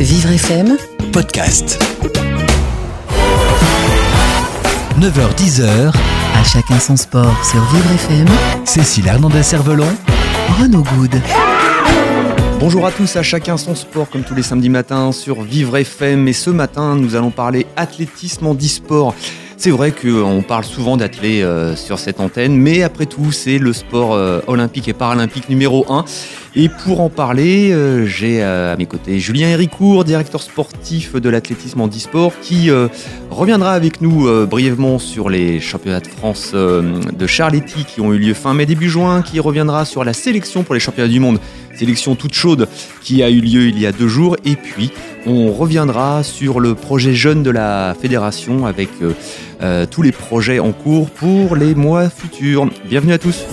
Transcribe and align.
Vivre 0.00 0.30
FM, 0.30 0.76
podcast. 1.12 1.76
9h-10h, 5.00 5.92
à 6.36 6.44
chacun 6.44 6.78
son 6.78 6.96
sport 6.96 7.34
sur 7.44 7.60
Vivre 7.72 7.90
FM, 7.90 8.28
Cécile 8.64 9.08
Hernandez-Cervelon, 9.08 9.88
Renaud 10.60 10.84
Good. 10.84 11.20
Bonjour 12.60 12.86
à 12.86 12.92
tous, 12.92 13.16
à 13.16 13.24
chacun 13.24 13.56
son 13.56 13.74
sport 13.74 14.08
comme 14.08 14.22
tous 14.22 14.36
les 14.36 14.44
samedis 14.44 14.68
matins 14.68 15.10
sur 15.10 15.42
Vivre 15.42 15.76
FM. 15.76 16.28
Et 16.28 16.32
ce 16.32 16.50
matin, 16.50 16.94
nous 16.94 17.16
allons 17.16 17.32
parler 17.32 17.66
athlétisme 17.76 18.46
en 18.46 18.54
e-sport. 18.54 19.16
C'est 19.56 19.70
vrai 19.70 19.90
qu'on 19.90 20.44
parle 20.46 20.62
souvent 20.62 20.96
d'athlètes 20.96 21.42
euh, 21.42 21.74
sur 21.74 21.98
cette 21.98 22.20
antenne, 22.20 22.56
mais 22.56 22.84
après 22.84 23.06
tout, 23.06 23.32
c'est 23.32 23.58
le 23.58 23.72
sport 23.72 24.14
euh, 24.14 24.38
olympique 24.46 24.86
et 24.86 24.92
paralympique 24.92 25.48
numéro 25.48 25.84
1. 25.92 26.04
Et 26.60 26.68
pour 26.68 27.00
en 27.00 27.08
parler, 27.08 27.70
euh, 27.72 28.04
j'ai 28.04 28.42
à 28.42 28.76
mes 28.76 28.84
côtés 28.86 29.20
Julien 29.20 29.48
Héricourt, 29.48 30.04
directeur 30.04 30.42
sportif 30.42 31.14
de 31.14 31.30
l'athlétisme 31.30 31.80
en 31.80 31.88
e-sport, 31.88 32.32
qui 32.42 32.70
reviendra 33.30 33.72
avec 33.72 34.00
nous 34.00 34.28
brièvement 34.46 34.98
sur 34.98 35.30
les 35.30 35.60
championnats 35.60 36.00
de 36.00 36.08
France 36.08 36.52
de 36.54 37.26
Charletti 37.26 37.84
qui 37.84 38.00
ont 38.00 38.12
eu 38.12 38.18
lieu 38.18 38.34
fin 38.34 38.54
mai, 38.54 38.66
début 38.66 38.90
juin, 38.90 39.22
qui 39.22 39.38
reviendra 39.40 39.84
sur 39.84 40.02
la 40.04 40.12
sélection 40.12 40.64
pour 40.64 40.74
les 40.74 40.80
championnats 40.80 41.08
du 41.08 41.20
monde 41.20 41.38
sélection 41.78 42.16
toute 42.16 42.34
chaude 42.34 42.68
qui 43.02 43.22
a 43.22 43.30
eu 43.30 43.40
lieu 43.40 43.68
il 43.68 43.78
y 43.78 43.86
a 43.86 43.92
deux 43.92 44.08
jours. 44.08 44.36
Et 44.44 44.56
puis, 44.56 44.90
on 45.26 45.52
reviendra 45.52 46.22
sur 46.22 46.60
le 46.60 46.74
projet 46.74 47.14
jeune 47.14 47.42
de 47.42 47.50
la 47.50 47.94
fédération 48.00 48.66
avec 48.66 48.90
euh, 49.62 49.86
tous 49.86 50.02
les 50.02 50.12
projets 50.12 50.58
en 50.58 50.72
cours 50.72 51.10
pour 51.10 51.56
les 51.56 51.74
mois 51.74 52.10
futurs. 52.10 52.68
Bienvenue 52.88 53.12
à 53.12 53.18
tous. 53.18 53.44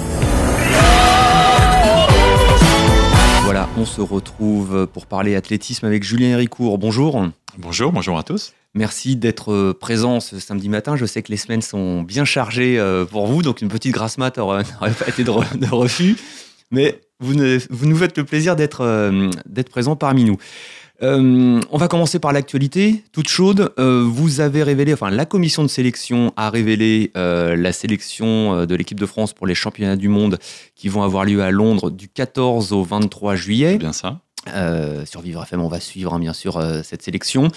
On 3.85 3.87
se 3.87 4.01
retrouve 4.01 4.87
pour 4.87 5.05
parler 5.05 5.35
athlétisme 5.35 5.85
avec 5.85 6.01
Julien 6.01 6.29
Héricourt. 6.29 6.79
Bonjour. 6.79 7.23
Bonjour, 7.59 7.91
bonjour 7.91 8.17
à 8.17 8.23
tous. 8.23 8.53
Merci 8.73 9.15
d'être 9.15 9.73
présent 9.73 10.19
ce 10.19 10.39
samedi 10.39 10.69
matin. 10.69 10.95
Je 10.95 11.05
sais 11.05 11.21
que 11.21 11.29
les 11.29 11.37
semaines 11.37 11.61
sont 11.61 12.01
bien 12.01 12.25
chargées 12.25 12.79
euh, 12.79 13.05
pour 13.05 13.27
vous, 13.27 13.43
donc 13.43 13.61
une 13.61 13.67
petite 13.67 13.93
grasse 13.93 14.17
mat 14.17 14.37
n'aurait 14.37 14.63
pas 14.63 15.07
été 15.07 15.23
de, 15.23 15.29
refus. 15.69 16.17
Mais 16.71 16.99
vous, 17.19 17.35
vous, 17.69 17.85
nous 17.85 17.95
faites 17.95 18.17
le 18.17 18.23
plaisir 18.23 18.55
d'être 18.55 18.81
euh, 18.81 19.29
présent 19.69 19.95
parmi 19.95 20.23
nous. 20.23 20.37
Euh, 21.01 21.59
on 21.69 21.77
va 21.77 21.87
commencer 21.87 22.19
par 22.19 22.31
l'actualité, 22.31 23.03
toute 23.11 23.27
chaude. 23.27 23.73
Euh, 23.79 24.03
vous 24.07 24.39
avez 24.39 24.63
révélé, 24.63 24.93
enfin 24.93 25.09
la 25.09 25.25
commission 25.25 25.63
de 25.63 25.67
sélection 25.67 26.31
a 26.37 26.49
révélé 26.49 27.11
euh, 27.17 27.55
la 27.55 27.73
sélection 27.73 28.65
de 28.65 28.75
l'équipe 28.75 28.99
de 28.99 29.05
France 29.05 29.33
pour 29.33 29.47
les 29.47 29.55
championnats 29.55 29.97
du 29.97 30.07
monde 30.07 30.39
qui 30.75 30.87
vont 30.87 31.03
avoir 31.03 31.25
lieu 31.25 31.41
à 31.41 31.51
Londres 31.51 31.89
du 31.89 32.07
14 32.07 32.71
au 32.71 32.83
23 32.83 33.35
juillet. 33.35 33.77
bien 33.77 33.93
ça. 33.93 34.21
sur 35.05 35.21
Vivre 35.21 35.43
FM, 35.43 35.61
on 35.61 35.67
va 35.67 35.79
suivre 35.79 36.13
hein, 36.13 36.19
bien 36.19 36.33
sûr 36.33 36.61
cette 36.83 37.01
sélection. 37.01 37.49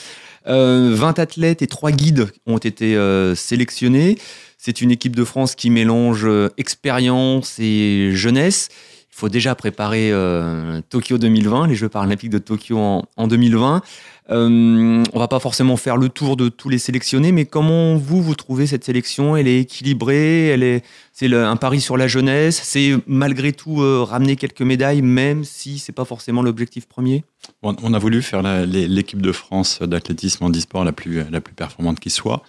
20 0.47 1.19
athlètes 1.19 1.62
et 1.62 1.66
3 1.66 1.92
guides 1.92 2.28
ont 2.47 2.59
été 2.59 2.97
sélectionnés. 3.36 4.19
C'est 4.56 4.81
une 4.81 4.91
équipe 4.91 5.14
de 5.14 5.25
France 5.25 5.55
qui 5.55 5.70
mélange 5.70 6.27
expérience 6.56 7.59
et 7.61 8.11
jeunesse 8.14 8.70
faut 9.19 9.28
déjà 9.28 9.56
préparer 9.56 10.11
euh, 10.12 10.80
Tokyo 10.91 11.19
2020, 11.19 11.66
les 11.66 11.74
Jeux 11.74 11.88
paralympiques 11.88 12.30
de 12.30 12.38
Tokyo 12.38 12.78
en, 12.78 13.27
2020. 13.27 13.83
Euh, 14.30 15.04
on 15.12 15.18
va 15.18 15.28
pas 15.28 15.40
forcément 15.40 15.76
faire 15.76 15.96
le 15.96 16.08
tour 16.08 16.36
de 16.36 16.48
tous 16.48 16.68
les 16.68 16.78
sélectionnés, 16.78 17.32
mais 17.32 17.46
comment 17.46 17.96
vous 17.96 18.22
vous 18.22 18.34
trouvez 18.34 18.66
cette 18.66 18.84
sélection? 18.84 19.36
Elle 19.36 19.48
est 19.48 19.60
équilibrée, 19.60 20.48
elle 20.48 20.62
est, 20.62 20.84
c'est 21.12 21.32
un 21.34 21.56
pari 21.56 21.80
sur 21.80 21.96
la 21.96 22.08
jeunesse, 22.08 22.60
c'est 22.62 22.94
malgré 23.06 23.52
tout 23.52 23.82
euh, 23.82 24.02
ramener 24.02 24.36
quelques 24.36 24.62
médailles, 24.62 25.02
même 25.02 25.44
si 25.44 25.78
c'est 25.78 25.92
pas 25.92 26.04
forcément 26.04 26.42
l'objectif 26.42 26.86
premier? 26.86 27.24
on 27.62 27.94
a 27.94 27.98
voulu 27.98 28.20
faire 28.20 28.42
l'équipe 28.66 29.22
de 29.22 29.32
France 29.32 29.80
d'athlétisme 29.80 30.44
en 30.44 30.50
e-sport 30.50 30.84
la 30.84 30.92
plus, 30.92 31.24
la 31.30 31.40
plus 31.40 31.54
performante 31.54 31.98
qui 31.98 32.10
soit. 32.10 32.42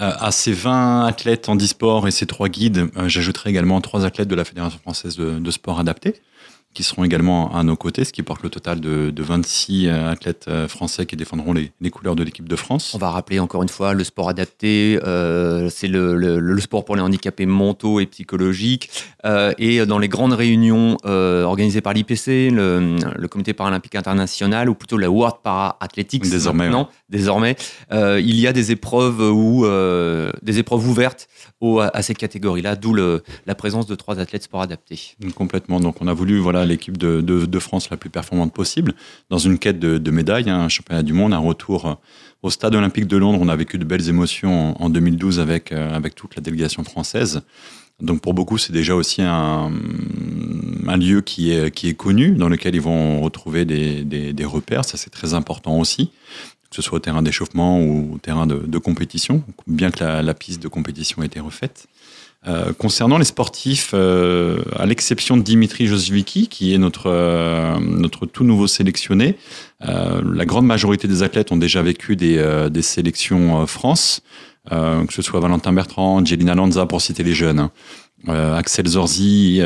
Euh, 0.00 0.12
à 0.18 0.30
ces 0.30 0.52
20 0.52 1.06
athlètes 1.06 1.48
en 1.48 1.56
e-sport 1.56 2.06
et 2.06 2.10
ces 2.10 2.26
trois 2.26 2.48
guides, 2.48 2.88
euh, 2.96 3.08
j'ajouterai 3.08 3.50
également 3.50 3.80
trois 3.80 4.04
athlètes 4.04 4.28
de 4.28 4.34
la 4.34 4.44
Fédération 4.44 4.78
française 4.78 5.16
de 5.16 5.50
sport 5.50 5.80
adapté 5.80 6.14
qui 6.76 6.82
seront 6.82 7.04
également 7.04 7.56
à 7.56 7.62
nos 7.62 7.74
côtés, 7.74 8.04
ce 8.04 8.12
qui 8.12 8.22
porte 8.22 8.42
le 8.42 8.50
total 8.50 8.80
de, 8.80 9.10
26 9.16 9.88
euh, 9.88 10.10
athlètes 10.10 10.44
euh, 10.48 10.68
français 10.68 11.06
qui 11.06 11.16
défendront 11.16 11.54
les, 11.54 11.90
couleurs 11.90 12.14
de 12.14 12.22
l'équipe 12.22 12.46
de 12.46 12.54
France. 12.54 12.92
On 12.94 12.98
va 12.98 13.10
rappeler 13.10 13.38
encore 13.38 13.62
une 13.62 13.70
fois, 13.70 13.94
le 13.94 14.04
sport 14.04 14.28
adapté, 14.28 15.00
euh, 15.02 15.70
c'est 15.70 15.88
le, 15.88 16.60
sport 16.60 16.84
pour 16.84 16.94
les 16.94 17.00
handicapés 17.00 17.46
mentaux 17.46 17.98
et 17.98 18.06
psychologiques. 18.06 18.90
et 19.58 19.86
dans 19.86 19.98
les 19.98 20.08
grandes 20.08 20.34
réunions 20.34 20.98
organisées 21.04 21.80
par 21.80 21.94
l'IPC, 21.94 22.50
le, 22.50 23.26
Comité 23.28 23.54
paralympique 23.54 23.94
international, 23.94 24.68
ou 24.68 24.74
plutôt 24.74 24.98
la 24.98 25.10
World 25.10 25.36
Para 25.42 25.76
Athletics 25.80 26.28
désormais, 26.28 26.70
désormais 27.08 27.56
il 27.90 28.38
y 28.38 28.46
a 28.46 28.52
des 28.52 28.70
épreuves, 28.70 29.20
ou 29.20 29.66
des 30.42 30.58
épreuves 30.58 30.86
ouvertes 30.86 31.28
à, 31.80 32.02
ces 32.02 32.14
catégories-là, 32.14 32.76
d'où 32.76 32.94
la 32.94 33.54
présence 33.54 33.86
de 33.86 33.94
trois 33.94 34.20
athlètes 34.20 34.44
sport 34.44 34.60
adaptés. 34.60 35.16
Complètement. 35.34 35.80
Donc 35.80 35.96
on 36.00 36.06
a 36.06 36.12
voulu 36.12 36.38
voilà 36.38 36.65
l'équipe 36.66 36.96
de, 36.96 37.58
France 37.58 37.88
la 37.90 37.96
plus 37.96 38.10
performante 38.10 38.52
possible 38.52 38.94
dans 39.30 39.38
une 39.38 39.58
quête 39.58 39.78
de, 39.78 40.10
médailles, 40.10 40.50
hein, 40.50 40.60
un 40.60 40.68
championnat 40.68 41.02
du 41.02 41.12
monde, 41.12 41.32
un 41.32 41.38
retour 41.38 41.86
euh, 41.86 41.94
au 42.42 42.50
Stade 42.50 42.74
olympique 42.74 43.06
de 43.06 43.16
Londres. 43.16 43.38
On 43.40 43.48
a 43.48 43.56
vécu 43.56 43.78
de 43.78 43.84
belles 43.84 44.08
émotions 44.08 44.80
en, 44.82 44.90
2012 44.90 45.40
avec, 45.40 45.72
euh, 45.72 45.94
avec 45.94 46.14
toute 46.14 46.36
la 46.36 46.42
délégation 46.42 46.84
française. 46.84 47.42
Donc 48.00 48.20
pour 48.20 48.34
beaucoup, 48.34 48.58
c'est 48.58 48.72
déjà 48.72 48.94
aussi 48.94 49.22
un, 49.22 49.72
un, 50.86 50.96
lieu 50.98 51.22
qui 51.22 51.52
est, 51.52 51.70
qui 51.70 51.88
est 51.88 51.94
connu, 51.94 52.32
dans 52.32 52.48
lequel 52.48 52.74
ils 52.74 52.80
vont 52.80 53.22
retrouver 53.22 53.64
des, 53.64 54.04
des, 54.04 54.44
repères. 54.44 54.84
Ça, 54.84 54.98
c'est 54.98 55.10
très 55.10 55.32
important 55.32 55.78
aussi, 55.78 56.10
que 56.68 56.76
ce 56.76 56.82
soit 56.82 56.96
au 56.96 57.00
terrain 57.00 57.22
d'échauffement 57.22 57.80
ou 57.80 58.14
au 58.14 58.18
terrain 58.18 58.46
de, 58.46 58.78
compétition, 58.78 59.42
bien 59.66 59.90
que 59.90 60.04
la, 60.04 60.34
piste 60.34 60.62
de 60.62 60.68
compétition 60.68 61.22
ait 61.22 61.26
été 61.26 61.40
refaite. 61.40 61.88
Euh, 62.48 62.72
concernant 62.72 63.18
les 63.18 63.24
sportifs, 63.24 63.90
euh, 63.92 64.62
à 64.76 64.86
l'exception 64.86 65.36
de 65.36 65.42
Dimitri 65.42 65.88
Josvicki, 65.88 66.46
qui 66.46 66.72
est 66.72 66.78
notre, 66.78 67.10
euh, 67.10 67.76
notre 67.80 68.24
tout 68.24 68.44
nouveau 68.44 68.68
sélectionné, 68.68 69.36
la 69.80 70.46
grande 70.46 70.64
majorité 70.64 71.06
des 71.06 71.22
athlètes 71.22 71.52
ont 71.52 71.56
déjà 71.56 71.82
vécu 71.82 72.16
des, 72.16 72.68
des 72.70 72.82
sélections 72.82 73.66
France, 73.66 74.22
que 74.70 75.12
ce 75.12 75.20
soit 75.20 75.38
Valentin 75.38 75.74
Bertrand, 75.74 76.24
Jelina 76.24 76.54
Lanza 76.54 76.86
pour 76.86 77.02
citer 77.02 77.22
les 77.22 77.34
jeunes. 77.34 77.58
Hein. 77.58 78.54
Axel 78.56 78.86
Zorzi, 78.86 79.60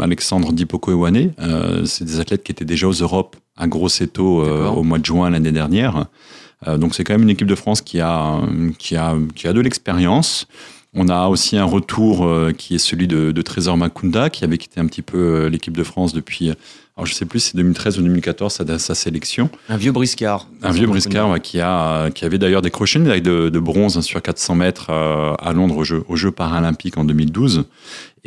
Alexandre 0.00 0.54
Dipoko 0.54 1.06
c'est 1.84 2.04
des 2.04 2.18
athlètes 2.18 2.44
qui 2.44 2.52
étaient 2.52 2.64
déjà 2.64 2.88
aux 2.88 2.92
Europes 2.92 3.36
à 3.58 3.66
Grosseto 3.66 4.42
au 4.42 4.82
mois 4.82 4.98
de 4.98 5.04
juin 5.04 5.28
l'année 5.28 5.52
dernière. 5.52 6.06
donc 6.66 6.94
c'est 6.94 7.04
quand 7.04 7.12
même 7.12 7.24
une 7.24 7.30
équipe 7.30 7.46
de 7.46 7.54
France 7.54 7.82
qui 7.82 8.00
a, 8.00 8.40
qui 8.78 8.96
a, 8.96 9.16
qui 9.34 9.46
a 9.46 9.52
de 9.52 9.60
l'expérience. 9.60 10.48
On 10.98 11.10
a 11.10 11.28
aussi 11.28 11.58
un 11.58 11.64
retour 11.64 12.24
euh, 12.24 12.52
qui 12.56 12.74
est 12.74 12.78
celui 12.78 13.06
de, 13.06 13.42
Trésor 13.42 13.76
Makunda, 13.76 14.30
qui 14.30 14.44
avait 14.44 14.56
quitté 14.56 14.80
un 14.80 14.86
petit 14.86 15.02
peu 15.02 15.18
euh, 15.18 15.48
l'équipe 15.50 15.76
de 15.76 15.84
France 15.84 16.14
depuis, 16.14 16.48
alors 16.96 17.04
je 17.04 17.12
sais 17.12 17.26
plus 17.26 17.40
si 17.40 17.50
c'est 17.50 17.56
2013 17.58 17.98
ou 17.98 18.02
2014, 18.02 18.50
sa, 18.50 18.78
sa 18.78 18.94
sélection. 18.94 19.50
Un 19.68 19.76
vieux 19.76 19.92
briscard. 19.92 20.48
Un 20.62 20.70
vieux 20.70 20.86
briscard 20.86 21.38
qui, 21.42 21.60
a, 21.60 22.10
qui 22.10 22.24
avait 22.24 22.38
d'ailleurs 22.38 22.62
décroché 22.62 22.98
une 22.98 23.04
médaille 23.04 23.20
de, 23.20 23.58
bronze 23.58 24.00
sur 24.00 24.22
400 24.22 24.54
mètres 24.54 24.86
euh, 24.88 25.34
à 25.38 25.52
Londres 25.52 25.76
aux 25.76 25.84
Jeux, 25.84 26.02
aux 26.08 26.16
Jeux 26.16 26.30
paralympiques 26.30 26.96
en 26.96 27.04
2012. 27.04 27.66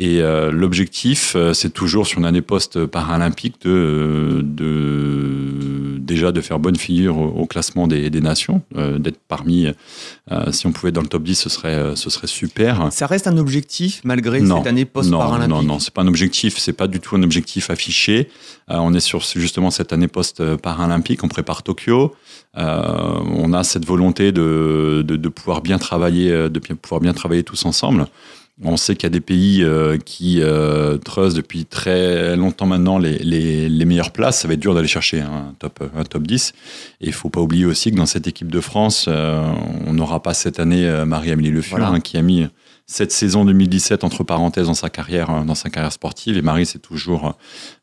Et 0.02 0.20
l'objectif, 0.50 1.36
c'est 1.52 1.74
toujours 1.74 2.06
sur 2.06 2.20
une 2.20 2.24
année 2.24 2.40
post-paralympique 2.40 3.56
de, 3.62 4.40
de 4.42 5.80
déjà 6.10 6.32
de 6.32 6.40
faire 6.40 6.58
bonne 6.58 6.76
figure 6.76 7.16
au, 7.18 7.46
classement 7.46 7.86
des, 7.86 8.10
nations, 8.20 8.62
euh, 8.76 8.98
d'être 8.98 9.20
parmi, 9.28 9.66
euh, 9.66 10.52
si 10.52 10.66
on 10.66 10.72
pouvait 10.72 10.88
être 10.88 10.96
dans 10.96 11.02
le 11.02 11.08
top 11.08 11.22
10, 11.22 11.34
ce 11.36 11.48
serait, 11.48 11.74
euh, 11.74 11.94
ce 11.94 12.10
serait 12.10 12.26
super. 12.26 12.88
Ça 12.90 13.06
reste 13.06 13.26
un 13.28 13.38
objectif 13.38 14.00
malgré 14.04 14.44
cette 14.44 14.66
année 14.66 14.84
post-paralympique 14.84 15.48
Non, 15.48 15.62
non, 15.62 15.74
non, 15.74 15.78
c'est 15.78 15.94
pas 15.94 16.02
un 16.02 16.08
objectif, 16.08 16.58
c'est 16.58 16.72
pas 16.72 16.88
du 16.88 17.00
tout 17.00 17.14
un 17.16 17.22
objectif 17.22 17.70
affiché. 17.70 18.28
on 18.68 18.92
est 18.92 19.00
sur 19.00 19.20
justement 19.20 19.70
cette 19.70 19.92
année 19.92 20.08
post-paralympique, 20.08 21.22
on 21.22 21.28
prépare 21.28 21.62
Tokyo. 21.62 22.14
on 22.56 23.52
a 23.52 23.62
cette 23.62 23.86
volonté 23.86 24.32
de, 24.32 25.04
de, 25.06 25.16
de, 25.16 25.28
pouvoir 25.28 25.62
bien 25.62 25.78
travailler, 25.78 26.30
de 26.30 26.58
pouvoir 26.58 27.00
bien 27.00 27.12
travailler 27.12 27.44
tous 27.44 27.64
ensemble. 27.64 28.06
On 28.62 28.76
sait 28.76 28.94
qu'il 28.94 29.04
y 29.04 29.06
a 29.06 29.10
des 29.10 29.20
pays 29.20 29.62
euh, 29.62 29.96
qui 29.96 30.40
euh, 30.42 30.98
depuis 31.34 31.64
très 31.64 32.36
longtemps 32.36 32.66
maintenant 32.66 32.98
les, 32.98 33.18
les, 33.18 33.84
meilleures 33.84 34.10
places. 34.10 34.40
Ça 34.40 34.48
va 34.48 34.54
être 34.54 34.60
dur 34.60 34.74
d'aller 34.74 34.88
chercher 34.88 35.20
un 35.20 35.54
top, 35.58 35.82
un 35.96 36.04
top 36.04 36.24
10. 36.24 36.52
Et 37.00 37.06
il 37.06 37.12
faut 37.12 37.30
pas 37.30 37.40
oublier 37.40 37.64
aussi 37.64 37.90
que 37.90 37.96
dans 37.96 38.06
cette 38.06 38.26
équipe 38.26 38.50
de 38.50 38.60
France, 38.60 39.06
euh, 39.08 39.42
on 39.86 39.94
n'aura 39.94 40.22
pas 40.22 40.34
cette 40.34 40.60
année 40.60 41.04
Marie-Amélie 41.06 41.50
Le 41.50 41.62
Fur, 41.62 41.82
hein, 41.82 42.00
qui 42.00 42.18
a 42.18 42.22
mis 42.22 42.46
cette 42.86 43.12
saison 43.12 43.44
2017 43.44 44.04
entre 44.04 44.24
parenthèses 44.24 44.66
dans 44.66 44.74
sa 44.74 44.90
carrière, 44.90 45.44
dans 45.44 45.54
sa 45.54 45.70
carrière 45.70 45.92
sportive. 45.92 46.36
Et 46.36 46.42
Marie, 46.42 46.66
c'est 46.66 46.80
toujours 46.80 47.36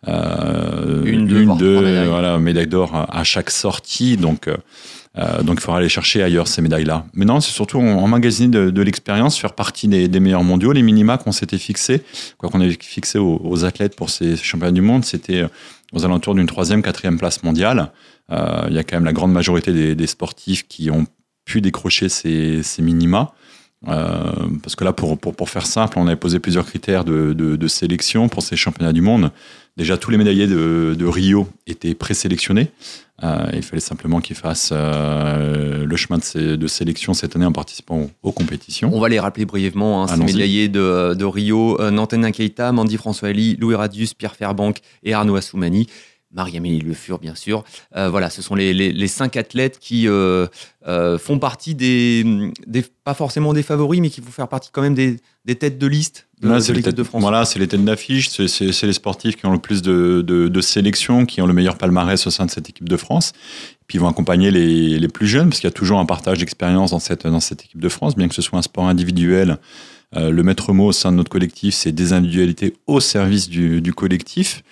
une, 0.05 1.27
deux, 1.27 1.45
deux 1.57 2.05
voilà, 2.05 2.37
médaille 2.37 2.67
d'or 2.67 3.07
à 3.09 3.23
chaque 3.23 3.49
sortie. 3.49 4.17
Donc, 4.17 4.47
euh, 5.17 5.41
donc 5.41 5.57
il 5.59 5.61
faudra 5.61 5.79
aller 5.79 5.89
chercher 5.89 6.21
ailleurs 6.21 6.47
ces 6.47 6.61
médailles-là. 6.61 7.05
Mais 7.13 7.25
non, 7.25 7.39
c'est 7.39 7.51
surtout 7.51 7.79
emmagasiner 7.79 8.49
de, 8.49 8.69
de 8.69 8.81
l'expérience, 8.81 9.37
faire 9.37 9.53
partie 9.53 9.87
des, 9.87 10.19
meilleurs 10.19 10.43
mondiaux. 10.43 10.71
Les 10.71 10.83
minima 10.83 11.17
qu'on 11.17 11.31
s'était 11.31 11.57
fixés, 11.57 12.03
qu'on 12.37 12.61
avait 12.61 12.77
fixé 12.79 13.17
aux, 13.17 13.65
athlètes 13.65 13.95
pour 13.95 14.09
ces 14.09 14.35
championnats 14.35 14.71
du 14.71 14.81
monde, 14.81 15.03
c'était 15.03 15.45
aux 15.93 16.05
alentours 16.05 16.35
d'une 16.35 16.45
troisième, 16.47 16.81
quatrième 16.81 17.17
place 17.17 17.43
mondiale. 17.43 17.91
il 18.29 18.73
y 18.73 18.77
a 18.77 18.83
quand 18.83 18.97
même 18.97 19.05
la 19.05 19.13
grande 19.13 19.31
majorité 19.31 19.95
des, 19.95 20.07
sportifs 20.07 20.67
qui 20.67 20.91
ont 20.91 21.05
pu 21.45 21.61
décrocher 21.61 22.09
ces, 22.09 22.61
minima. 22.79 23.33
Euh, 23.87 24.31
parce 24.61 24.75
que 24.75 24.83
là, 24.83 24.93
pour, 24.93 25.49
faire 25.49 25.65
simple, 25.65 25.97
on 25.97 26.07
avait 26.07 26.15
posé 26.15 26.39
plusieurs 26.39 26.65
critères 26.65 27.05
de, 27.05 27.67
sélection 27.67 28.29
pour 28.29 28.43
ces 28.43 28.55
championnats 28.55 28.93
du 28.93 29.01
monde. 29.01 29.31
Déjà, 29.77 29.95
tous 29.95 30.09
les 30.09 30.17
médaillés 30.17 30.47
de, 30.47 30.95
de 30.97 31.05
Rio 31.05 31.47
étaient 31.67 31.93
présélectionnés. 31.93 32.71
Euh, 33.23 33.49
il 33.53 33.61
fallait 33.61 33.79
simplement 33.79 34.21
qu'ils 34.21 34.35
fassent 34.35 34.71
euh, 34.73 35.85
le 35.85 35.95
chemin 35.95 36.17
de, 36.19 36.55
de, 36.55 36.67
sélection 36.67 37.13
cette 37.13 37.35
année 37.35 37.45
en 37.45 37.51
participant 37.51 37.97
aux, 38.01 38.09
aux 38.23 38.31
compétitions. 38.31 38.91
On 38.93 38.99
va 38.99 39.09
les 39.09 39.19
rappeler 39.19 39.45
brièvement. 39.45 40.03
Hein, 40.03 40.07
ces 40.07 40.17
médaillés 40.17 40.67
de, 40.67 41.15
de 41.15 41.25
Rio, 41.25 41.79
euh, 41.79 41.91
Nanten 41.91 42.31
Keita, 42.31 42.71
Mandy 42.71 42.97
François 42.97 43.29
Ali, 43.29 43.55
Louis 43.59 43.75
Radius, 43.75 44.13
Pierre 44.15 44.35
Fairbank 44.35 44.79
et 45.03 45.13
Arnaud 45.13 45.35
Assoumani. 45.35 45.87
Marie-Amélie 46.33 46.81
Le 46.81 46.93
Fur, 46.93 47.19
bien 47.19 47.35
sûr. 47.35 47.63
Euh, 47.95 48.09
voilà, 48.09 48.29
ce 48.29 48.41
sont 48.41 48.53
les, 48.53 48.73
les, 48.73 48.91
les 48.91 49.07
cinq 49.07 49.37
athlètes 49.37 49.79
qui 49.79 50.07
euh, 50.07 50.47
euh, 50.87 51.17
font 51.17 51.39
partie 51.39 51.73
des, 51.73 52.23
des, 52.65 52.83
pas 53.03 53.13
forcément 53.13 53.53
des 53.53 53.63
favoris, 53.63 54.01
mais 54.01 54.09
qui 54.09 54.21
vont 54.21 54.31
faire 54.31 54.49
partie 54.49 54.69
quand 54.71 54.81
même 54.81 54.93
des, 54.93 55.17
des 55.45 55.55
têtes 55.55 55.77
de 55.77 55.87
liste 55.87 56.27
de, 56.41 56.49
de 56.49 56.73
l'équipe 56.73 56.93
de 56.93 57.03
France. 57.03 57.21
Voilà, 57.21 57.45
c'est 57.45 57.59
les 57.59 57.67
têtes 57.67 57.85
d'affiche, 57.85 58.29
c'est 58.29 58.83
les 58.83 58.93
sportifs 58.93 59.37
qui 59.37 59.45
ont 59.45 59.53
le 59.53 59.57
plus 59.57 59.81
de, 59.81 60.21
de, 60.21 60.49
de 60.49 60.61
sélections, 60.61 61.25
qui 61.25 61.41
ont 61.41 61.47
le 61.47 61.53
meilleur 61.53 61.77
palmarès 61.77 62.27
au 62.27 62.29
sein 62.29 62.45
de 62.45 62.51
cette 62.51 62.69
équipe 62.69 62.89
de 62.89 62.97
France. 62.97 63.31
Puis 63.87 63.97
ils 63.97 64.01
vont 64.01 64.09
accompagner 64.09 64.51
les, 64.51 64.99
les 64.99 65.07
plus 65.07 65.27
jeunes, 65.27 65.49
parce 65.49 65.61
qu'il 65.61 65.67
y 65.67 65.71
a 65.71 65.75
toujours 65.75 65.99
un 65.99 66.05
partage 66.05 66.39
d'expérience 66.39 66.91
dans 66.91 66.99
cette, 66.99 67.25
dans 67.25 67.39
cette 67.39 67.63
équipe 67.63 67.79
de 67.79 67.89
France, 67.89 68.15
bien 68.17 68.27
que 68.27 68.35
ce 68.35 68.41
soit 68.41 68.59
un 68.59 68.63
sport 68.63 68.87
individuel. 68.87 69.57
Le 70.15 70.41
maître 70.41 70.71
mot 70.71 70.87
au 70.87 70.91
sein 70.93 71.11
de 71.11 71.17
notre 71.17 71.29
collectif, 71.29 71.75
c'est 71.75 71.91
des 71.91 72.13
individualités 72.13 72.75
au 72.87 73.01
service 73.01 73.49
du, 73.49 73.81
du 73.81 73.93
collectif. 73.93 74.63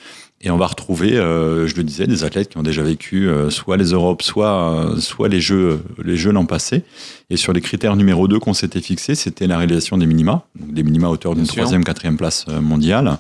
Et 0.42 0.52
on 0.52 0.58
va 0.58 0.68
retrouver, 0.68 1.18
euh, 1.18 1.66
je 1.66 1.76
le 1.76 1.84
disais, 1.84 2.08
des 2.08 2.24
athlètes 2.24 2.50
qui 2.50 2.58
ont 2.58 2.64
déjà 2.64 2.84
vécu 2.84 3.28
euh, 3.28 3.50
soit 3.50 3.78
les 3.78 3.92
Europes, 3.92 4.22
soit, 4.22 4.70
euh, 4.70 5.00
soit 5.00 5.30
les 5.30 5.40
Jeux 5.40 5.82
les 6.04 6.18
jeux 6.18 6.32
l'an 6.32 6.46
passé. 6.46 6.84
Et 7.30 7.38
sur 7.38 7.54
les 7.54 7.62
critères 7.62 7.96
numéro 7.96 8.28
2 8.28 8.40
qu'on 8.40 8.54
s'était 8.54 8.82
fixés, 8.82 9.16
c'était 9.16 9.48
la 9.48 9.58
réalisation 9.58 9.98
des 9.98 10.06
minima, 10.06 10.46
donc 10.60 10.74
des 10.74 10.84
minima 10.84 11.08
à 11.08 11.10
hauteur 11.10 11.36
d'une 11.36 11.48
troisième, 11.48 11.84
quatrième 11.84 12.18
place 12.18 12.48
mondiale. 12.48 13.18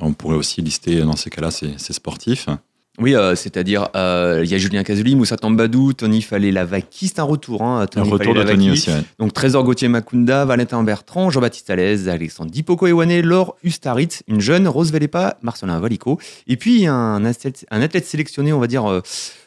On 0.00 0.12
pourrait 0.12 0.36
aussi 0.36 0.62
lister 0.62 1.00
dans 1.02 1.16
ces 1.16 1.30
cas-là 1.30 1.50
ces, 1.50 1.74
ces 1.76 1.92
sportifs. 1.92 2.48
Oui, 2.98 3.14
euh, 3.14 3.34
c'est-à-dire, 3.34 3.88
euh, 3.94 4.40
il 4.42 4.50
y 4.50 4.54
a 4.54 4.58
Julien 4.58 4.82
Cazuli, 4.82 5.16
Moussa 5.16 5.36
Tambadou, 5.36 5.92
Tony 5.92 6.22
Fallet-Lavaki, 6.22 7.08
c'est 7.08 7.18
un 7.18 7.24
retour. 7.24 7.62
Hein, 7.62 7.86
Tony 7.86 8.08
un 8.08 8.10
retour 8.10 8.34
de 8.34 8.42
Tony 8.42 8.70
aussi. 8.70 8.90
Ouais. 8.90 9.02
Donc 9.18 9.34
Trésor 9.34 9.64
Gauthier 9.64 9.88
Makunda, 9.88 10.44
Valentin 10.44 10.82
Bertrand, 10.82 11.30
Jean-Baptiste 11.30 11.68
Alès, 11.68 12.08
Alexandre 12.08 12.50
Dipoko 12.50 12.86
Ewane, 12.86 13.20
Laure 13.20 13.56
Ustaritz, 13.62 14.22
une 14.28 14.40
jeune, 14.40 14.66
Rose 14.66 14.92
Velepa, 14.92 15.36
Marcelin 15.42 15.78
Valico. 15.78 16.18
Et 16.46 16.56
puis 16.56 16.86
un 16.86 17.24
athlète, 17.24 17.66
un 17.70 17.82
athlète 17.82 18.06
sélectionné, 18.06 18.52
on 18.52 18.60
va 18.60 18.66
dire, 18.66 18.90
euh, 18.90 19.02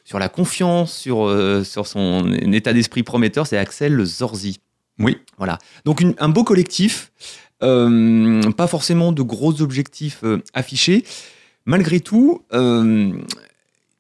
sur 0.06 0.20
la 0.20 0.30
confiance, 0.30 0.94
sur, 0.94 1.32
sur 1.64 1.86
son 1.86 2.32
état 2.34 2.74
d'esprit 2.74 3.04
prometteur, 3.04 3.46
c'est 3.46 3.58
Axel 3.58 4.04
Zorzi. 4.04 4.60
Oui. 5.00 5.18
Voilà. 5.38 5.58
Donc 5.86 6.02
une, 6.02 6.14
un 6.20 6.30
beau 6.30 6.44
collectif, 6.44 7.12
pas 7.60 8.68
forcément 8.68 9.12
de 9.12 9.22
gros 9.22 9.62
objectifs 9.62 10.24
affichés 10.54 11.04
malgré 11.70 12.00
tout, 12.00 12.42
euh, 12.52 13.14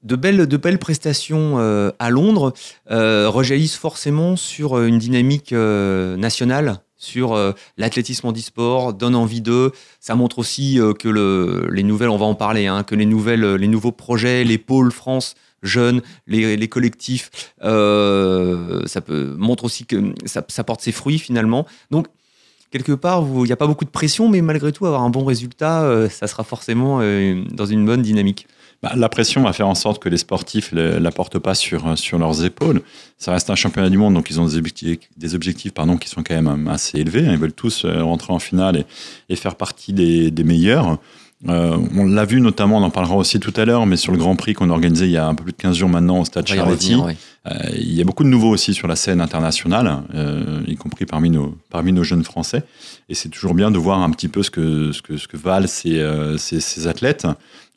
de, 0.01 0.15
belles, 0.15 0.47
de 0.47 0.57
belles 0.57 0.79
prestations 0.79 1.59
euh, 1.59 1.91
à 1.99 2.09
Londres 2.09 2.53
euh, 2.89 3.29
rejaillissent 3.29 3.77
forcément 3.77 4.35
sur 4.35 4.81
une 4.81 4.97
dynamique 4.97 5.51
nationale, 5.53 6.81
sur 6.97 7.37
l'athlétisme 7.77 8.27
en 8.27 8.33
e-sport, 8.33 8.93
donne 8.93 9.15
envie 9.15 9.41
d'eux. 9.41 9.71
Ça 10.01 10.15
montre 10.15 10.39
aussi 10.39 10.79
que 10.97 11.07
le, 11.07 11.69
les 11.71 11.83
nouvelles, 11.83 12.09
on 12.09 12.17
va 12.17 12.25
en 12.25 12.35
parler, 12.35 12.65
hein, 12.67 12.83
que 12.83 12.95
les, 12.95 13.05
nouvelles, 13.05 13.55
les 13.55 13.67
nouveaux 13.67 13.93
projets, 13.93 14.43
les 14.43 14.57
pôles 14.57 14.91
France 14.91 15.35
jeunes, 15.61 16.01
les, 16.25 16.55
les 16.55 16.67
collectifs, 16.69 17.53
ça 17.61 19.01
peut, 19.01 19.35
montre 19.37 19.63
aussi 19.65 19.85
que 19.85 20.13
ça, 20.25 20.43
ça 20.47 20.63
porte 20.63 20.81
ses 20.81 20.91
fruits 20.91 21.19
finalement. 21.19 21.65
Donc, 21.91 22.07
quelque 22.71 22.93
part, 22.93 23.23
il 23.23 23.43
n'y 23.43 23.51
a 23.51 23.55
pas 23.57 23.67
beaucoup 23.67 23.85
de 23.85 23.89
pression, 23.89 24.29
mais 24.29 24.41
malgré 24.41 24.71
tout, 24.71 24.85
avoir 24.85 25.01
un 25.01 25.09
bon 25.09 25.25
résultat, 25.25 25.83
euh, 25.83 26.09
ça 26.09 26.27
sera 26.27 26.43
forcément 26.43 26.99
euh, 27.01 27.43
dans 27.51 27.65
une 27.65 27.85
bonne 27.85 28.01
dynamique. 28.01 28.47
Bah, 28.81 28.93
la 28.95 29.09
pression 29.09 29.43
va 29.43 29.51
faire 29.51 29.67
en 29.67 29.75
sorte 29.75 30.01
que 30.01 30.07
les 30.07 30.17
sportifs 30.17 30.71
ne 30.71 30.97
la 30.97 31.11
portent 31.11 31.39
pas 31.39 31.53
sur, 31.53 31.97
sur 31.97 32.17
leurs 32.17 32.45
épaules. 32.45 32.81
Ça 33.17 33.33
reste 33.33 33.49
un 33.49 33.55
championnat 33.55 33.89
du 33.89 33.97
monde, 33.97 34.13
donc 34.13 34.29
ils 34.29 34.39
ont 34.39 34.45
des 34.45 34.57
objectifs, 34.57 34.99
des 35.17 35.35
objectifs 35.35 35.73
pardon, 35.73 35.97
qui 35.97 36.07
sont 36.07 36.23
quand 36.23 36.41
même 36.41 36.67
assez 36.69 36.99
élevés. 36.99 37.23
Ils 37.23 37.37
veulent 37.37 37.51
tous 37.51 37.83
euh, 37.83 38.01
rentrer 38.03 38.31
en 38.31 38.39
finale 38.39 38.85
et, 39.27 39.35
faire 39.35 39.55
partie 39.55 39.91
des 39.91 40.43
meilleurs. 40.43 40.97
Euh, 41.47 41.77
on 41.95 42.05
l'a 42.05 42.25
vu 42.25 42.41
notamment, 42.41 42.77
on 42.77 42.83
en 42.83 42.89
parlera 42.89 43.15
aussi 43.15 43.39
tout 43.39 43.53
à 43.55 43.63
l'heure, 43.63 43.85
mais 43.85 43.95
sur 43.95 44.11
le 44.11 44.17
Grand 44.17 44.35
Prix 44.35 44.53
qu'on 44.53 44.69
a 44.69 44.73
organisé 44.73 45.05
il 45.05 45.11
y 45.11 45.17
a 45.17 45.25
un 45.25 45.35
peu 45.35 45.45
plus 45.45 45.53
de 45.53 45.57
15 45.57 45.77
jours 45.77 45.87
maintenant 45.87 46.19
au 46.19 46.25
Stade 46.25 46.45
Charletti, 46.45 46.95
ouais. 46.95 47.15
euh, 47.47 47.53
il 47.75 47.93
y 47.93 48.01
a 48.01 48.03
beaucoup 48.03 48.25
de 48.25 48.29
nouveaux 48.29 48.49
aussi 48.49 48.73
sur 48.73 48.89
la 48.89 48.97
scène 48.97 49.21
internationale, 49.21 50.03
euh, 50.13 50.61
y 50.67 50.75
compris 50.75 51.05
parmi 51.05 51.29
nos, 51.29 51.57
parmi 51.69 51.93
nos 51.93 52.03
jeunes 52.03 52.25
Français. 52.25 52.63
Et 53.07 53.15
c'est 53.15 53.29
toujours 53.29 53.53
bien 53.53 53.71
de 53.71 53.77
voir 53.77 54.01
un 54.01 54.09
petit 54.09 54.27
peu 54.27 54.43
ce 54.43 54.51
que, 54.51 54.91
ce 54.91 55.01
que, 55.01 55.15
ce 55.15 55.29
que 55.29 55.37
valent 55.37 55.67
ces, 55.67 56.05
ces, 56.37 56.59
ces 56.59 56.87
athlètes. 56.87 57.25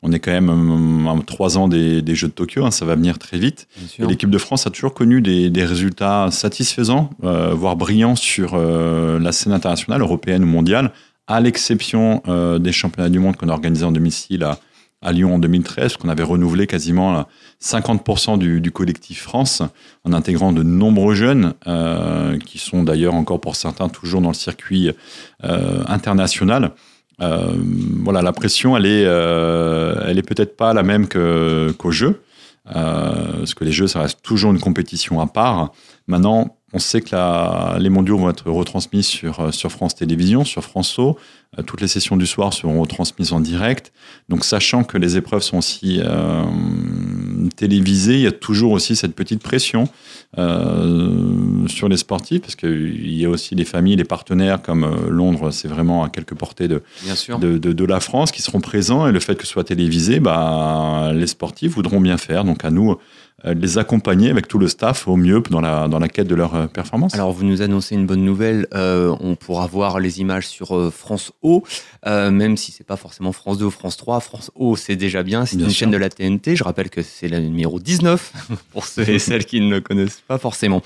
On 0.05 0.11
est 0.11 0.19
quand 0.19 0.31
même 0.31 1.07
à 1.07 1.15
trois 1.25 1.57
ans 1.57 1.69
des, 1.69 2.01
des, 2.01 2.15
Jeux 2.15 2.27
de 2.27 2.33
Tokyo, 2.33 2.65
hein, 2.65 2.71
ça 2.71 2.83
va 2.83 2.95
venir 2.95 3.17
très 3.17 3.37
vite. 3.37 3.69
L'équipe 3.97 4.29
de 4.29 4.37
France 4.37 4.67
a 4.67 4.71
toujours 4.71 4.93
connu 4.93 5.21
des, 5.21 5.49
des 5.49 5.63
résultats 5.63 6.27
satisfaisants, 6.31 7.11
voire 7.21 7.77
brillants 7.77 8.17
sur 8.17 8.57
la 8.57 9.31
scène 9.31 9.53
internationale, 9.53 10.01
européenne 10.01 10.43
ou 10.43 10.47
mondiale 10.47 10.91
à 11.27 11.39
l'exception 11.39 12.21
euh, 12.27 12.59
des 12.59 12.71
championnats 12.71 13.09
du 13.09 13.19
monde 13.19 13.35
qu'on 13.35 13.49
a 13.49 13.53
organisés 13.53 13.85
en 13.85 13.91
domicile 13.91 14.43
à, 14.43 15.11
Lyon 15.11 15.35
en 15.35 15.39
2013, 15.39 15.97
qu'on 15.97 16.07
avait 16.07 16.23
renouvelé 16.23 16.65
quasiment 16.65 17.25
50% 17.61 18.37
du, 18.37 18.71
collectif 18.71 19.21
France, 19.21 19.61
en 20.05 20.13
intégrant 20.13 20.53
de 20.53 20.63
nombreux 20.63 21.13
jeunes, 21.13 21.55
euh, 21.67 22.39
qui 22.39 22.57
sont 22.57 22.83
d'ailleurs 22.83 23.13
encore 23.13 23.41
pour 23.41 23.57
certains 23.57 23.89
toujours 23.89 24.21
dans 24.21 24.29
le 24.29 24.33
circuit 24.33 24.91
euh, 25.43 25.83
international. 25.87 26.71
Voilà, 27.19 28.21
la 28.21 28.31
pression, 28.31 28.77
elle 28.77 28.85
est, 28.85 29.01
elle 29.01 30.17
est 30.17 30.27
peut-être 30.27 30.55
pas 30.55 30.73
la 30.73 30.83
même 30.83 31.09
qu'au 31.09 31.73
qu 31.73 31.91
jeu, 31.91 32.21
parce 32.63 33.53
que 33.53 33.65
les 33.65 33.73
jeux, 33.73 33.87
ça 33.87 34.03
reste 34.03 34.21
toujours 34.23 34.51
une 34.51 34.59
compétition 34.59 35.19
à 35.19 35.27
part. 35.27 35.73
Maintenant, 36.07 36.57
on 36.73 36.79
sait 36.79 37.01
que 37.01 37.15
la, 37.15 37.77
les 37.79 37.89
mondiaux 37.89 38.17
vont 38.17 38.29
être 38.29 38.49
retransmis 38.49 39.03
sur, 39.03 39.53
sur 39.53 39.71
France 39.71 39.95
Télévisions, 39.95 40.43
sur 40.43 40.63
France 40.63 40.97
O. 40.99 41.17
Euh, 41.59 41.63
toutes 41.63 41.81
les 41.81 41.87
sessions 41.87 42.17
du 42.17 42.25
soir 42.25 42.53
seront 42.53 42.81
retransmises 42.81 43.31
en 43.33 43.39
direct. 43.39 43.91
Donc, 44.29 44.43
sachant 44.43 44.83
que 44.83 44.97
les 44.97 45.17
épreuves 45.17 45.43
sont 45.43 45.57
aussi 45.57 45.99
euh, 46.03 46.43
télévisées, 47.55 48.15
il 48.15 48.21
y 48.21 48.27
a 48.27 48.31
toujours 48.31 48.71
aussi 48.71 48.95
cette 48.95 49.15
petite 49.15 49.41
pression 49.41 49.87
euh, 50.37 51.67
sur 51.67 51.89
les 51.89 51.97
sportifs, 51.97 52.41
parce 52.41 52.55
qu'il 52.55 53.15
y 53.15 53.25
a 53.25 53.29
aussi 53.29 53.55
les 53.55 53.65
familles, 53.65 53.97
les 53.97 54.03
partenaires, 54.03 54.61
comme 54.61 54.83
euh, 54.83 55.09
Londres, 55.09 55.51
c'est 55.51 55.67
vraiment 55.67 56.03
à 56.03 56.09
quelques 56.09 56.35
portées 56.35 56.67
de, 56.67 56.81
de, 57.39 57.57
de, 57.57 57.73
de, 57.73 57.85
la 57.85 57.99
France, 57.99 58.31
qui 58.31 58.41
seront 58.41 58.61
présents. 58.61 59.07
Et 59.07 59.11
le 59.11 59.19
fait 59.19 59.35
que 59.35 59.45
ce 59.45 59.51
soit 59.51 59.63
télévisé, 59.63 60.19
bah, 60.19 61.11
les 61.13 61.27
sportifs 61.27 61.73
voudront 61.73 62.01
bien 62.01 62.17
faire. 62.17 62.45
Donc, 62.45 62.65
à 62.65 62.71
nous 62.71 62.91
euh, 62.91 62.99
les 63.43 63.77
accompagner 63.77 64.29
avec 64.29 64.47
tout 64.47 64.57
le 64.57 64.67
staff 64.67 65.07
au 65.07 65.15
mieux 65.15 65.41
dans 65.49 65.61
la, 65.61 65.87
dans 65.87 65.99
la 65.99 66.07
quête 66.07 66.27
de 66.27 66.35
leur 66.35 66.69
performance. 66.69 67.13
Alors 67.13 67.31
vous 67.31 67.43
nous 67.43 67.61
annoncez 67.61 67.95
une 67.95 68.05
bonne 68.05 68.23
nouvelle, 68.23 68.67
euh, 68.73 69.15
on 69.19 69.35
pourra 69.35 69.67
voir 69.67 69.99
les 69.99 70.21
images 70.21 70.47
sur 70.47 70.75
euh, 70.75 70.91
France 70.91 71.31
O, 71.41 71.63
euh, 72.05 72.31
même 72.31 72.57
si 72.57 72.71
c'est 72.71 72.85
pas 72.85 72.95
forcément 72.95 73.31
France 73.31 73.57
2 73.57 73.65
ou 73.65 73.71
France 73.71 73.97
3, 73.97 74.19
France 74.19 74.51
O 74.55 74.75
c'est 74.75 74.95
déjà 74.95 75.23
bien, 75.23 75.45
c'est 75.45 75.55
une 75.55 75.69
sûr. 75.69 75.79
chaîne 75.79 75.91
de 75.91 75.97
la 75.97 76.09
TNT, 76.09 76.55
je 76.55 76.63
rappelle 76.63 76.89
que 76.89 77.01
c'est 77.01 77.27
la 77.27 77.39
numéro 77.39 77.79
19 77.79 78.33
pour 78.71 78.85
ceux 78.85 79.07
et 79.09 79.19
celles 79.19 79.45
qui 79.45 79.61
ne 79.61 79.69
le 79.69 79.81
connaissent 79.81 80.21
pas 80.27 80.37
forcément. 80.37 80.81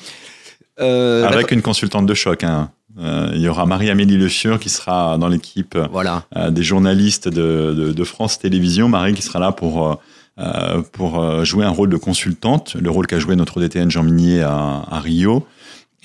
Euh, 0.79 1.25
avec 1.25 1.51
une 1.51 1.61
consultante 1.61 2.05
de 2.05 2.13
choc, 2.13 2.43
hein. 2.43 2.71
Euh, 2.99 3.29
il 3.35 3.41
y 3.41 3.47
aura 3.47 3.67
Marie-Amélie 3.67 4.17
Le 4.17 4.27
Fieur 4.27 4.59
qui 4.59 4.69
sera 4.69 5.19
dans 5.19 5.27
l'équipe 5.27 5.77
voilà. 5.91 6.23
euh, 6.35 6.49
des 6.49 6.63
journalistes 6.63 7.27
de, 7.27 7.75
de, 7.77 7.91
de, 7.93 8.03
France 8.03 8.39
Télévisions. 8.39 8.89
Marie 8.89 9.13
qui 9.13 9.21
sera 9.21 9.37
là 9.37 9.51
pour 9.51 9.99
euh, 10.39 10.83
pour 10.91 11.19
euh, 11.19 11.43
jouer 11.43 11.65
un 11.65 11.71
rôle 11.71 11.89
de 11.89 11.97
consultante, 11.97 12.75
le 12.79 12.91
rôle 12.91 13.07
qu'a 13.07 13.17
joué 13.17 13.35
notre 13.35 13.59
DTN 13.59 13.89
Jean 13.89 14.03
Minier 14.03 14.41
à, 14.41 14.85
à 14.87 14.99
Rio. 14.99 15.47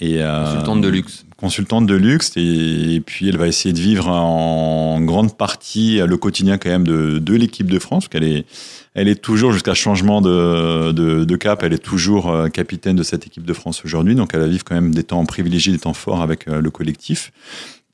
Et, 0.00 0.22
euh, 0.22 0.44
consultante 0.44 0.80
de 0.80 0.88
luxe. 0.88 1.26
Consultante 1.36 1.86
de 1.86 1.94
luxe, 1.94 2.32
et, 2.36 2.94
et, 2.94 3.00
puis 3.00 3.28
elle 3.28 3.36
va 3.36 3.46
essayer 3.46 3.74
de 3.74 3.78
vivre 3.78 4.08
en 4.08 5.00
grande 5.02 5.36
partie 5.36 5.98
le 5.98 6.16
quotidien 6.16 6.56
quand 6.56 6.70
même 6.70 6.86
de, 6.86 7.18
de 7.18 7.34
l'équipe 7.34 7.70
de 7.70 7.78
France, 7.78 8.08
qu'elle 8.08 8.24
est, 8.24 8.46
elle 8.94 9.08
est 9.08 9.20
toujours 9.20 9.52
jusqu'à 9.52 9.74
changement 9.74 10.22
de, 10.22 10.92
de, 10.92 11.24
de, 11.24 11.36
cap, 11.36 11.62
elle 11.62 11.72
est 11.72 11.82
toujours 11.82 12.32
capitaine 12.52 12.96
de 12.96 13.02
cette 13.02 13.26
équipe 13.26 13.44
de 13.44 13.52
France 13.52 13.84
aujourd'hui, 13.84 14.14
donc 14.14 14.30
elle 14.34 14.40
va 14.40 14.46
vivre 14.46 14.62
quand 14.64 14.76
même 14.76 14.94
des 14.94 15.02
temps 15.02 15.24
privilégiés, 15.26 15.72
des 15.72 15.80
temps 15.80 15.94
forts 15.94 16.22
avec 16.22 16.46
le 16.46 16.70
collectif, 16.70 17.32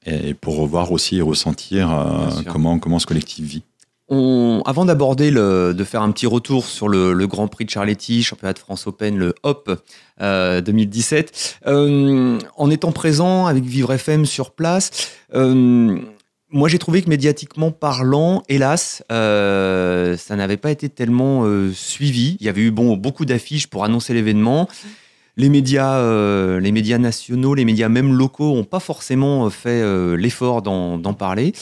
et 0.04 0.35
pour 0.35 0.59
revoir 0.59 0.92
aussi 0.92 1.16
et 1.16 1.23
ressentir 1.23 1.88
comment, 2.47 2.78
comment 2.78 2.99
ce 2.99 3.07
collectif 3.07 3.47
vit. 3.47 3.62
Avant 4.11 4.85
d'aborder 4.85 5.31
de 5.31 5.85
faire 5.85 6.03
un 6.03 6.11
petit 6.12 6.27
retour 6.27 6.65
sur 6.65 6.88
le, 6.88 7.27
Grand 7.27 7.49
Prix 7.49 7.67
de 7.67 7.71
Charletti, 7.71 8.23
championnat 8.23 8.55
de 8.55 8.59
France 8.59 8.87
Open, 8.87 9.17
le 9.19 9.35
HOP 9.43 9.71
euh, 10.21 10.61
2017, 10.61 11.59
euh, 11.67 12.38
en 12.57 12.71
étant 12.71 12.93
présent 12.93 13.47
avec 13.47 13.65
Vivre 13.65 13.93
FM 13.93 14.25
sur 14.25 14.53
place, 14.53 15.11
euh, 15.35 15.99
moi, 16.50 16.69
j'ai 16.71 16.79
trouvé 16.79 17.03
que 17.03 17.11
médiatiquement 17.11 17.71
parlant, 17.71 18.43
hélas, 18.49 19.05
euh, 19.12 20.17
ça 20.17 20.35
n'avait 20.35 20.57
pas 20.57 20.71
été 20.71 20.88
tellement 20.88 21.45
euh, 21.45 21.73
suivi. 21.75 22.38
Il 22.41 22.47
y 22.47 22.49
avait 22.49 22.62
eu 22.62 22.71
bon, 22.71 22.97
beaucoup 22.97 23.27
d'affiches 23.27 23.67
pour 23.67 23.85
annoncer 23.85 24.15
l'événement. 24.15 24.67
Les 25.37 25.50
médias, 25.50 25.99
euh, 25.99 26.59
les 26.59 26.73
médias 26.73 26.97
nationaux, 26.97 27.55
les 27.55 27.67
médias 27.67 27.91
même 27.91 28.15
locaux 28.15 28.55
n'ont 28.55 28.65
pas 28.65 28.81
forcément 28.81 29.50
fait 29.50 29.85
l'effort 30.17 30.62
d'en 30.62 31.15
parler. 31.15 31.53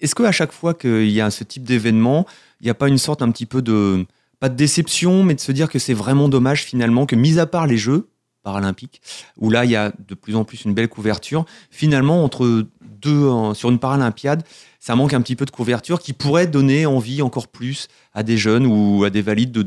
Est-ce 0.00 0.14
qu'à 0.14 0.32
chaque 0.32 0.52
fois 0.52 0.74
qu'il 0.74 1.10
y 1.10 1.20
a 1.20 1.30
ce 1.30 1.44
type 1.44 1.64
d'événement, 1.64 2.26
il 2.60 2.64
n'y 2.64 2.70
a 2.70 2.74
pas 2.74 2.88
une 2.88 2.98
sorte 2.98 3.22
un 3.22 3.30
petit 3.30 3.46
peu 3.46 3.62
de, 3.62 4.06
pas 4.40 4.48
de 4.48 4.54
déception, 4.54 5.22
mais 5.24 5.34
de 5.34 5.40
se 5.40 5.52
dire 5.52 5.68
que 5.68 5.78
c'est 5.78 5.94
vraiment 5.94 6.28
dommage 6.28 6.64
finalement 6.64 7.06
que, 7.06 7.16
mis 7.16 7.38
à 7.38 7.46
part 7.46 7.66
les 7.66 7.78
Jeux, 7.78 8.08
paralympiques, 8.42 9.00
où 9.38 9.50
là 9.50 9.64
il 9.64 9.72
y 9.72 9.76
a 9.76 9.92
de 10.06 10.14
plus 10.14 10.36
en 10.36 10.44
plus 10.44 10.64
une 10.64 10.72
belle 10.72 10.88
couverture. 10.88 11.44
Finalement, 11.70 12.22
entre 12.22 12.64
deux, 12.80 13.28
sur 13.54 13.70
une 13.70 13.80
paralympiade, 13.80 14.44
ça 14.78 14.94
manque 14.94 15.14
un 15.14 15.20
petit 15.20 15.34
peu 15.34 15.44
de 15.44 15.50
couverture 15.50 15.98
qui 15.98 16.12
pourrait 16.12 16.46
donner 16.46 16.86
envie 16.86 17.22
encore 17.22 17.48
plus 17.48 17.88
à 18.14 18.22
des 18.22 18.36
jeunes 18.36 18.66
ou 18.66 19.02
à 19.02 19.10
des 19.10 19.20
valides 19.20 19.50
de, 19.50 19.62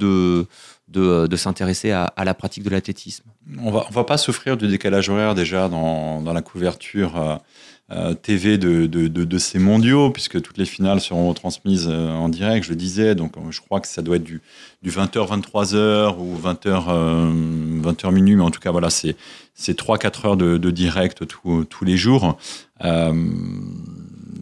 de, 0.87 1.27
de, 1.27 1.35
s'intéresser 1.35 1.91
à, 1.91 2.13
la 2.23 2.33
pratique 2.33 2.63
de 2.63 2.69
l'athlétisme? 2.69 3.25
On 3.61 3.69
va, 3.69 3.85
on 3.89 3.91
va 3.91 4.05
pas 4.05 4.17
souffrir 4.17 4.55
du 4.55 4.67
décalage 4.67 5.09
horaire 5.09 5.35
déjà 5.35 5.67
dans, 5.67 6.21
dans 6.21 6.33
la 6.33 6.41
couverture. 6.41 7.17
Euh, 7.17 7.35
TV 8.21 8.57
de, 8.57 8.85
de, 8.85 9.07
de, 9.07 9.37
ces 9.37 9.57
mondiaux, 9.57 10.11
puisque 10.11 10.41
toutes 10.41 10.57
les 10.57 10.65
finales 10.65 11.01
seront 11.01 11.33
transmises 11.33 11.87
euh, 11.89 12.11
en 12.11 12.29
direct, 12.29 12.65
je 12.65 12.69
le 12.69 12.75
disais. 12.75 13.15
Donc, 13.15 13.35
euh, 13.37 13.49
je 13.49 13.61
crois 13.61 13.79
que 13.79 13.87
ça 13.87 14.01
doit 14.01 14.17
être 14.17 14.23
du, 14.23 14.41
du 14.83 14.91
20h, 14.91 15.27
23h 15.27 16.17
ou 16.19 16.37
20h, 16.37 17.81
20h 17.81 18.11
minuit. 18.11 18.35
Mais 18.35 18.43
en 18.43 18.51
tout 18.51 18.59
cas, 18.59 18.71
voilà, 18.71 18.89
c'est 18.89 19.15
3-4 19.57 20.27
heures 20.27 20.37
de, 20.37 20.69
direct 20.69 21.23
tous 21.27 21.85
les 21.85 21.97
jours 21.97 22.37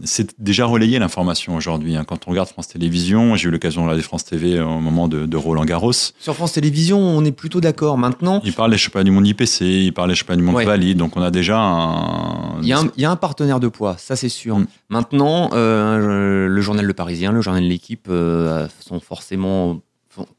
c'est 0.08 0.34
déjà 0.40 0.66
relayé 0.66 0.98
l'information 0.98 1.56
aujourd'hui. 1.56 1.96
Hein. 1.96 2.04
Quand 2.06 2.28
on 2.28 2.32
regarde 2.32 2.50
France 2.50 2.70
Télévisions, 2.70 3.36
j'ai 3.36 3.50
eu 3.50 3.52
l'occasion 3.52 3.82
de 3.82 3.88
regarder 3.88 4.04
France 4.04 4.26
TV 4.26 4.60
au 4.60 4.80
moment 4.80 5.08
de, 5.08 5.38
Roland 5.38 5.66
Garros. 5.66 5.94
Sur 5.94 6.36
France 6.36 6.54
Télévisions, 6.54 7.00
on 7.00 7.24
est 7.24 7.32
plutôt 7.32 7.62
d'accord. 7.62 7.98
Maintenant, 7.98 8.42
il 8.44 8.54
parle 8.54 8.72
des 8.72 8.78
championnats 8.78 9.04
du 9.04 9.12
monde 9.12 9.28
IPC, 9.28 9.62
il 9.62 9.94
parle 9.94 10.10
des 10.10 10.16
championnats 10.16 10.42
du 10.42 10.44
monde 10.44 10.64
valide, 10.64 10.98
donc 10.98 11.16
on 11.16 11.22
a 11.22 11.30
déjà 11.30 11.60
un. 11.60 12.60
Il 12.62 12.68
y 12.68 13.06
a 13.06 13.12
un, 13.12 13.16
partenaire 13.16 13.60
de 13.60 13.68
poids, 13.68 13.96
ça 13.98 14.16
c'est 14.16 14.30
sûr. 14.30 14.58
Mm. 14.58 14.68
Maintenant, 14.90 15.50
euh, 15.54 16.48
le 16.48 16.62
journal 16.62 16.86
Le 16.86 16.94
Parisien, 16.94 17.32
le 17.32 17.42
journal 17.42 17.64
de 17.64 17.68
l'équipe 17.68 18.08
euh, 18.10 18.68
sont 18.80 19.00
forcément 19.00 19.82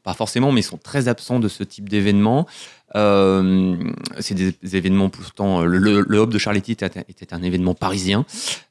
pas 0.03 0.13
forcément, 0.13 0.51
mais 0.51 0.61
sont 0.61 0.77
très 0.77 1.07
absents 1.07 1.39
de 1.39 1.47
ce 1.47 1.63
type 1.63 1.89
d'événement. 1.89 2.47
Euh, 2.95 3.77
c'est 4.19 4.35
des, 4.35 4.53
événements 4.75 5.09
pourtant. 5.09 5.61
Le, 5.61 5.77
le, 5.77 6.17
Hub 6.17 6.29
de 6.29 6.37
Charletti 6.37 6.71
était, 6.71 7.33
un 7.33 7.43
événement 7.43 7.75
parisien. 7.75 8.25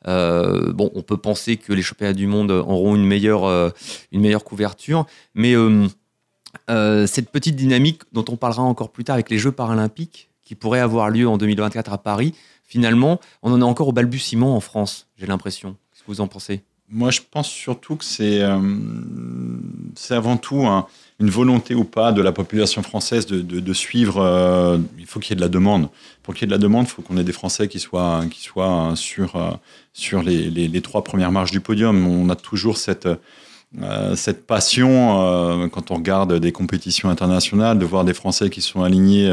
Euh, 0.06 0.72
bon, 0.72 0.90
on 0.94 1.02
peut 1.02 1.16
penser 1.16 1.56
que 1.56 1.72
les 1.72 1.82
championnats 1.82 2.12
du 2.12 2.26
monde 2.26 2.50
auront 2.50 2.96
une 2.96 3.04
meilleure, 3.04 3.44
euh, 3.44 3.70
une 4.12 4.20
meilleure 4.20 4.44
couverture, 4.44 5.06
mais 5.34 5.54
cette 6.68 7.30
petite 7.30 7.56
dynamique 7.56 8.02
dont 8.12 8.24
on 8.28 8.36
parlera 8.36 8.62
encore 8.62 8.90
plus 8.90 9.04
tard 9.04 9.14
avec 9.14 9.30
les 9.30 9.38
Jeux 9.38 9.52
paralympiques 9.52 10.30
qui 10.42 10.54
pourraient 10.54 10.80
avoir 10.80 11.10
lieu 11.10 11.28
en 11.28 11.36
2024 11.36 11.92
à 11.92 11.98
Paris, 11.98 12.34
finalement, 12.64 13.20
on 13.42 13.52
en 13.52 13.60
est 13.60 13.64
encore 13.64 13.88
au 13.88 13.92
balbutiement 13.92 14.56
en 14.56 14.60
France, 14.60 15.06
j'ai 15.16 15.26
l'impression. 15.26 15.76
Qu'est-ce 15.92 16.02
que 16.02 16.06
vous 16.06 16.20
en 16.20 16.26
pensez? 16.26 16.62
Moi, 16.90 17.10
je 17.10 17.20
pense 17.30 17.48
surtout 17.48 17.96
que 17.96 18.04
c'est 18.04 18.40
euh, 18.40 18.58
avant 20.10 20.38
tout 20.38 20.66
une 21.20 21.30
volonté 21.30 21.74
ou 21.74 21.84
pas 21.84 22.12
de 22.12 22.22
la 22.22 22.32
population 22.32 22.82
française 22.82 23.26
de, 23.26 23.40
de, 23.42 23.72
suivre. 23.74 24.22
Euh, 24.22 24.78
il 24.98 25.04
faut 25.04 25.20
qu'il 25.20 25.30
y 25.30 25.32
ait 25.34 25.36
de 25.36 25.40
la 25.42 25.50
demande. 25.50 25.88
Pour 26.22 26.34
qu'il 26.34 26.42
y 26.42 26.44
ait 26.44 26.48
de 26.48 26.52
la 26.52 26.58
demande, 26.58 26.86
il 26.86 26.90
faut 26.90 27.02
qu'on 27.02 27.18
ait 27.18 27.24
des 27.24 27.32
Français 27.32 27.68
qui 27.68 27.78
soient, 27.78 28.22
qui 28.30 28.40
soient 28.40 28.92
sur, 28.94 29.36
euh, 29.36 29.50
sur 29.92 30.22
les, 30.22 30.50
les, 30.50 30.66
les, 30.66 30.80
trois 30.80 31.04
premières 31.04 31.30
marches 31.30 31.50
du 31.50 31.60
podium. 31.60 32.06
On 32.06 32.30
a 32.30 32.36
toujours 32.36 32.78
cette, 32.78 33.08
cette 34.14 34.46
passion, 34.46 35.68
quand 35.70 35.90
on 35.90 35.96
regarde 35.96 36.38
des 36.38 36.52
compétitions 36.52 37.10
internationales, 37.10 37.78
de 37.78 37.84
voir 37.84 38.04
des 38.04 38.14
Français 38.14 38.48
qui 38.48 38.62
sont 38.62 38.82
alignés 38.82 39.28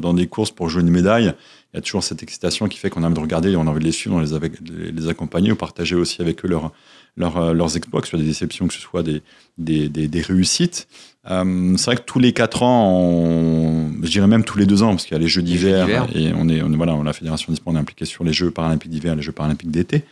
dans 0.00 0.14
des 0.14 0.28
courses 0.28 0.52
pour 0.52 0.68
jouer 0.68 0.82
une 0.82 0.90
médaille 0.90 1.34
il 1.72 1.76
y 1.76 1.78
a 1.78 1.82
toujours 1.82 2.04
cette 2.04 2.22
excitation 2.22 2.68
qui 2.68 2.78
fait 2.78 2.90
qu'on 2.90 3.02
a 3.02 3.06
envie 3.06 3.14
de 3.14 3.20
regarder, 3.20 3.56
on 3.56 3.66
a 3.66 3.70
envie 3.70 3.80
de 3.80 3.84
les 3.84 3.92
suivre, 3.92 4.16
on 4.16 4.20
les, 4.20 4.92
les 4.92 5.08
accompagner 5.08 5.52
ou 5.52 5.56
partager 5.56 5.94
aussi 5.94 6.20
avec 6.20 6.44
eux 6.44 6.48
leur, 6.48 6.70
euh, 7.18 7.54
leurs 7.54 7.76
exploits, 7.78 8.02
que 8.02 8.06
ce 8.06 8.10
soit 8.10 8.18
des 8.18 8.26
déceptions, 8.26 8.68
que 8.68 8.74
ce 8.74 8.80
soit 8.80 9.02
des, 9.02 9.22
des, 9.56 9.88
des, 9.88 10.20
réussites. 10.20 10.86
Euh, 11.30 11.74
c'est 11.78 11.86
vrai 11.86 11.96
que 11.96 12.02
tous 12.02 12.18
les 12.18 12.34
quatre 12.34 12.62
ans, 12.62 13.90
je 14.02 14.10
dirais 14.10 14.26
même 14.26 14.44
tous 14.44 14.58
les 14.58 14.66
deux 14.66 14.82
ans, 14.82 14.90
parce 14.90 15.04
qu'il 15.04 15.14
y 15.14 15.16
a 15.16 15.20
les 15.20 15.28
Jeux 15.28 15.40
d'hiver 15.40 16.08
et 16.14 16.32
on 16.34 16.46
est, 16.50 16.60
on 16.60 16.70
est, 16.72 16.76
voilà, 16.76 16.94
la 17.02 17.12
Fédération 17.14 17.50
d'e-sport, 17.50 17.72
on 17.72 17.76
est 17.76 17.80
impliqué 17.80 18.04
sur 18.04 18.22
les 18.22 18.34
Jeux 18.34 18.50
paralympiques 18.50 18.90
d'hiver, 18.90 19.16
les 19.16 19.22
Jeux 19.22 19.32
paralympiques 19.32 19.70
d'été. 19.70 20.04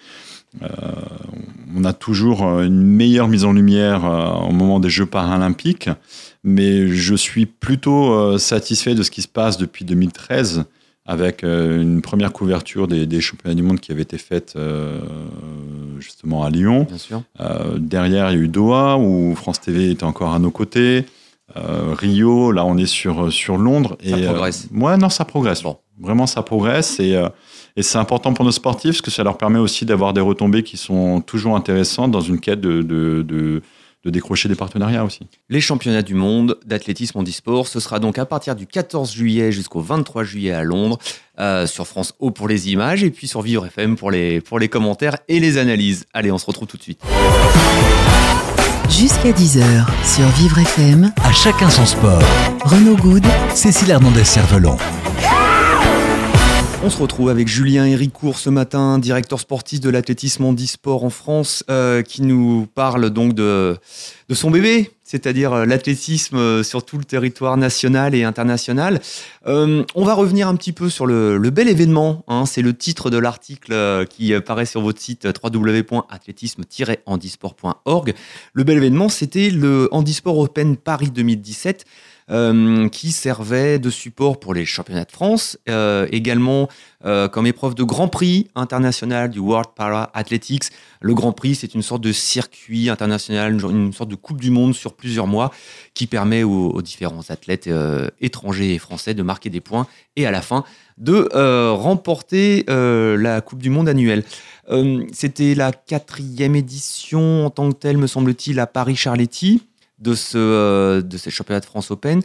Euh, 0.63 0.69
on 1.77 1.85
a 1.85 1.93
toujours 1.93 2.61
une 2.61 2.83
meilleure 2.83 3.29
mise 3.29 3.45
en 3.45 3.53
lumière 3.53 4.05
au 4.49 4.53
moment 4.53 4.81
des 4.81 4.89
Jeux 4.89 5.07
paralympiques, 5.07 5.91
mais 6.43 6.89
je 6.89 7.15
suis 7.15 7.45
plutôt 7.45 8.39
satisfait 8.39 8.95
de 8.95 9.03
ce 9.03 9.11
qui 9.11 9.21
se 9.21 9.29
passe 9.29 9.59
depuis 9.59 9.85
2013 9.85 10.65
avec 11.07 11.45
euh, 11.45 11.81
une 11.81 12.03
première 12.03 12.33
couverture 12.33 12.87
des, 12.87 13.21
championnats 13.21 13.55
du 13.55 13.63
monde 13.63 13.81
qui 13.81 13.93
avait 13.93 14.03
été 14.03 14.19
faite 14.19 14.55
euh, 14.57 15.01
justement 15.99 16.45
à 16.45 16.51
Lyon. 16.51 16.87
Euh, 17.41 17.79
derrière, 17.79 18.31
il 18.31 18.37
y 18.37 18.41
a 18.41 18.43
eu 18.45 18.49
Doha, 18.49 18.97
où 18.99 19.35
France 19.35 19.61
TV 19.61 19.91
était 19.91 20.05
encore 20.05 20.33
à 20.33 20.39
nos 20.39 20.51
côtés. 20.51 21.07
Rio, 21.57 22.53
là, 22.53 22.65
on 22.65 22.77
est 22.77 22.87
sur, 22.87 23.33
sur 23.33 23.57
Londres. 23.57 23.99
Ça 24.05 24.17
et, 24.17 24.25
progresse. 24.25 24.69
ouais, 24.73 24.97
non, 24.97 25.09
ça 25.09 25.25
progresse. 25.25 25.65
Bon. 25.65 25.79
Vraiment, 25.99 26.29
ça 26.29 26.43
progresse. 26.43 27.01
Et, 27.01 27.21
et 27.75 27.83
c'est 27.83 27.99
important 27.99 28.33
pour 28.33 28.45
nos 28.45 28.53
sportifs, 28.53 28.93
parce 28.93 29.01
que 29.01 29.11
ça 29.11 29.25
leur 29.25 29.37
permet 29.37 29.59
aussi 29.59 29.85
d'avoir 29.85 30.13
des 30.13 30.21
retombées 30.21 30.63
qui 30.63 30.77
sont 30.77 31.21
toujours 31.21 31.57
intéressantes 31.57 32.13
dans 32.13 32.21
une 32.21 32.39
quête 32.39 32.61
de, 32.61 32.83
de 32.83 33.23
de 33.23 33.63
décrocher 34.09 34.49
des 34.49 34.55
partenariats 34.55 35.05
aussi. 35.05 35.21
Les 35.51 35.61
championnats 35.61 36.03
du 36.03 36.15
monde 36.15 36.59
d'athlétisme 36.65 37.19
en 37.19 37.23
e-sport, 37.23 37.69
ce 37.69 37.81
sera 37.81 37.99
donc 37.99 38.19
à 38.19 38.25
partir 38.25 38.57
du 38.57 38.67
14 38.67 39.13
juillet 39.13 39.53
jusqu'au 39.53 39.81
23 39.81 40.25
juillet 40.25 40.53
à 40.53 40.63
Londres, 40.63 40.99
euh, 41.39 41.67
sur 41.67 41.87
France 41.87 42.15
O 42.19 42.31
pour 42.31 42.49
les 42.49 42.71
images 42.71 43.05
et 43.05 43.11
puis 43.11 43.29
sur 43.29 43.43
Vivre 43.43 43.67
FM 43.67 43.97
pour 43.97 44.11
les, 44.11 44.41
pour 44.41 44.59
les 44.59 44.69
commentaires 44.69 45.17
et 45.29 45.41
les 45.41 45.59
analyses. 45.59 46.07
Allez, 46.15 46.33
on 46.33 46.39
se 46.39 46.47
retrouve 46.47 46.69
tout 46.69 46.79
de 46.79 46.83
suite. 46.83 47.03
Jusqu'à 48.89 49.31
10h 49.31 49.87
sur 50.05 50.27
Vivre 50.41 50.59
FM. 50.59 51.13
À 51.23 51.33
chacun 51.33 51.71
son 51.71 51.87
sport. 51.87 52.23
Renaud 52.65 52.97
Good. 52.97 53.25
Cécile 53.55 53.91
Hernandez-Cervelon. 53.91 54.77
On 56.83 56.89
se 56.89 56.97
retrouve 56.97 57.29
avec 57.29 57.47
Julien 57.47 57.85
Héricourt 57.85 58.39
ce 58.39 58.49
matin, 58.49 58.99
directeur 58.99 59.39
sportif 59.39 59.81
de 59.81 59.91
l'athlétisme 59.91 60.47
en 60.47 60.55
e-sport 60.55 61.05
en 61.05 61.11
France, 61.11 61.63
euh, 61.69 62.01
qui 62.01 62.23
nous 62.23 62.67
parle 62.75 63.11
donc 63.11 63.35
de, 63.35 63.77
de 64.31 64.35
son 64.35 64.51
bébé, 64.51 64.91
c'est-à-dire 65.05 65.53
euh, 65.53 65.67
l'athlétisme 65.67 66.39
euh, 66.39 66.63
sur 66.63 66.83
tout 66.83 66.97
le 66.97 67.05
territoire 67.05 67.59
national 67.59 68.15
et 68.15 68.25
international. 68.25 69.03
on 69.45 69.85
va 69.95 70.15
revenir 70.15 70.49
un 70.49 70.57
petit 70.57 70.73
peu 70.73 70.89
sur 70.89 71.05
le, 71.05 71.39
bel 71.51 71.69
événement, 71.69 72.25
hein. 72.29 72.47
c'est 72.47 72.63
le 72.63 72.75
titre 72.75 73.11
de 73.11 73.19
l'article 73.19 74.07
qui 74.09 74.33
paraît 74.41 74.65
sur 74.65 74.81
votre 74.81 75.03
site 75.03 75.29
www.athlétisme-handisport.org. 75.45 78.15
Le 78.55 78.65
bel 78.65 78.79
événement, 78.79 79.11
c'était 79.11 79.51
le 79.51 79.91
Handisport 79.93 80.39
Open 80.39 80.79
Paris 80.79 81.11
2017 81.11 81.85
euh, 82.31 82.89
qui 82.89 83.11
servait 83.11 83.81
de 83.81 83.91
support 83.91 84.39
pour 84.39 84.55
les 84.55 84.65
championnats 84.65 85.05
de 85.05 85.11
France, 85.11 85.59
euh, 85.69 86.07
également 86.13 86.69
euh, 87.05 87.27
comme 87.27 87.45
épreuve 87.45 87.75
de 87.75 87.83
Grand 87.83 88.07
Prix 88.07 88.47
international 88.55 89.31
du 89.31 89.41
World 89.41 89.71
Para 89.75 90.11
Athletics. 90.15 90.67
Le 91.01 91.13
Grand 91.15 91.33
Prix, 91.33 91.57
c'est 91.57 91.75
une 91.75 91.83
sorte 91.83 92.03
de 92.03 92.13
circuit 92.13 92.89
international, 92.89 93.55
une, 93.55 93.93
sorte 93.93 94.11
de 94.11 94.15
Coupe 94.15 94.41
du 94.41 94.53
Monde 94.53 94.77
sur 94.77 94.95
plusieurs 94.95 95.27
mois 95.27 95.51
qui 95.93 96.07
permet 96.07 96.45
aux, 96.45 96.81
différents 96.83 97.29
athlètes 97.31 97.69
étrangers 98.21 98.75
et 98.75 98.79
français 98.79 99.13
de 99.15 99.25
marquer 99.25 99.51
des 99.51 99.61
points 99.61 99.89
et 100.15 100.25
à 100.25 100.31
la 100.31 100.41
fin 100.41 100.63
de 100.99 101.29
remporter 101.73 102.65
la 102.69 103.41
Coupe 103.41 103.61
du 103.61 103.71
Monde 103.71 103.89
annuelle. 103.89 104.23
C'était 105.13 105.57
la 105.57 105.73
quatrième 105.73 106.55
édition 106.55 107.47
en 107.47 107.51
tant 107.51 107.71
que 107.71 107.77
telle, 107.77 107.97
me 107.97 108.07
semble-t-il, 108.07 108.61
à 108.61 108.67
Paris-Charletti 108.67 109.63
de, 110.01 110.15
ce, 110.15 110.39
euh, 110.39 111.03
de 111.03 111.17
ces 111.17 111.31
championnats 111.31 111.61
de 111.61 111.67
France 111.67 111.91
Open. 111.91 112.23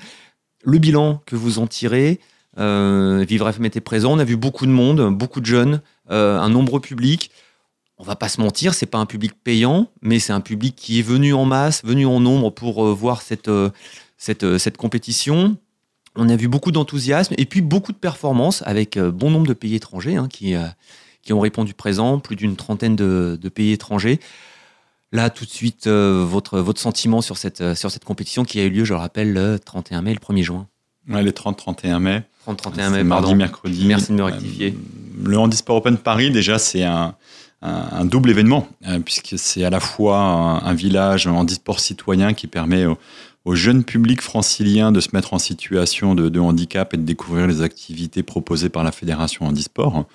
Le 0.63 0.77
bilan 0.79 1.22
que 1.25 1.36
vous 1.36 1.60
en 1.60 1.67
tirez, 1.67 2.20
euh, 2.58 3.24
Vivre 3.27 3.48
FM 3.50 3.65
était 3.65 3.82
présent, 3.82 4.13
on 4.13 4.20
a 4.20 4.24
vu 4.24 4.38
beaucoup 4.38 4.65
de 4.65 4.72
monde, 4.72 5.13
beaucoup 5.15 5.41
de 5.41 5.46
jeunes, 5.46 5.82
euh, 6.10 6.39
un 6.39 6.50
nombreux 6.50 6.79
public. 6.79 7.32
On 7.98 8.03
va 8.03 8.15
pas 8.15 8.29
se 8.29 8.41
mentir, 8.41 8.74
c'est 8.74 8.86
pas 8.86 8.98
un 8.98 9.05
public 9.05 9.34
payant, 9.44 9.89
mais 10.01 10.20
c'est 10.20 10.34
un 10.34 10.41
public 10.41 10.75
qui 10.75 11.00
est 11.00 11.03
venu 11.03 11.34
en 11.34 11.46
masse, 11.46 11.84
venu 11.86 12.05
en 12.05 12.20
nombre 12.20 12.50
pour 12.50 12.94
voir 12.94 13.22
cette, 13.22 13.50
cette, 14.17 14.58
cette 14.58 14.75
compétition. 14.75 15.58
On 16.17 16.27
a 16.27 16.36
vu 16.36 16.50
beaucoup 16.50 16.72
d'enthousiasme 16.72 17.36
et 17.38 17.46
puis 17.46 17.62
beaucoup 17.62 17.94
de 17.94 17.98
performances 17.98 18.63
avec 18.65 19.00
bon 19.00 19.32
nombre 19.32 19.48
de 19.48 19.53
pays 19.53 19.75
étrangers 19.75 20.17
hein, 20.17 20.27
qui, 20.27 20.55
qui 21.22 21.32
ont 21.32 21.39
répondu 21.39 21.74
présent, 21.74 22.20
plus 22.20 22.36
d'une 22.36 22.58
trentaine 22.58 22.98
de 22.98 23.50
pays 23.50 23.72
étrangers. 23.72 24.20
Là, 25.15 25.29
tout 25.29 25.45
de 25.45 25.50
suite, 25.50 25.88
euh, 25.88 26.25
votre, 26.27 26.60
votre 26.60 26.81
sentiment 26.81 27.22
sur 27.22 27.38
cette, 27.38 27.62
euh, 27.62 27.74
sur 27.74 27.89
cette 27.89 28.03
compétition 28.03 28.43
qui 28.43 28.60
a 28.60 28.65
eu 28.65 28.69
lieu, 28.69 28.84
je 28.84 28.93
le 28.93 29.00
rappelle, 29.00 29.31
le 29.31 29.57
31 29.57 30.01
mai, 30.01 30.13
le 30.13 30.19
1er 30.19 30.43
juin. 30.43 30.67
Ouais, 31.10 31.24
les 31.24 31.31
30-31 31.31 32.00
mai. 32.00 32.24
30-31 32.45 32.89
mai, 32.89 33.03
Mardi, 33.05 33.34
mercredi. 33.34 33.86
Merci 33.86 34.12
de 34.12 34.17
me 34.17 34.24
rectifier. 34.24 34.72
Euh, 34.75 35.29
le 35.29 35.38
Handisport 35.38 35.77
Open 35.77 35.98
Paris, 35.98 36.31
déjà, 36.31 36.60
c'est 36.60 36.84
un, 36.84 37.15
un, 37.62 38.03
double 38.03 38.29
événement, 38.29 38.67
puisque 39.05 39.39
c'est 39.39 39.63
à 39.63 39.69
la 39.69 39.79
fois 39.79 40.19
un, 40.19 40.74
village 40.74 41.27
en 41.27 41.48
sport 41.48 41.79
citoyen 41.79 42.34
qui 42.34 42.48
permet 42.48 42.86
aux, 42.86 43.55
jeunes 43.55 43.86
publics 43.86 44.22
franciliens 44.22 44.91
de 44.91 45.00
se 45.00 45.10
mettre 45.13 45.34
en 45.34 45.39
situation 45.39 46.13
de, 46.13 46.39
handicap 46.41 46.93
et 46.93 46.98
de 46.98 47.03
découvrir 47.03 47.48
les 47.48 47.62
activités 47.62 48.22
proposées 48.22 48.69
par 48.69 48.84
la 48.84 48.91
Fédération 48.91 49.45
handisport. 49.45 50.05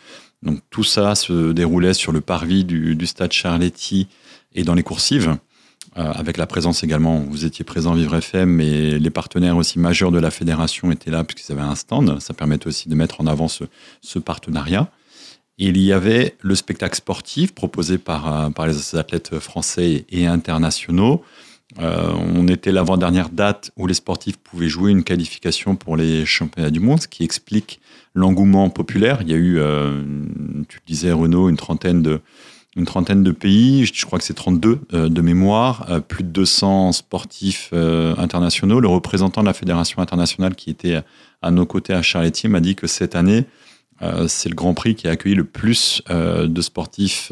Donc 0.43 0.59
tout 0.69 0.85
ça 0.85 1.15
se 1.15 1.53
déroulait 1.53 1.95
sur 1.95 2.13
le 2.13 2.21
parvis 2.21 2.65
du, 2.65 2.95
du 2.95 3.07
stade 3.07 3.33
Charletti 3.33 4.09
et 4.55 4.65
dans 4.65 4.75
les 4.75 4.83
coursives. 4.83 5.37
Euh, 5.99 6.13
avec 6.13 6.37
la 6.37 6.47
présence 6.47 6.85
également, 6.85 7.19
vous 7.19 7.45
étiez 7.45 7.65
présent 7.65 7.95
Vivre 7.95 8.15
FM, 8.15 8.49
mais 8.49 8.99
les 8.99 9.11
partenaires 9.11 9.57
aussi 9.57 9.79
majeurs 9.79 10.13
de 10.13 10.21
la 10.21 10.31
fédération 10.31 10.93
étaient 10.93 11.11
là 11.11 11.25
puisqu'ils 11.25 11.53
avaient 11.53 11.63
un 11.63 11.75
stand. 11.75 12.21
Ça 12.21 12.33
permettait 12.33 12.69
aussi 12.69 12.89
de 12.89 12.95
mettre 12.95 13.21
en 13.21 13.27
avant 13.27 13.49
ce, 13.49 14.19
partenariat. 14.19 14.91
Et 15.59 15.67
il 15.67 15.79
y 15.79 15.93
avait 15.93 16.37
le 16.41 16.55
spectacle 16.55 16.97
sportif 16.97 17.53
proposé 17.55 17.99
par, 17.99 18.51
euh, 18.57 18.67
les 18.67 18.97
athlètes 18.97 19.39
français 19.41 20.05
et 20.11 20.27
internationaux. 20.27 21.23
Euh, 21.79 22.13
on 22.35 22.49
était 22.49 22.73
l'avant-dernière 22.73 23.29
date 23.29 23.71
où 23.77 23.87
les 23.87 23.95
sportifs 23.95 24.37
pouvaient 24.39 24.69
jouer 24.69 24.93
une 24.93 25.05
qualification 25.05 25.77
pour 25.77 25.97
les 25.97 26.25
championnats 26.25 26.71
du 26.71 26.81
monde, 26.81 27.01
ce 27.01 27.09
qui 27.09 27.25
explique 27.25 27.81
l'engouement 28.15 28.71
populaire. 28.71 29.19
Il 29.23 29.31
y 29.31 29.35
a 29.35 29.37
eu, 29.37 29.61
tu 30.69 30.79
le 30.79 30.87
disais 30.87 31.13
Renaud, 31.13 31.49
une 31.49 31.57
trentaine 31.57 32.03
de, 32.03 32.21
une 32.77 32.85
trentaine 32.85 33.25
de 33.25 33.33
pays, 33.33 33.85
je 33.85 34.07
crois 34.07 34.19
que 34.19 34.25
c'est 34.25 34.35
32 34.35 34.79
euh, 34.93 35.09
de 35.09 35.21
mémoire, 35.21 35.87
euh, 35.91 36.01
plus 36.01 36.23
de 36.23 36.29
200 36.29 36.93
sportifs 36.93 37.71
euh, 37.73 38.15
internationaux. 38.17 38.79
Le 38.79 38.89
représentant 38.89 39.41
de 39.41 39.47
la 39.47 39.53
fédération 39.53 40.01
internationale 40.01 40.55
qui 40.55 40.71
était 40.71 41.03
à 41.43 41.51
nos 41.51 41.67
côtés 41.67 41.95
à 41.95 42.03
Charletier 42.03 42.49
m'a 42.49 42.61
dit 42.61 42.77
que 42.77 42.87
cette 42.87 43.15
année, 43.15 43.45
c'est 44.29 44.49
le 44.49 44.55
Grand 44.55 44.73
Prix 44.73 44.95
qui 44.95 45.09
a 45.09 45.11
accueilli 45.11 45.35
le 45.35 45.45
plus 45.45 46.03
de 46.09 46.61
sportifs 46.63 47.31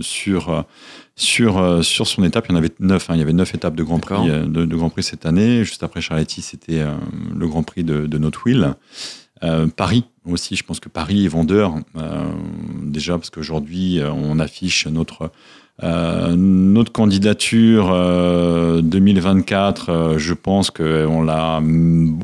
sur, 0.00 0.64
sur, 1.14 1.84
sur 1.84 2.06
son 2.08 2.24
étape. 2.24 2.46
Il 2.48 2.50
y 2.50 2.54
en 2.54 2.58
avait 2.58 2.72
neuf, 2.80 3.08
hein. 3.08 3.14
il 3.14 3.20
y 3.20 3.22
avait 3.22 3.32
neuf 3.32 3.54
étapes 3.54 3.76
de 3.76 3.84
Grand 3.84 4.00
Prix, 4.00 4.26
de, 4.26 4.74
Grand 4.74 4.90
Prix 4.90 5.04
cette 5.04 5.24
année. 5.24 5.62
Juste 5.62 5.84
après 5.84 6.00
Charletti, 6.00 6.42
c'était 6.42 6.84
le 7.32 7.46
Grand 7.46 7.62
Prix 7.62 7.84
de, 7.84 8.06
de 8.06 8.18
Notwil. 8.18 8.74
Paris 9.76 10.04
aussi, 10.32 10.56
je 10.56 10.64
pense 10.64 10.80
que 10.80 10.88
Paris 10.88 11.24
est 11.24 11.28
vendeur, 11.28 11.74
euh, 11.96 12.24
déjà 12.82 13.16
parce 13.18 13.30
qu'aujourd'hui, 13.30 14.00
euh, 14.00 14.10
on 14.10 14.38
affiche 14.38 14.86
notre 14.86 15.30
notre 15.82 16.90
candidature 16.90 17.86
2024, 18.82 19.88
euh, 19.88 19.92
euh, 19.92 20.18
je 20.18 20.32
pense 20.32 20.70
qu'on 20.70 21.22
l'a 21.22 21.60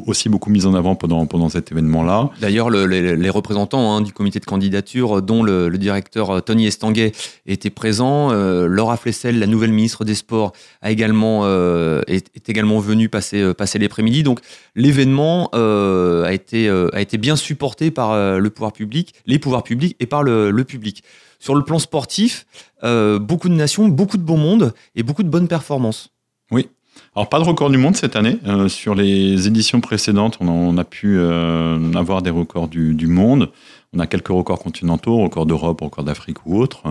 aussi 0.06 0.30
beaucoup 0.30 0.48
mise 0.50 0.64
en 0.64 0.74
avant 0.74 0.94
pendant, 0.94 1.26
pendant 1.26 1.50
cet 1.50 1.70
événement-là. 1.70 2.30
D'ailleurs, 2.40 2.70
le, 2.70 2.86
les, 2.86 3.30
représentants 3.30 3.94
hein, 3.94 4.00
du 4.00 4.12
comité 4.12 4.40
de 4.40 4.46
candidature, 4.46 5.20
dont 5.20 5.42
le, 5.42 5.70
directeur 5.76 6.42
Tony 6.42 6.66
Estanguet 6.66 7.12
était 7.46 7.70
présent, 7.70 8.32
Laura 8.32 8.96
Flessel, 8.96 9.38
la 9.38 9.46
nouvelle 9.46 9.72
ministre 9.72 10.04
des 10.04 10.14
Sports, 10.14 10.52
a 10.80 10.90
également, 10.90 11.46
est, 11.46 12.30
est, 12.34 12.48
également 12.48 12.78
venue 12.78 13.08
passer, 13.08 13.52
passer 13.54 13.78
l'après-midi. 13.78 14.22
Donc 14.22 14.40
l'événement 14.76 15.50
a, 15.52 16.32
été, 16.32 16.68
a 16.68 17.00
été 17.00 17.18
bien 17.18 17.36
supporté 17.36 17.90
par 17.90 18.38
le 18.38 18.50
pouvoir 18.50 18.72
public, 18.72 19.14
les 19.26 19.38
pouvoirs 19.38 19.64
publics 19.64 19.96
et 19.98 20.06
par 20.06 20.22
le, 20.22 20.50
le 20.50 20.64
public. 20.64 21.02
Sur 21.42 21.56
le 21.56 21.64
plan 21.64 21.80
sportif, 21.80 22.46
euh, 22.84 23.18
beaucoup 23.18 23.48
de 23.48 23.54
nations, 23.54 23.88
beaucoup 23.88 24.16
de 24.16 24.22
beau 24.22 24.36
monde 24.36 24.72
et 24.94 25.02
beaucoup 25.02 25.24
de 25.24 25.28
bonnes 25.28 25.48
performances. 25.48 26.10
Oui. 26.52 26.68
Alors 27.16 27.28
pas 27.28 27.40
de 27.40 27.44
record 27.44 27.68
du 27.68 27.78
monde 27.78 27.96
cette 27.96 28.14
année. 28.14 28.38
Euh, 28.46 28.68
sur 28.68 28.94
les 28.94 29.48
éditions 29.48 29.80
précédentes, 29.80 30.38
on 30.40 30.78
a, 30.78 30.84
pu 30.84 31.16
euh, 31.18 31.92
avoir 31.94 32.22
des 32.22 32.30
records 32.30 32.68
du, 32.68 33.06
monde. 33.08 33.50
On 33.92 33.98
a 33.98 34.06
quelques 34.06 34.28
records 34.28 34.60
continentaux, 34.60 35.16
records 35.16 35.46
d'Europe, 35.46 35.80
records 35.80 36.04
d'Afrique 36.04 36.46
ou 36.46 36.60
autres. 36.60 36.84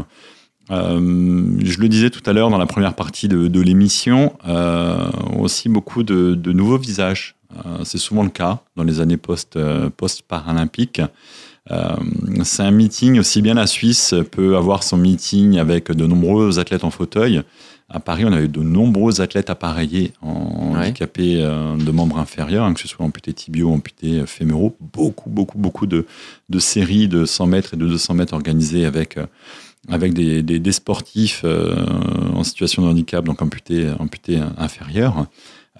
je 0.70 0.76
le 1.80 1.88
disais 1.88 2.10
tout 2.10 2.30
à 2.30 2.34
l'heure 2.34 2.50
dans 2.50 2.58
la 2.58 2.66
première 2.66 2.96
partie 2.96 3.30
de, 3.30 3.62
l'émission, 3.62 4.34
aussi 5.40 5.70
beaucoup 5.70 6.04
de, 6.04 6.52
nouveaux 6.52 6.78
visages. 6.78 7.38
C'est 7.86 8.00
souvent 8.00 8.24
le 8.24 8.30
cas 8.30 8.60
dans 8.76 8.84
les 8.84 9.00
années 9.00 9.16
post-paralympiques. 9.16 11.00
Euh, 11.00 11.08
c'est 11.68 12.64
un 12.64 12.72
meeting, 12.72 13.20
aussi 13.20 13.42
bien 13.42 13.54
la 13.54 13.68
Suisse 13.68 14.16
peut 14.32 14.58
avoir 14.58 14.84
son 14.84 14.98
meeting 14.98 15.58
avec 15.58 15.92
de 15.92 16.06
nombreux 16.06 16.60
athlètes 16.60 16.84
en 16.84 16.92
fauteuil. 16.92 17.44
À 17.94 18.00
Paris, 18.00 18.24
on 18.26 18.32
avait 18.32 18.48
de 18.48 18.62
nombreux 18.62 19.20
athlètes 19.20 19.50
appareillés 19.50 20.14
en 20.22 20.76
handicapés 20.76 21.44
euh, 21.44 21.76
de 21.76 21.92
membres 21.92 22.20
inférieurs, 22.20 22.64
hein, 22.64 22.74
que 22.74 22.80
ce 22.80 22.88
soit 22.88 23.06
amputés 23.06 23.34
tibiaux, 23.34 23.70
amputés 23.70 24.26
féméraux. 24.26 24.78
Beaucoup, 24.80 25.30
beaucoup, 25.30 25.58
beaucoup 25.58 25.88
de, 25.88 26.06
de, 26.50 26.60
séries 26.60 27.10
de 27.10 27.26
100 27.26 27.48
mètres 27.48 27.74
et 27.74 27.78
de 27.78 27.86
200 27.86 28.14
mètres 28.14 28.34
organisées 28.34 28.86
avec, 28.86 29.18
euh, 29.18 29.26
avec 29.90 30.14
des, 30.14 30.42
des, 30.42 30.60
des 30.60 30.72
sportifs 30.72 31.44
en 31.44 32.44
situation 32.46 32.84
de 32.84 32.88
handicap, 32.88 33.26
donc 33.26 33.42
amputés, 33.42 33.90
amputés 34.00 34.40
inférieurs. 34.58 35.26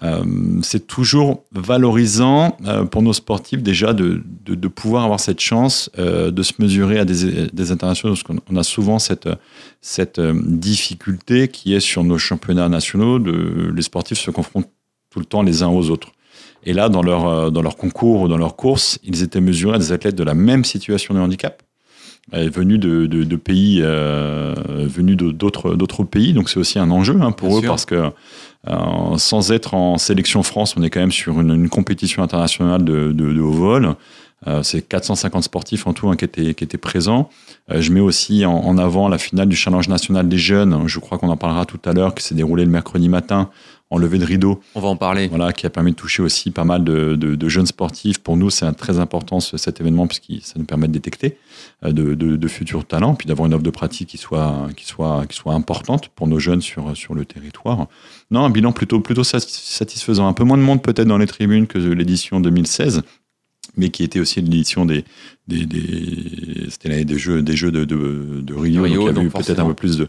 Euh, 0.02 0.24
c'est 0.62 0.86
toujours 0.86 1.44
valorisant 1.52 2.56
euh, 2.66 2.84
pour 2.84 3.02
nos 3.02 3.12
sportifs 3.12 3.62
déjà 3.62 3.92
de, 3.92 4.22
pouvoir 4.68 5.04
avoir 5.04 5.20
cette 5.20 5.38
chance 5.38 5.90
euh, 5.98 6.32
de 6.32 6.42
se 6.42 6.54
mesurer 6.58 6.98
à 6.98 7.04
des, 7.04 7.70
internationaux, 7.70 8.14
parce 8.14 8.24
qu'on 8.24 8.56
a 8.56 8.62
souvent 8.64 8.98
cette, 8.98 9.28
difficulté 10.20 11.48
qui 11.48 11.74
est 11.74 11.80
sur 11.80 12.02
nos 12.04 12.18
championnats 12.18 12.68
nationaux, 12.68 13.18
les 13.18 13.82
sportifs 13.82 14.18
se 14.18 14.30
confrontent 14.30 14.70
tout 15.10 15.20
le 15.20 15.24
temps 15.24 15.42
les 15.42 15.62
uns 15.62 15.68
aux 15.68 15.90
autres. 15.90 16.08
Et 16.64 16.72
là, 16.72 16.88
dans 16.88 17.02
leur, 17.02 17.50
dans 17.50 17.62
leur 17.62 17.76
concours 17.76 18.22
ou 18.22 18.28
dans 18.28 18.38
leur 18.38 18.56
course, 18.56 18.98
ils 19.02 19.22
étaient 19.22 19.40
mesurés 19.40 19.76
à 19.76 19.78
des 19.78 19.92
athlètes 19.92 20.14
de 20.14 20.24
la 20.24 20.34
même 20.34 20.64
situation 20.64 21.14
de 21.14 21.20
handicap, 21.20 21.62
venus 22.32 22.78
de, 22.78 23.06
de, 23.06 23.36
pays, 23.36 23.80
venus 23.82 25.16
d'autres 25.16 25.74
d'autres 25.74 26.04
pays. 26.04 26.32
Donc 26.32 26.48
c'est 26.48 26.58
aussi 26.58 26.78
un 26.78 26.90
enjeu 26.90 27.20
hein, 27.20 27.32
pour 27.32 27.58
eux 27.58 27.62
parce 27.62 27.84
que 27.84 28.12
euh, 28.68 29.18
sans 29.18 29.50
être 29.50 29.74
en 29.74 29.98
sélection 29.98 30.42
France, 30.42 30.76
on 30.76 30.82
est 30.82 30.90
quand 30.90 31.00
même 31.00 31.12
sur 31.12 31.40
une, 31.40 31.68
compétition 31.68 32.22
internationale 32.22 32.84
de, 32.84 33.40
haut 33.40 33.50
vol. 33.50 33.94
Euh, 34.48 34.62
c'est 34.64 34.82
450 34.82 35.44
sportifs 35.44 35.86
en 35.86 35.92
tout 35.92 36.08
hein, 36.08 36.16
qui, 36.16 36.24
étaient, 36.24 36.54
qui 36.54 36.64
étaient 36.64 36.78
présents. 36.78 37.30
Euh, 37.70 37.80
je 37.80 37.92
mets 37.92 38.00
aussi 38.00 38.44
en, 38.44 38.76
avant 38.76 39.08
la 39.08 39.18
finale 39.18 39.48
du 39.48 39.54
Challenge 39.54 39.88
national 39.88 40.28
des 40.28 40.38
jeunes. 40.38 40.88
Je 40.88 40.98
crois 40.98 41.18
qu'on 41.18 41.28
en 41.28 41.36
parlera 41.36 41.64
tout 41.64 41.80
à 41.84 41.92
l'heure, 41.92 42.14
qui 42.14 42.24
s'est 42.24 42.34
déroulé 42.34 42.64
le 42.64 42.70
mercredi 42.70 43.08
matin 43.08 43.50
en 43.92 43.98
levée 43.98 44.18
de 44.18 44.24
rideau. 44.24 44.58
On 44.74 44.80
va 44.80 44.88
en 44.88 44.96
parler. 44.96 45.28
Voilà, 45.28 45.52
qui 45.52 45.66
a 45.66 45.70
permis 45.70 45.90
de 45.90 45.96
toucher 45.96 46.22
aussi 46.22 46.50
pas 46.50 46.64
mal 46.64 46.82
de, 46.82 47.48
jeunes 47.48 47.66
sportifs. 47.66 48.18
Pour 48.18 48.38
nous, 48.38 48.48
c'est 48.48 48.70
très 48.72 48.98
important 48.98 49.38
cet 49.38 49.80
événement 49.80 50.06
puisque 50.06 50.42
ça 50.42 50.54
nous 50.56 50.64
permet 50.64 50.88
de 50.88 50.94
détecter 50.94 51.36
de, 51.84 52.48
futurs 52.48 52.86
talents, 52.86 53.14
puis 53.14 53.28
d'avoir 53.28 53.46
une 53.46 53.54
offre 53.54 53.62
de 53.62 53.70
pratique 53.70 54.08
qui 54.08 54.16
soit, 54.16 54.68
qui 54.76 54.86
soit, 54.86 55.26
qui 55.28 55.36
soit 55.36 55.52
importante 55.52 56.08
pour 56.08 56.26
nos 56.26 56.38
jeunes 56.38 56.62
sur, 56.62 56.96
sur 56.96 57.14
le 57.14 57.26
territoire. 57.26 57.86
Non, 58.30 58.44
un 58.44 58.50
bilan 58.50 58.72
plutôt, 58.72 59.00
plutôt 59.00 59.24
satisfaisant. 59.24 60.26
Un 60.26 60.32
peu 60.32 60.44
moins 60.44 60.56
de 60.56 60.62
monde 60.62 60.82
peut-être 60.82 61.06
dans 61.06 61.18
les 61.18 61.26
tribunes 61.26 61.66
que 61.66 61.78
l'édition 61.78 62.40
2016, 62.40 63.02
mais 63.76 63.90
qui 63.90 64.04
était 64.04 64.20
aussi 64.20 64.40
l'édition 64.40 64.86
des, 64.86 65.04
des, 65.48 65.66
des 65.66 66.70
c'était 66.70 66.88
l'année 66.88 67.04
des 67.04 67.18
jeux, 67.18 67.42
des 67.42 67.56
jeux 67.56 67.70
de, 67.70 67.84
de, 67.84 68.54
Rio, 68.54 68.86
donc 68.86 68.90
il 68.90 69.04
y 69.04 69.08
avait 69.08 69.28
peut-être 69.28 69.60
un 69.60 69.66
peu 69.66 69.74
plus 69.74 69.98
de, 69.98 70.08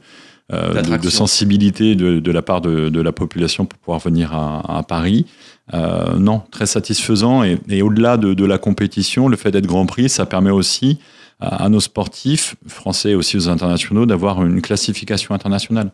euh, 0.52 0.82
de, 0.82 1.10
sensibilité 1.10 1.96
de, 1.96 2.32
la 2.32 2.42
part 2.42 2.60
de, 2.62 3.02
la 3.02 3.12
population 3.12 3.66
pour 3.66 3.80
pouvoir 3.80 4.00
venir 4.00 4.34
à, 4.34 4.84
Paris. 4.88 5.26
Euh, 5.74 6.18
non, 6.18 6.42
très 6.52 6.66
satisfaisant. 6.66 7.44
Et, 7.44 7.58
et 7.70 7.82
au-delà 7.82 8.18
de, 8.18 8.46
la 8.46 8.58
compétition, 8.58 9.30
le 9.30 9.38
fait 9.38 9.52
d'être 9.52 9.68
Grand 9.68 9.86
Prix, 9.86 10.10
ça 10.10 10.26
permet 10.26 10.52
aussi 10.52 11.00
à, 11.40 11.64
à 11.64 11.70
nos 11.70 11.80
sportifs, 11.80 12.56
français 12.68 13.12
et 13.12 13.16
aussi 13.16 13.38
aux 13.38 13.48
internationaux, 13.48 14.06
d'avoir 14.06 14.46
une 14.46 14.62
classification 14.62 15.34
internationale. 15.34 15.92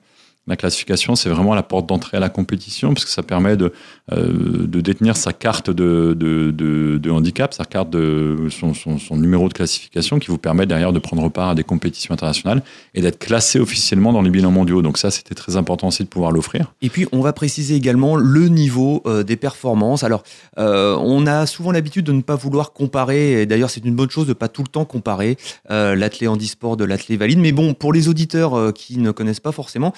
La 0.50 0.56
classification, 0.56 1.16
c'est 1.16 1.30
vraiment 1.30 1.54
la 1.54 1.62
porte 1.62 1.86
d'entrée 1.86 2.18
à 2.18 2.20
la 2.20 2.30
compétition, 2.30 2.96
parce 2.96 3.06
que 3.06 3.12
ça 3.12 3.22
permet 3.22 3.56
de, 3.56 3.72
euh, 4.12 4.66
de 4.66 4.82
détenir 4.82 5.16
sa 5.16 5.32
carte 5.32 5.70
de, 5.70 6.16
de, 6.18 7.10
handicap, 7.12 7.54
sa 7.54 7.66
carte 7.66 7.92
de 7.92 8.48
son, 8.50 9.16
numéro 9.16 9.48
de 9.48 9.54
classification, 9.54 10.18
qui 10.18 10.28
vous 10.28 10.40
permet 10.40 10.66
derrière 10.66 10.92
de 10.92 10.98
prendre 10.98 11.30
part 11.30 11.50
à 11.50 11.56
des 11.56 11.64
compétitions 11.64 12.16
internationales 12.16 12.64
et 12.96 13.02
d'être 13.02 13.20
classé 13.20 13.60
officiellement 13.60 14.12
dans 14.12 14.24
les 14.24 14.32
bilans 14.32 14.50
mondiaux. 14.50 14.82
Donc 14.82 14.98
ça, 14.98 15.12
c'était 15.12 15.36
très 15.36 15.56
important 15.56 15.90
aussi 15.90 16.04
de 16.04 16.08
pouvoir 16.08 16.32
l'offrir. 16.32 16.74
Et 16.82 16.90
puis, 16.90 17.06
on 17.12 17.22
va 17.22 17.32
préciser 17.32 17.76
également 17.76 18.16
le 18.16 18.48
niveau 18.48 19.04
euh, 19.06 19.22
des 19.22 19.36
performances. 19.36 20.04
Alors, 20.04 20.24
euh, 20.58 20.98
on 21.00 21.28
a 21.28 21.46
souvent 21.46 21.72
l'habitude 21.72 22.06
de 22.06 22.12
ne 22.12 22.22
pas 22.22 22.36
vouloir 22.36 22.74
comparer, 22.74 23.44
et 23.44 23.46
d'ailleurs, 23.46 23.70
c'est 23.70 23.86
une 23.86 23.96
bonne 23.96 24.10
chose 24.10 24.26
de 24.26 24.32
ne 24.32 24.34
pas 24.34 24.48
tout 24.48 24.64
le 24.64 24.68
temps 24.68 24.86
comparer 24.86 25.38
l'athlète 25.70 26.30
handisport 26.30 26.76
de 26.76 26.86
l'athlète 26.86 27.20
valide. 27.20 27.38
Mais 27.38 27.52
bon, 27.52 27.76
pour 27.76 27.94
les 27.94 28.08
auditeurs 28.08 28.74
qui 28.74 28.98
ne 28.98 29.12
connaissent 29.12 29.40
pas 29.40 29.52
forcément, 29.52 29.94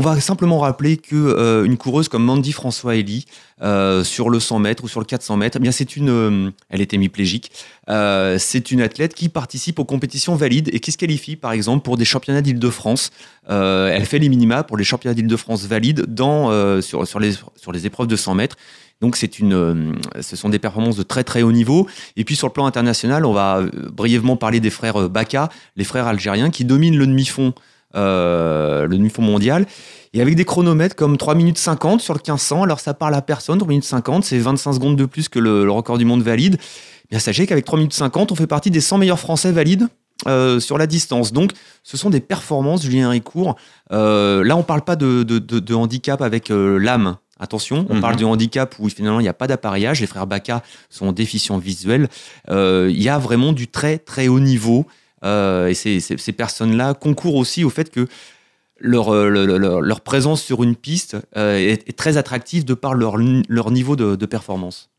va 0.00 0.20
simplement 0.20 0.58
rappeler 0.58 0.96
que 0.96 1.14
euh, 1.14 1.64
une 1.64 1.76
coureuse 1.76 2.08
comme 2.08 2.24
Mandy 2.24 2.52
François 2.52 2.96
Elie 2.96 3.24
euh, 3.62 4.04
sur 4.04 4.30
le 4.30 4.40
100 4.40 4.58
mètres 4.58 4.84
ou 4.84 4.88
sur 4.88 5.00
le 5.00 5.06
400 5.06 5.36
mètres, 5.36 5.56
eh 5.58 5.60
bien 5.60 5.72
c'est 5.72 5.96
une, 5.96 6.10
euh, 6.10 6.50
elle 6.68 6.80
est 6.80 6.92
hémiplégique. 6.92 7.50
c'est 7.88 8.70
une 8.70 8.82
athlète 8.82 9.14
qui 9.14 9.28
participe 9.28 9.78
aux 9.78 9.84
compétitions 9.84 10.34
valides 10.34 10.70
et 10.72 10.80
qui 10.80 10.92
se 10.92 10.98
qualifie 10.98 11.36
par 11.36 11.52
exemple 11.52 11.84
pour 11.84 11.96
des 11.96 12.04
championnats 12.04 12.42
d'Île-de-France. 12.42 13.10
elle 13.48 14.06
fait 14.06 14.18
les 14.18 14.28
minima 14.28 14.64
pour 14.64 14.76
les 14.76 14.84
championnats 14.84 15.14
d'Île-de-France 15.14 15.66
valides 15.66 16.04
sur 16.80 17.06
sur 17.06 17.20
les 17.72 17.86
épreuves 17.86 18.08
de 18.08 18.16
100 18.16 18.34
mètres. 18.34 18.56
Donc 19.00 19.16
c'est 19.16 19.38
une, 19.38 19.52
euh, 19.52 19.92
ce 20.20 20.36
sont 20.36 20.48
des 20.48 20.58
performances 20.58 20.96
de 20.96 21.02
très 21.02 21.22
très 21.22 21.42
haut 21.42 21.52
niveau. 21.52 21.86
Et 22.16 22.24
puis 22.24 22.34
sur 22.34 22.46
le 22.46 22.52
plan 22.52 22.66
international, 22.66 23.26
on 23.26 23.32
va 23.32 23.58
euh, 23.58 23.70
brièvement 23.92 24.36
parler 24.36 24.60
des 24.60 24.70
frères 24.70 25.02
euh, 25.02 25.08
Baka, 25.08 25.50
les 25.76 25.84
frères 25.84 26.06
algériens 26.06 26.50
qui 26.50 26.64
dominent 26.64 26.96
le 26.96 27.06
demi-fond, 27.06 27.52
le 27.96 28.88
demi-fond 28.88 29.22
mondial. 29.22 29.66
Et 30.12 30.22
avec 30.22 30.34
des 30.36 30.44
chronomètres 30.44 30.96
comme 30.96 31.18
3 31.18 31.34
minutes 31.34 31.58
50 31.58 32.00
sur 32.00 32.14
le 32.14 32.18
1500, 32.18 32.62
alors 32.62 32.80
ça 32.80 32.94
parle 32.94 33.14
à 33.14 33.22
personne, 33.22 33.58
3 33.58 33.68
minutes 33.68 33.84
50, 33.84 34.24
c'est 34.24 34.38
25 34.38 34.74
secondes 34.74 34.96
de 34.96 35.04
plus 35.04 35.28
que 35.28 35.38
le, 35.38 35.70
record 35.70 35.98
du 35.98 36.04
monde 36.04 36.22
valide. 36.22 36.56
Bien 37.10 37.18
sachez 37.18 37.46
qu'avec 37.46 37.64
3 37.64 37.78
minutes 37.78 37.92
50, 37.92 38.32
on 38.32 38.34
fait 38.34 38.46
partie 38.46 38.70
des 38.70 38.80
100 38.80 38.98
meilleurs 38.98 39.18
Français 39.18 39.52
valides 39.52 39.88
sur 40.58 40.78
la 40.78 40.86
distance. 40.86 41.32
Donc, 41.32 41.52
ce 41.82 41.96
sont 41.96 42.10
des 42.10 42.20
performances, 42.20 42.82
Julien 42.82 43.10
Ricourt. 43.10 43.56
là, 43.90 44.54
on 44.54 44.58
ne 44.58 44.62
parle 44.62 44.82
pas 44.82 44.96
de, 44.96 45.22
de 45.22 45.74
handicap 45.74 46.22
avec 46.22 46.48
l'âme. 46.48 47.16
Attention, 47.38 47.84
on 47.90 48.00
parle 48.00 48.14
mhm. 48.14 48.18
du 48.18 48.24
handicap 48.24 48.74
où 48.78 48.88
finalement 48.88 49.20
il 49.20 49.24
n'y 49.24 49.28
a 49.28 49.34
pas 49.34 49.46
d'appareillage. 49.46 50.00
Les 50.00 50.06
frères 50.06 50.26
Baca 50.26 50.62
sont 50.88 51.12
déficients 51.12 51.58
visuels. 51.58 52.08
Euh, 52.48 52.88
il 52.90 53.02
y 53.02 53.10
a 53.10 53.18
vraiment 53.18 53.52
du 53.52 53.68
très 53.68 53.98
très 53.98 54.28
haut 54.28 54.40
niveau. 54.40 54.86
Euh, 55.24 55.68
et 55.68 55.74
ces, 55.74 56.00
ces, 56.00 56.32
personnes-là 56.32 56.94
concourent 56.94 57.36
aussi 57.36 57.64
au 57.64 57.70
fait 57.70 57.90
que 57.90 58.06
leur, 58.78 59.14
euh, 59.14 59.28
leur, 59.80 60.00
présence 60.02 60.42
sur 60.42 60.62
une 60.62 60.76
piste 60.76 61.16
est, 61.34 61.96
très 61.96 62.18
attractive 62.18 62.64
de 62.64 62.74
par 62.74 62.94
leur, 62.94 63.16
leur 63.16 63.70
niveau 63.70 63.96
de, 63.96 64.26
performance. 64.26 64.90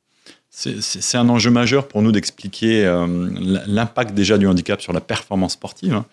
C'est 0.50 1.18
un 1.18 1.30
enjeu 1.30 1.52
majeur 1.52 1.88
pour 1.88 2.02
nous 2.02 2.12
d'expliquer 2.12 2.84
l'impact 3.68 4.16
déjà 4.16 4.40
du 4.40 4.48
handicap 4.48 4.82
sur 4.82 4.92
la 4.92 5.02
performance 5.02 5.54
sportive. 5.54 5.94
Hein. 5.94 6.06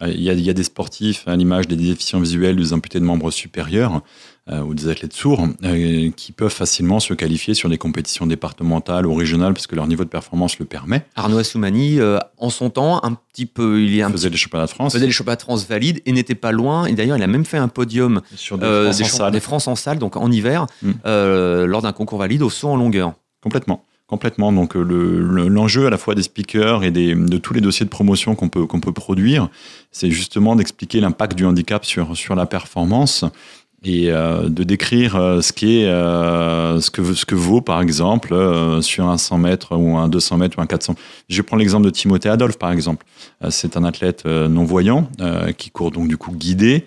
Il 0.00 0.20
y, 0.20 0.28
a, 0.28 0.32
il 0.32 0.40
y, 0.40 0.50
a, 0.50 0.52
des 0.52 0.64
sportifs 0.64 1.22
à 1.28 1.36
l'image 1.36 1.68
des 1.68 1.76
déficients 1.76 2.18
visuels, 2.18 2.56
des 2.56 2.72
amputés 2.72 2.98
de 2.98 3.04
membres 3.04 3.30
supérieurs, 3.30 3.94
euh, 3.94 4.00
ou 4.50 4.74
des 4.74 4.88
athlètes 4.88 5.14
sourds 5.14 5.48
euh, 5.64 6.10
qui 6.10 6.32
peuvent 6.32 6.52
facilement 6.52 7.00
se 7.00 7.14
qualifier 7.14 7.54
sur 7.54 7.70
des 7.70 7.78
compétitions 7.78 8.26
départementales 8.26 9.06
ou 9.06 9.14
régionales 9.14 9.54
parce 9.54 9.66
que 9.66 9.74
leur 9.74 9.86
niveau 9.86 10.04
de 10.04 10.10
performance 10.10 10.58
le 10.58 10.66
permet. 10.66 11.06
Arnaud 11.16 11.38
Assoumani, 11.38 11.98
euh, 11.98 12.18
en 12.36 12.50
son 12.50 12.68
temps, 12.68 13.02
un 13.04 13.14
petit 13.14 13.46
peu, 13.46 13.82
il 13.82 13.98
est 13.98 14.02
un 14.02 14.10
faisait 14.10 14.28
les 14.28 14.36
championnats 14.36 14.66
de 14.66 14.70
France, 14.70 14.92
faisait 14.92 15.06
les 15.06 15.12
championnats 15.12 15.36
de 15.36 15.42
France 15.42 15.66
valides 15.66 16.02
et 16.04 16.12
n'était 16.12 16.34
pas 16.34 16.52
loin. 16.52 16.84
Et 16.84 16.92
d'ailleurs, 16.92 17.16
il 17.16 17.22
a 17.22 17.26
même 17.26 17.46
fait 17.46 17.56
un 17.56 17.68
podium 17.68 18.20
sur 18.36 18.58
des, 18.58 18.66
France, 18.66 19.00
en 19.00 19.04
salle. 19.04 19.32
des 19.32 19.40
France 19.40 19.68
en 19.68 19.76
salle, 19.76 19.98
donc 19.98 20.16
en 20.16 20.30
hiver, 20.30 20.66
mm. 20.82 20.92
lors 21.64 21.80
d'un 21.80 21.92
concours 21.92 22.18
valide 22.18 22.42
au 22.42 22.50
saut 22.50 22.68
en 22.68 22.76
longueur. 22.76 23.14
Complètement. 23.42 23.82
Complètement. 24.06 24.52
Donc 24.52 24.74
l'enjeu 24.74 25.80
le, 25.80 25.86
à 25.86 25.90
la 25.90 25.96
fois 25.96 26.14
des 26.14 26.22
speakers 26.22 26.84
et 26.84 26.90
des, 26.90 27.14
de 27.14 27.38
tous 27.38 27.54
les 27.54 27.62
dossiers 27.62 27.86
de 27.86 27.90
promotion 27.90 28.34
qu'on 28.34 28.50
peut, 28.50 28.66
qu'on 28.66 28.80
peut 28.80 28.92
produire, 28.92 29.48
c'est 29.90 30.10
justement 30.10 30.54
d'expliquer 30.56 31.00
l'impact 31.00 31.34
du 31.34 31.46
handicap 31.46 31.86
sur, 31.86 32.14
sur 32.14 32.34
la 32.34 32.44
performance 32.44 33.24
et 33.84 34.10
euh, 34.10 34.48
de 34.48 34.64
décrire 34.64 35.16
euh, 35.16 35.40
ce 35.40 35.52
qui 35.52 35.80
est 35.80 35.86
euh, 35.86 36.80
ce 36.80 36.90
que 36.90 37.14
ce 37.14 37.24
que 37.24 37.34
vaut 37.34 37.60
par 37.60 37.80
exemple 37.82 38.34
sur 38.80 39.06
un 39.06 39.18
100 39.18 39.38
mètres 39.38 39.76
ou 39.76 39.96
un 39.96 40.08
200 40.08 40.38
mètres 40.38 40.58
ou 40.58 40.62
un 40.62 40.66
400. 40.66 40.94
Je 41.28 41.42
prends 41.42 41.56
l'exemple 41.56 41.84
de 41.84 41.90
Timothée 41.90 42.28
Adolphe 42.28 42.58
par 42.58 42.72
exemple. 42.72 43.04
c'est 43.50 43.76
un 43.76 43.84
athlète 43.84 44.24
non 44.26 44.64
voyant 44.64 45.08
qui 45.58 45.70
court 45.70 45.90
donc 45.90 46.08
du 46.08 46.16
coup 46.16 46.32
guidé. 46.32 46.86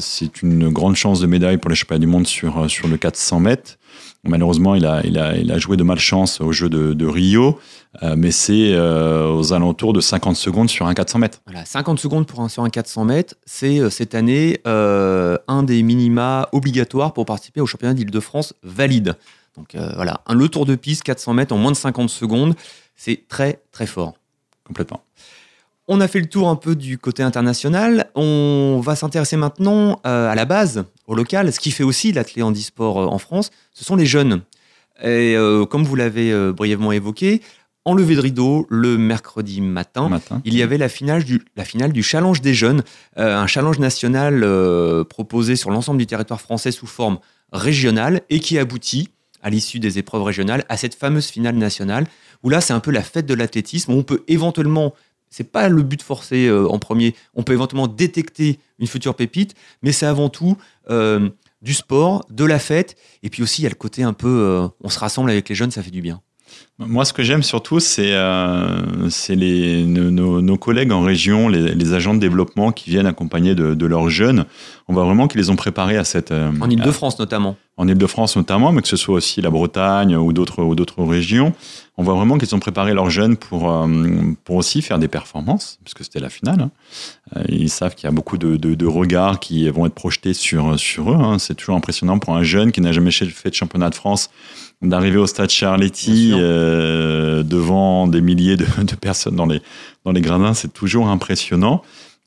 c'est 0.00 0.42
une 0.42 0.68
grande 0.68 0.96
chance 0.96 1.20
de 1.20 1.26
médaille 1.26 1.58
pour 1.58 1.70
les 1.70 1.76
championnats 1.76 2.00
du 2.00 2.06
monde 2.06 2.26
sur 2.26 2.70
sur 2.70 2.88
le 2.88 2.96
400 2.96 3.40
mètres. 3.40 3.78
Malheureusement, 4.24 4.74
il 4.74 4.84
a, 4.84 5.00
il, 5.04 5.18
a, 5.18 5.36
il 5.36 5.50
a 5.50 5.58
joué 5.58 5.76
de 5.76 5.82
malchance 5.82 6.40
au 6.40 6.52
jeu 6.52 6.68
de, 6.68 6.92
de 6.92 7.06
Rio, 7.06 7.58
euh, 8.02 8.14
mais 8.16 8.30
c'est 8.30 8.72
euh, 8.72 9.32
aux 9.32 9.52
alentours 9.52 9.92
de 9.92 10.00
50 10.00 10.36
secondes 10.36 10.68
sur 10.68 10.86
un 10.86 10.94
400 10.94 11.18
mètres. 11.18 11.40
Voilà, 11.46 11.64
50 11.64 11.98
secondes 11.98 12.26
pour 12.26 12.40
un, 12.40 12.48
sur 12.48 12.62
un 12.64 12.70
400 12.70 13.04
mètres, 13.04 13.34
c'est 13.46 13.78
euh, 13.78 13.90
cette 13.90 14.14
année 14.14 14.60
un 14.64 15.62
des 15.62 15.82
minima 15.82 16.48
obligatoires 16.52 17.12
pour 17.12 17.24
participer 17.26 17.60
au 17.60 17.66
championnat 17.66 17.94
d'Île-de-France 17.94 18.54
valide. 18.62 19.16
Donc 19.56 19.76
voilà, 19.96 20.20
un, 20.26 20.34
le 20.34 20.48
tour 20.48 20.66
de 20.66 20.76
piste 20.76 21.02
400 21.02 21.34
mètres 21.34 21.54
en 21.54 21.58
moins 21.58 21.72
de 21.72 21.76
50 21.76 22.10
secondes, 22.10 22.54
c'est 22.94 23.26
très 23.28 23.60
très 23.72 23.86
fort. 23.86 24.14
Complètement. 24.64 25.02
On 25.90 26.02
a 26.02 26.08
fait 26.08 26.20
le 26.20 26.26
tour 26.26 26.50
un 26.50 26.56
peu 26.56 26.76
du 26.76 26.98
côté 26.98 27.22
international. 27.22 28.10
On 28.14 28.78
va 28.84 28.94
s'intéresser 28.94 29.38
maintenant 29.38 30.00
euh, 30.06 30.30
à 30.30 30.34
la 30.34 30.44
base, 30.44 30.84
au 31.06 31.14
local. 31.14 31.50
Ce 31.50 31.58
qui 31.58 31.70
fait 31.70 31.82
aussi 31.82 32.12
l'athlète 32.12 32.44
handisport 32.44 33.00
euh, 33.00 33.06
en 33.06 33.16
France, 33.16 33.50
ce 33.72 33.86
sont 33.86 33.96
les 33.96 34.04
jeunes. 34.04 34.42
Et 35.02 35.34
euh, 35.34 35.64
comme 35.64 35.84
vous 35.84 35.96
l'avez 35.96 36.52
brièvement 36.52 36.92
évoqué, 36.92 37.40
en 37.86 37.94
levée 37.94 38.16
de 38.16 38.20
rideau, 38.20 38.66
le 38.68 38.98
mercredi 38.98 39.62
matin, 39.62 40.10
il 40.44 40.54
y 40.54 40.62
avait 40.62 40.76
la 40.76 40.90
finale 40.90 41.24
du, 41.24 41.42
la 41.56 41.64
finale 41.64 41.92
du 41.92 42.02
Challenge 42.02 42.42
des 42.42 42.52
jeunes, 42.52 42.82
un 43.16 43.46
challenge 43.46 43.78
national 43.78 44.44
proposé 45.08 45.56
sur 45.56 45.70
l'ensemble 45.70 45.98
du 45.98 46.06
territoire 46.06 46.40
français 46.40 46.70
sous 46.70 46.86
forme 46.86 47.18
régionale 47.50 48.20
et 48.28 48.40
qui 48.40 48.58
aboutit, 48.58 49.08
à 49.42 49.48
l'issue 49.48 49.78
des 49.78 49.98
épreuves 49.98 50.24
régionales, 50.24 50.64
à 50.68 50.76
cette 50.76 50.94
fameuse 50.94 51.28
finale 51.28 51.54
nationale, 51.54 52.06
où 52.42 52.50
là, 52.50 52.60
c'est 52.60 52.72
un 52.72 52.80
peu 52.80 52.90
la 52.90 53.02
fête 53.02 53.24
de 53.26 53.34
l'athlétisme, 53.34 53.92
on 53.92 54.02
peut 54.02 54.24
éventuellement 54.28 54.94
c'est 55.30 55.50
pas 55.50 55.68
le 55.68 55.82
but 55.82 56.02
forcé 56.02 56.46
euh, 56.46 56.68
en 56.68 56.78
premier. 56.78 57.14
On 57.34 57.42
peut 57.42 57.52
éventuellement 57.52 57.88
détecter 57.88 58.58
une 58.78 58.86
future 58.86 59.14
pépite, 59.14 59.54
mais 59.82 59.92
c'est 59.92 60.06
avant 60.06 60.28
tout 60.28 60.56
euh, 60.90 61.28
du 61.62 61.74
sport, 61.74 62.24
de 62.30 62.44
la 62.44 62.58
fête, 62.58 62.96
et 63.22 63.30
puis 63.30 63.42
aussi 63.42 63.62
il 63.62 63.64
y 63.64 63.66
a 63.66 63.70
le 63.70 63.74
côté 63.74 64.02
un 64.02 64.12
peu, 64.12 64.28
euh, 64.28 64.68
on 64.80 64.88
se 64.88 64.98
rassemble 64.98 65.30
avec 65.30 65.48
les 65.48 65.54
jeunes, 65.54 65.70
ça 65.70 65.82
fait 65.82 65.90
du 65.90 66.02
bien. 66.02 66.20
Moi, 66.78 67.04
ce 67.04 67.12
que 67.12 67.22
j'aime 67.22 67.42
surtout, 67.42 67.80
c'est 67.80 68.14
les 69.30 69.84
nos, 69.84 70.56
collègues 70.56 70.92
en 70.92 71.02
région, 71.02 71.48
les, 71.48 71.92
agents 71.92 72.14
de 72.14 72.20
développement 72.20 72.70
qui 72.70 72.90
viennent 72.90 73.06
accompagner 73.06 73.54
de, 73.54 73.86
leurs 73.86 74.08
jeunes. 74.10 74.44
On 74.88 74.94
voit 74.94 75.04
vraiment 75.04 75.26
qu'ils 75.28 75.40
les 75.40 75.50
ont 75.50 75.56
préparés 75.56 75.96
à 75.96 76.04
cette. 76.04 76.32
en 76.32 76.70
Ile-de-France 76.70 77.18
notamment. 77.18 77.56
En 77.76 77.88
Ile-de-France 77.88 78.36
notamment, 78.36 78.72
mais 78.72 78.82
que 78.82 78.88
ce 78.88 78.96
soit 78.96 79.16
aussi 79.16 79.40
la 79.40 79.50
Bretagne 79.50 80.16
ou 80.16 80.32
d'autres 80.32 81.02
régions 81.02 81.52
on 81.98 82.04
voit 82.04 82.14
vraiment 82.14 82.38
qu'ils 82.38 82.54
ont 82.54 82.60
préparé 82.60 82.94
leurs 82.94 83.10
jeunes 83.10 83.36
pour, 83.36 83.72
euh, 83.72 83.86
pour 84.44 84.54
aussi 84.54 84.82
faire 84.82 85.00
des 85.00 85.08
performances, 85.08 85.80
puisque 85.82 86.04
c'était 86.04 86.20
la 86.20 86.28
finale. 86.28 86.60
Hein. 86.60 86.70
Euh, 87.36 87.42
ils 87.48 87.68
savent 87.68 87.96
qu'il 87.96 88.04
y 88.04 88.08
a 88.08 88.12
beaucoup 88.12 88.38
de, 88.38 88.56
de, 88.56 88.86
regards 88.86 89.40
qui 89.40 89.68
vont 89.68 89.84
être 89.84 89.94
projetés 89.94 90.32
sur, 90.32 90.78
sur 90.78 91.10
eux. 91.10 91.16
Hein. 91.16 91.40
C'est 91.40 91.56
toujours 91.56 91.74
impressionnant 91.74 92.20
pour 92.20 92.36
un 92.36 92.44
jeune 92.44 92.70
qui 92.70 92.80
n'a 92.80 92.92
jamais 92.92 93.10
fait 93.10 93.50
de 93.50 93.54
championnat 93.54 93.90
de 93.90 93.96
France 93.96 94.30
d'arriver 94.82 95.18
au 95.18 95.26
stade 95.26 95.50
Charletti 95.50 96.32
euh, 96.34 97.42
devant 97.42 98.06
des 98.06 98.20
milliers 98.20 98.56
de, 98.56 98.64
de, 98.82 98.94
personnes 98.94 99.36
dans 99.36 99.46
les, 99.46 99.60
dans 100.04 100.12
les 100.12 100.20
gradins. 100.20 100.54
C'est 100.54 100.72
toujours 100.72 101.08
impressionnant. 101.08 101.82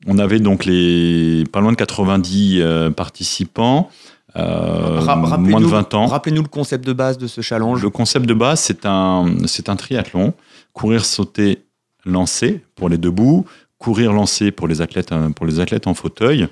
On 0.06 0.18
avait 0.18 0.40
donc 0.40 0.64
les 0.64 1.44
pas 1.52 1.60
loin 1.60 1.70
de 1.70 1.76
90 1.76 2.62
participants. 2.96 3.88
Euh, 4.36 5.02
moins 5.38 5.60
de 5.60 5.66
20 5.66 5.94
ans. 5.94 6.06
Rappelez-nous 6.06 6.42
le 6.42 6.48
concept 6.48 6.86
de 6.86 6.92
base 6.92 7.18
de 7.18 7.26
ce 7.26 7.40
challenge. 7.40 7.82
Le 7.82 7.90
concept 7.90 8.26
de 8.26 8.34
base, 8.34 8.60
c'est 8.60 8.86
un, 8.86 9.26
c'est 9.46 9.68
un 9.68 9.76
triathlon. 9.76 10.32
Courir, 10.72 11.04
sauter, 11.04 11.64
lancer 12.06 12.64
pour 12.74 12.88
les 12.88 12.98
debout, 12.98 13.44
courir, 13.78 14.12
lancer 14.12 14.50
pour 14.50 14.68
les 14.68 14.80
athlètes, 14.80 15.12
euh, 15.12 15.30
pour 15.30 15.46
les 15.46 15.60
athlètes 15.60 15.86
en 15.86 15.94
fauteuil. 15.94 16.48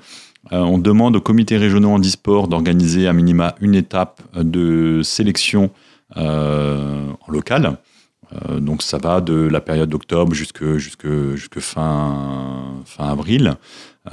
Euh, 0.51 0.59
on 0.59 0.77
demande 0.77 1.15
aux 1.15 1.21
comités 1.21 1.57
régionaux 1.57 1.91
handisport 1.91 2.47
d'organiser 2.47 3.07
à 3.07 3.13
minima 3.13 3.55
une 3.61 3.75
étape 3.75 4.21
de 4.35 5.01
sélection 5.03 5.71
en 6.15 7.31
local. 7.31 7.77
donc 8.57 8.81
ça 8.81 8.97
va 8.97 9.21
de 9.21 9.33
la 9.33 9.61
période 9.61 9.89
d'octobre 9.89 10.33
jusque, 10.33 10.77
jusque, 10.77 11.07
jusque 11.35 11.59
fin, 11.59 12.81
fin 12.85 13.09
avril. 13.09 13.57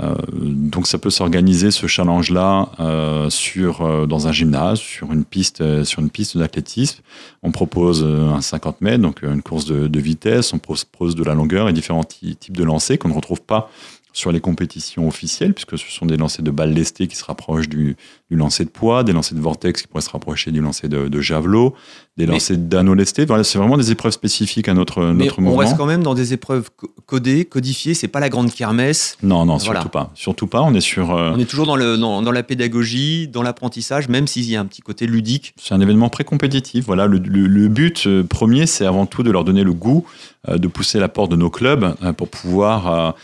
Euh, 0.01 0.15
donc 0.31 0.87
ça 0.87 0.99
peut 0.99 1.09
s'organiser 1.09 1.71
ce 1.71 1.87
challenge-là 1.87 2.69
euh, 2.79 3.31
sur 3.31 3.81
euh, 3.81 4.07
dans 4.07 4.29
un 4.29 4.33
gymnase, 4.33 4.79
sur 4.79 5.13
une 5.13 5.25
piste, 5.25 5.85
sur 5.85 6.01
une 6.01 6.11
piste 6.11 6.37
d'athlétisme. 6.37 7.01
On 7.43 7.53
propose 7.53 8.05
un 8.05 8.41
50 8.41 8.81
mètres, 8.83 9.03
donc 9.03 9.23
une 9.23 9.43
course 9.43 9.65
de, 9.65 9.89
de 9.89 10.01
vitesse. 10.01 10.53
On 10.53 10.59
propose 10.59 11.15
de 11.15 11.25
la 11.25 11.35
longueur 11.35 11.69
et 11.69 11.73
différents 11.73 12.05
types 12.05 12.57
de 12.57 12.65
lancers 12.65 12.99
qu'on 12.99 13.09
ne 13.09 13.15
retrouve 13.15 13.41
pas 13.41 13.71
sur 14.13 14.33
les 14.33 14.41
compétitions 14.41 15.07
officielles, 15.07 15.55
puisque 15.55 15.79
ce 15.79 15.91
sont 15.91 16.07
des 16.07 16.17
lancers 16.17 16.43
de 16.43 16.51
balles 16.51 16.73
lestées 16.73 17.07
qui 17.07 17.17
se 17.17 17.25
rapprochent 17.25 17.69
du, 17.69 17.97
du 18.31 18.37
lancer 18.37 18.65
de 18.65 18.71
poids, 18.71 19.05
des 19.05 19.13
lancers 19.13 19.37
de 19.37 19.43
vortex 19.43 19.83
qui 19.83 19.89
pourraient 19.89 20.03
se 20.03 20.11
rapprocher 20.11 20.51
du 20.51 20.61
lancer 20.61 20.89
de, 20.89 21.09
de 21.09 21.21
javelot, 21.21 21.75
des 22.19 22.27
lancers 22.27 22.59
d'anneaux 22.59 22.95
lestés. 22.95 23.25
Voilà, 23.25 23.45
c'est 23.45 23.59
vraiment 23.59 23.79
des 23.79 23.91
épreuves 23.91 24.13
spécifiques 24.13 24.69
à 24.69 24.75
notre, 24.75 25.03
notre 25.03 25.41
mouvement. 25.41 25.57
On 25.57 25.59
reste 25.59 25.77
quand 25.77 25.87
même 25.87 26.03
dans 26.03 26.15
des 26.15 26.35
épreuves 26.35 26.69
codées, 27.07 27.45
codifiées. 27.45 27.95
C'est 27.95 28.09
pas 28.09 28.21
la 28.21 28.29
grande 28.29 28.53
kermesse. 28.53 29.17
Non, 29.23 29.47
non, 29.47 29.59
surtout 29.59 29.89
pas. 29.89 30.11
Surtout 30.15 30.47
pas. 30.47 30.61
On 30.63 30.75
est 30.75 30.81
sur. 30.81 31.15
Euh, 31.15 31.33
on 31.35 31.39
est 31.39 31.47
toujours 31.47 31.67
dans, 31.67 31.77
le, 31.77 31.97
dans, 31.97 32.21
dans 32.21 32.33
la 32.33 32.43
pédagogie, 32.43 33.29
dans 33.29 33.43
l'apprentissage, 33.43 34.09
même 34.09 34.27
s'il 34.27 34.51
y 34.51 34.57
a 34.57 34.61
un 34.61 34.67
petit 34.67 34.83
côté 34.83 35.07
ludique. 35.07 35.55
C'est 35.57 35.75
un 35.75 35.81
événement 35.81 36.11
pré-compétitif. 36.11 36.85
Voilà, 36.85 37.07
le, 37.07 37.19
le, 37.19 37.69
but 37.69 38.07
euh, 38.07 38.25
premier, 38.25 38.67
c'est 38.67 38.85
avant 38.85 39.07
tout 39.07 39.23
de 39.23 39.31
leur 39.31 39.45
donner 39.45 39.65
le 39.65 39.73
goût 39.73 40.05
euh, 40.49 40.59
de 40.59 40.69
pousser 40.69 40.99
la 40.99 41.09
porte 41.09 41.31
de 41.31 41.37
nos 41.37 41.51
clubs 41.51 41.95
pour 42.17 42.29
pouvoir 42.29 43.15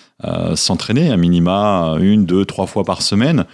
s'entraîner 0.55 1.11
à 1.11 1.17
minima 1.17 1.97
une, 2.01 2.25
deux, 2.25 2.45
trois 2.47 2.67
fois 2.67 2.85
par 2.85 3.03
semaine, 3.03 3.45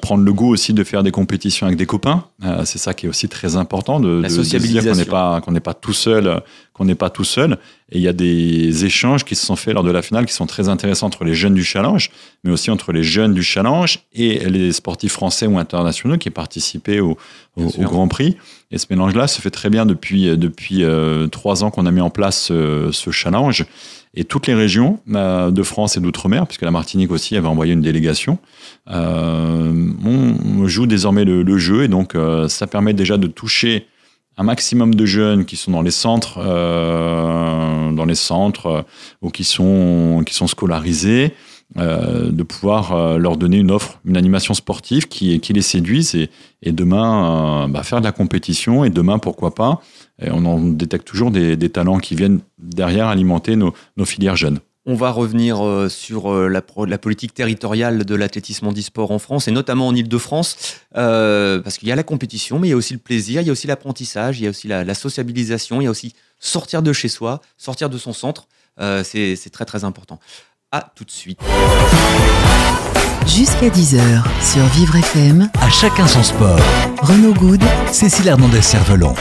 prendre 0.00 0.22
le 0.22 0.32
goût 0.32 0.48
aussi 0.48 0.72
de 0.72 0.84
faire 0.84 0.99
des 1.02 1.10
compétitions 1.10 1.66
avec 1.66 1.78
des 1.78 1.86
copains. 1.86 2.24
Euh, 2.44 2.64
c'est 2.64 2.78
ça 2.78 2.94
qui 2.94 3.06
est 3.06 3.08
aussi 3.08 3.28
très 3.28 3.56
important, 3.56 4.00
de, 4.00 4.20
La 4.22 4.28
de- 4.28 4.34
de 4.34 4.80
qu'on 4.90 4.96
n'est 4.96 5.04
pas 5.04 5.40
qu'on 5.40 5.52
n'est 5.52 5.60
pas 5.60 5.74
tout 5.74 5.92
seul, 5.92 6.40
qu'on 6.72 6.84
n'est 6.84 6.94
pas 6.94 7.10
tout 7.10 7.24
seul. 7.24 7.58
Et 7.92 7.98
il 7.98 8.02
y 8.02 8.08
a 8.08 8.12
des 8.12 8.84
échanges 8.84 9.24
qui 9.24 9.34
se 9.34 9.44
sont 9.44 9.56
faits 9.56 9.74
lors 9.74 9.82
de 9.84 9.90
la 9.90 10.02
finale 10.02 10.24
qui 10.26 10.32
sont 10.32 10.46
très 10.46 10.68
intéressants 10.68 11.06
entre 11.06 11.24
les 11.24 11.34
jeunes 11.34 11.54
du 11.54 11.64
challenge, 11.64 12.10
mais 12.44 12.50
aussi 12.52 12.70
entre 12.70 12.92
les 12.92 13.02
jeunes 13.02 13.34
du 13.34 13.42
challenge 13.42 14.00
et 14.12 14.48
les 14.48 14.72
sportifs 14.72 15.12
français 15.12 15.46
ou 15.46 15.58
internationaux 15.58 16.16
qui 16.18 16.30
participaient 16.30 17.00
au, 17.00 17.16
au-. 17.56 17.70
Grand 17.78 18.06
Prix. 18.08 18.36
Et 18.70 18.78
ce 18.78 18.86
mélange-là 18.90 19.26
se 19.26 19.40
fait 19.40 19.50
très 19.50 19.70
bien 19.70 19.86
depuis 19.86 20.36
depuis 20.38 20.84
euh, 20.84 21.26
trois 21.26 21.64
ans 21.64 21.70
qu'on 21.70 21.86
a 21.86 21.90
mis 21.90 22.00
en 22.00 22.10
place 22.10 22.38
ce, 22.44 22.90
ce 22.92 23.10
challenge. 23.10 23.64
Et 24.14 24.24
toutes 24.24 24.48
les 24.48 24.54
régions 24.54 24.98
euh, 25.14 25.50
de 25.50 25.62
France 25.62 25.96
et 25.96 26.00
d'outre-mer, 26.00 26.46
puisque 26.46 26.62
la 26.62 26.72
Martinique 26.72 27.12
aussi 27.12 27.36
avait 27.36 27.46
envoyé 27.46 27.72
une 27.72 27.80
délégation, 27.80 28.38
euh, 28.88 29.92
on, 30.04 30.66
joue 30.66 30.86
désormais 30.86 31.24
le, 31.24 31.42
le 31.42 31.58
jeu. 31.58 31.84
Et 31.84 31.88
donc 31.88 32.14
euh, 32.14 32.48
ça 32.48 32.66
permet 32.66 32.92
déjà 32.92 33.18
de 33.18 33.28
toucher 33.28 33.86
un 34.36 34.42
maximum 34.42 34.94
de 34.94 35.04
jeunes 35.04 35.44
qui 35.44 35.56
sont 35.56 35.70
dans 35.70 35.82
les 35.82 35.90
centres, 35.90 36.38
euh, 36.42 37.92
dans 37.92 38.04
les 38.04 38.14
centres 38.14 38.84
ou 39.22 39.30
qui 39.30 39.44
sont 39.44 40.22
qui 40.26 40.34
sont 40.34 40.46
scolarisés, 40.46 41.34
euh, 41.78 42.32
de 42.32 42.42
pouvoir 42.42 42.92
euh, 42.92 43.16
leur 43.16 43.36
donner 43.36 43.58
une 43.58 43.70
offre, 43.70 44.00
une 44.04 44.16
animation 44.16 44.54
sportive 44.54 45.06
qui, 45.06 45.38
les 45.38 45.62
séduise 45.62 46.16
et, 46.16 46.72
demain 46.72 47.64
euh, 47.64 47.68
bah, 47.68 47.84
faire 47.84 48.00
de 48.00 48.04
la 48.04 48.10
compétition 48.10 48.84
et 48.84 48.90
demain 48.90 49.20
pourquoi 49.20 49.54
pas. 49.54 49.80
On 50.20 50.44
en 50.46 50.58
détecte 50.60 51.06
toujours 51.06 51.30
des, 51.30 51.56
talents 51.70 51.98
qui 51.98 52.16
viennent 52.16 52.40
derrière 52.58 53.06
alimenter 53.06 53.54
nos, 53.54 53.72
filières 54.04 54.36
jeunes. 54.36 54.58
On 54.84 54.94
va 54.94 55.12
revenir 55.12 55.86
sur 55.88 56.30
la, 56.34 56.60
politique 56.60 57.32
territoriale 57.32 58.04
de 58.04 58.14
l'athlétisme 58.16 58.66
en 58.66 58.72
e-sport 58.72 59.12
en 59.12 59.18
France 59.18 59.48
et 59.48 59.50
notamment 59.50 59.86
en 59.86 59.94
Ile-de-France, 59.94 60.76
parce 60.92 61.78
qu'il 61.78 61.88
y 61.88 61.92
a 61.92 61.96
la 61.96 62.02
compétition, 62.02 62.58
mais 62.58 62.68
il 62.68 62.70
y 62.72 62.74
a 62.74 62.76
aussi 62.76 62.92
le 62.92 62.98
plaisir, 62.98 63.40
il 63.40 63.46
y 63.46 63.48
a 63.48 63.52
aussi 63.52 63.66
l'apprentissage, 63.66 64.40
il 64.40 64.44
y 64.44 64.46
a 64.46 64.50
aussi 64.50 64.68
la, 64.68 64.94
sociabilisation, 64.94 65.80
il 65.80 65.84
y 65.84 65.86
a 65.86 65.90
aussi 65.90 66.12
sortir 66.38 66.82
de 66.82 66.92
chez 66.92 67.08
soi, 67.08 67.40
sortir 67.56 67.88
de 67.88 67.96
son 67.96 68.12
centre. 68.12 68.46
C'est 68.76 69.50
très 69.50 69.64
très 69.64 69.84
important. 69.84 70.18
À 70.72 70.82
tout 70.94 71.02
de 71.04 71.10
suite. 71.10 71.40
Jusqu'à 73.26 73.70
10h 73.70 74.00
sur 74.40 74.64
Vivre 74.66 74.94
FM, 74.94 75.50
À 75.60 75.68
chacun 75.68 76.06
son 76.06 76.22
sport. 76.22 76.60
Renaud 77.02 77.34
Good 77.34 77.60
Cécile 77.90 78.28
Hernandez-Cervelon. 78.28 79.14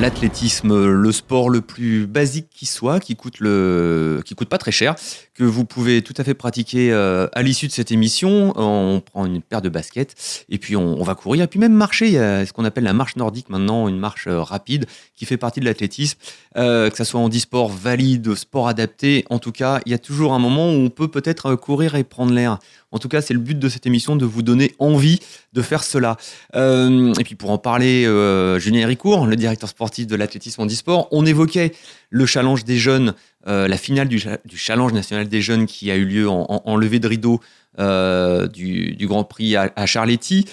L'athlétisme, 0.00 0.86
le 0.86 1.12
sport 1.12 1.50
le 1.50 1.60
plus 1.60 2.06
basique 2.06 2.48
qui 2.50 2.66
soit, 2.66 3.00
qui 3.00 3.16
coûte 3.16 3.40
le, 3.40 4.22
qui 4.24 4.36
coûte 4.36 4.48
pas 4.48 4.58
très 4.58 4.70
cher, 4.70 4.94
que 5.34 5.42
vous 5.42 5.64
pouvez 5.64 6.02
tout 6.02 6.14
à 6.16 6.22
fait 6.22 6.34
pratiquer 6.34 6.92
euh, 6.92 7.26
à 7.32 7.42
l'issue 7.42 7.66
de 7.66 7.72
cette 7.72 7.90
émission. 7.90 8.52
On 8.54 9.00
prend 9.00 9.26
une 9.26 9.42
paire 9.42 9.60
de 9.60 9.68
baskets 9.68 10.44
et 10.48 10.58
puis 10.58 10.76
on, 10.76 11.02
va 11.02 11.16
courir 11.16 11.44
et 11.44 11.46
puis 11.48 11.58
même 11.58 11.72
marcher. 11.72 12.06
Il 12.06 12.12
y 12.12 12.18
a 12.18 12.46
ce 12.46 12.52
qu'on 12.52 12.64
appelle 12.64 12.84
la 12.84 12.92
marche 12.92 13.16
nordique 13.16 13.48
maintenant, 13.48 13.88
une 13.88 13.98
marche 13.98 14.28
euh, 14.28 14.40
rapide 14.40 14.86
qui 15.16 15.26
fait 15.26 15.36
partie 15.36 15.58
de 15.58 15.64
l'athlétisme, 15.64 16.18
Euh, 16.56 16.90
que 16.90 16.96
ça 16.96 17.04
soit 17.04 17.20
en 17.20 17.28
e-sport 17.28 17.68
valide, 17.68 18.34
sport 18.34 18.68
adapté. 18.68 19.24
En 19.30 19.38
tout 19.38 19.52
cas, 19.52 19.80
il 19.86 19.92
y 19.92 19.94
a 19.94 19.98
toujours 19.98 20.32
un 20.32 20.38
moment 20.38 20.70
où 20.70 20.74
on 20.74 20.90
peut 20.90 21.08
peut-être 21.08 21.54
courir 21.54 21.94
et 21.94 22.04
prendre 22.04 22.32
l'air. 22.32 22.58
En 22.90 22.98
tout 22.98 23.08
cas, 23.08 23.20
c'est 23.20 23.34
le 23.34 23.40
but 23.40 23.58
de 23.58 23.68
cette 23.68 23.84
émission 23.86 24.16
de 24.16 24.24
vous 24.24 24.42
donner 24.42 24.74
envie 24.78 25.20
de 25.52 25.60
faire 25.62 25.84
cela. 25.84 26.16
Euh, 26.54 27.12
et 27.18 27.24
puis 27.24 27.34
pour 27.34 27.50
en 27.50 27.58
parler, 27.58 28.06
euh, 28.06 28.58
Julien 28.58 28.80
Héricourt, 28.80 29.26
le 29.26 29.36
directeur 29.36 29.68
sportif 29.68 30.06
de 30.06 30.16
l'athlétisme 30.16 30.62
en 30.62 30.66
e-sport, 30.66 31.08
on 31.10 31.26
évoquait 31.26 31.72
le 32.08 32.24
challenge 32.24 32.64
des 32.64 32.78
jeunes, 32.78 33.14
euh, 33.46 33.68
la 33.68 33.76
finale 33.76 34.08
du, 34.08 34.18
cha- 34.18 34.38
du 34.44 34.56
challenge 34.56 34.92
national 34.94 35.28
des 35.28 35.42
jeunes 35.42 35.66
qui 35.66 35.90
a 35.90 35.96
eu 35.96 36.06
lieu 36.06 36.28
en, 36.28 36.76
levée 36.76 36.98
de 36.98 37.08
rideau 37.08 37.40
du, 37.78 38.96
Grand 39.06 39.24
Prix 39.24 39.54
à, 39.56 39.70
à 39.76 39.86
Charletti. 39.86 40.46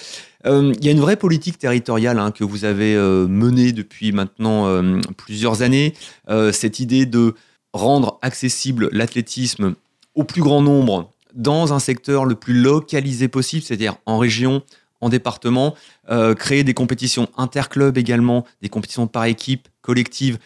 Il 0.46 0.84
y 0.86 0.90
a 0.90 0.92
une 0.92 1.00
vraie 1.00 1.16
politique 1.16 1.58
territoriale 1.58 2.20
hein, 2.20 2.30
que 2.32 2.44
vous 2.44 2.66
avez 2.66 2.96
menée 2.96 3.72
depuis 3.72 4.12
maintenant 4.12 4.68
plusieurs 5.18 5.64
années. 5.64 5.94
Cette 6.52 6.80
idée 6.80 7.08
de 7.08 7.34
rendre 7.74 8.20
accessible 8.22 8.90
l'athlétisme 8.92 9.74
au 10.14 10.24
plus 10.24 10.42
grand 10.42 10.62
nombre 10.62 11.12
dans 11.36 11.74
un 11.74 11.80
secteur 11.80 12.26
le 12.26 12.36
plus 12.36 12.54
localisé 12.54 13.28
possible, 13.28 13.64
c'est-à-dire 13.64 13.98
en 14.06 14.18
région, 14.18 14.64
en 15.02 15.10
département, 15.10 15.76
euh, 16.10 16.34
créer 16.34 16.64
des 16.64 16.74
compétitions 16.74 17.28
interclubs 17.38 17.98
également, 17.98 18.46
des 18.62 18.70
compétitions 18.70 19.08
par 19.08 19.26
équipe, 19.26 19.68
collectives, 19.82 20.40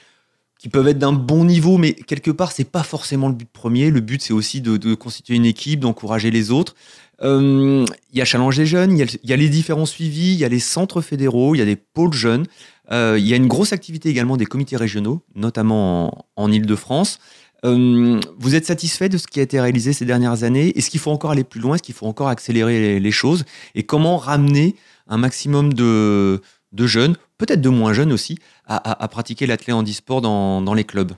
qui 0.60 0.67
peuvent 0.67 0.89
être 0.89 0.99
d'un 0.99 1.13
bon 1.13 1.45
niveau, 1.45 1.78
mais 1.78 1.93
quelque 1.93 2.32
part, 2.32 2.52
c'est 2.52 2.69
pas 2.69 2.84
forcément 2.84 3.30
le 3.30 3.34
but 3.34 3.47
premier. 3.49 3.89
Le 3.91 4.02
but, 4.02 4.21
c'est 4.21 4.34
aussi 4.34 4.60
de, 4.60 4.93
constituer 4.93 5.36
une 5.36 5.45
équipe, 5.45 5.80
d'encourager 5.80 6.32
les 6.32 6.52
autres. 6.52 6.75
Euh, 7.21 7.86
Il 8.12 8.17
y 8.17 8.21
a 8.21 8.25
Challenge 8.25 8.58
des 8.58 8.65
jeunes, 8.65 8.91
il 8.91 8.99
y, 8.99 9.04
a, 9.04 9.06
il 9.23 9.30
y 9.30 9.32
a 9.32 9.38
les 9.38 9.47
différents 9.47 9.86
suivis, 9.86 10.34
il 10.34 10.39
y 10.39 10.43
a 10.43 10.49
les 10.49 10.60
centres 10.60 10.99
fédéraux, 10.99 11.56
il 11.56 11.60
y 11.60 11.62
a 11.62 11.65
des 11.65 11.78
pôles 11.78 12.13
jeunes. 12.13 12.45
Euh, 12.91 13.15
il 13.17 13.25
y 13.25 13.34
a 13.34 13.38
une 13.38 13.47
grosse 13.47 13.71
activité 13.71 14.10
également 14.10 14.36
des 14.36 14.45
comités 14.45 14.75
régionaux, 14.75 15.23
notamment 15.34 16.25
en, 16.36 16.43
en 16.43 16.52
Ile-de-France. 16.52 17.19
Euh, 17.65 18.19
vous 18.38 18.56
êtes 18.56 18.65
satisfait 18.65 19.10
de 19.10 19.17
ce 19.17 19.28
qui 19.28 19.39
a 19.39 19.43
été 19.43 19.60
réalisé 19.60 19.93
ces 19.93 20.06
dernières 20.06 20.43
années? 20.43 20.78
Est-ce 20.78 20.89
qu'il 20.89 21.00
faut 21.00 21.12
encore 21.12 21.32
aller 21.32 21.43
plus 21.43 21.60
loin? 21.60 21.76
Est-ce 21.76 21.84
qu'il 21.84 21.95
faut 21.95 22.08
encore 22.08 22.30
accélérer 22.30 23.00
les, 23.00 23.12
choses? 23.12 23.45
Et 23.76 23.84
comment 23.84 24.17
ramener 24.17 24.76
un 25.08 25.17
maximum 25.17 25.74
de, 25.74 26.41
jeunes, 26.78 27.15
peut-être 27.38 27.62
de 27.62 27.69
moins 27.69 27.93
jeunes 27.93 28.13
aussi, 28.13 28.38
à, 28.65 29.08
pratiquer 29.08 29.45
l'athlé 29.48 29.74
en 29.74 29.84
e-sport 29.84 30.22
dans, 30.22 30.62
dans 30.62 30.74
les 30.74 30.84
clubs? 30.84 31.13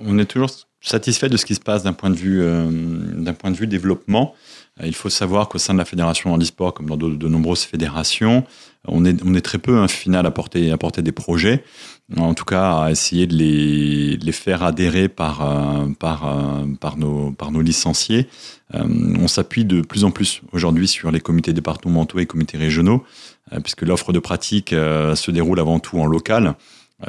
On 0.00 0.18
est 0.18 0.24
toujours 0.26 0.50
satisfait 0.80 1.28
de 1.28 1.36
ce 1.36 1.46
qui 1.46 1.54
se 1.54 1.60
passe 1.60 1.82
d'un 1.82 1.92
point 1.92 2.10
de 2.10 2.16
vue, 2.16 2.40
euh, 2.40 2.68
d'un 2.70 3.34
point 3.34 3.50
de 3.50 3.56
vue 3.56 3.66
développement. 3.66 4.34
Il 4.84 4.94
faut 4.94 5.08
savoir 5.08 5.48
qu'au 5.48 5.58
sein 5.58 5.74
de 5.74 5.78
la 5.78 5.84
fédération 5.84 6.32
handisport, 6.32 6.72
comme 6.72 6.86
dans 6.86 6.96
de, 6.96 7.28
nombreuses 7.28 7.64
fédérations, 7.64 8.44
on 8.86 9.04
est, 9.04 9.40
très 9.40 9.58
peu, 9.58 9.78
un 9.78 9.88
final, 9.88 10.24
à 10.26 10.30
porter, 10.30 10.70
à 10.70 10.78
porter 10.78 11.02
des 11.02 11.12
projets. 11.12 11.64
En 12.16 12.32
tout 12.32 12.44
cas, 12.44 12.84
à 12.84 12.90
essayer 12.90 13.26
de 13.26 13.34
les, 13.34 14.32
faire 14.32 14.62
adhérer 14.62 15.08
par, 15.08 15.42
euh, 15.42 15.86
euh, 16.02 16.90
nos, 16.96 17.32
par 17.32 17.50
licenciés. 17.50 18.28
Euh, 18.74 18.84
on 19.20 19.28
s'appuie 19.28 19.64
de 19.64 19.82
plus 19.82 20.04
en 20.04 20.10
plus 20.10 20.42
aujourd'hui 20.52 20.88
sur 20.88 21.10
les 21.10 21.20
comités 21.20 21.52
départementaux 21.52 22.18
et 22.18 22.26
comités 22.26 22.56
régionaux, 22.56 23.04
puisque 23.62 23.82
l'offre 23.82 24.12
de 24.12 24.20
pratique 24.20 24.70
se 24.70 25.30
déroule 25.30 25.60
avant 25.60 25.80
tout 25.80 25.98
en 25.98 26.06
local. 26.06 26.54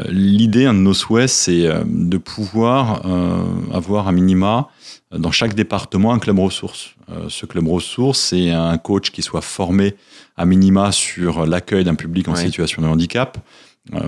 L'idée, 0.08 0.66
un 0.66 0.74
de 0.74 0.80
nos 0.80 0.94
souhaits, 0.94 1.30
c'est 1.30 1.68
de 1.86 2.18
pouvoir 2.18 3.02
avoir 3.74 4.08
un 4.08 4.12
minima 4.12 4.70
dans 5.16 5.32
chaque 5.32 5.56
département 5.56 6.14
un 6.14 6.20
club 6.20 6.38
ressource. 6.40 6.96
Euh, 7.12 7.30
ce 7.30 7.46
club 7.48 7.68
ressource, 7.68 8.20
c'est 8.20 8.52
un 8.52 8.78
coach 8.78 9.10
qui 9.12 9.22
soit 9.24 9.42
formé 9.42 9.96
à 10.38 10.46
minima 10.46 10.92
sur 10.92 11.46
l'accueil 11.48 11.84
d'un 11.84 11.96
public 11.96 12.28
en 12.28 12.34
Ouais. 12.34 12.46
situation 12.46 12.82
de 12.84 12.88
handicap, 12.88 13.38
euh, 13.96 14.00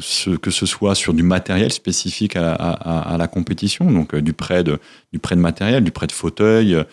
ce, 0.00 0.30
que 0.30 0.50
ce 0.50 0.64
soit 0.64 0.94
sur 0.94 1.12
du 1.12 1.22
matériel 1.22 1.70
spécifique 1.70 2.34
à, 2.36 2.54
à- 2.54 3.12
à 3.14 3.18
la 3.18 3.28
compétition, 3.28 3.90
donc 3.90 4.14
euh, 4.14 4.22
du 4.22 4.32
prêt 4.32 4.64
de, 4.64 4.78
du 5.12 5.18
prêt 5.18 5.36
de 5.36 5.40
matériel, 5.40 5.84
du 5.84 5.90
prêt 5.90 6.06
de 6.06 6.12
fauteuil. 6.12 6.74
euh, 6.74 6.84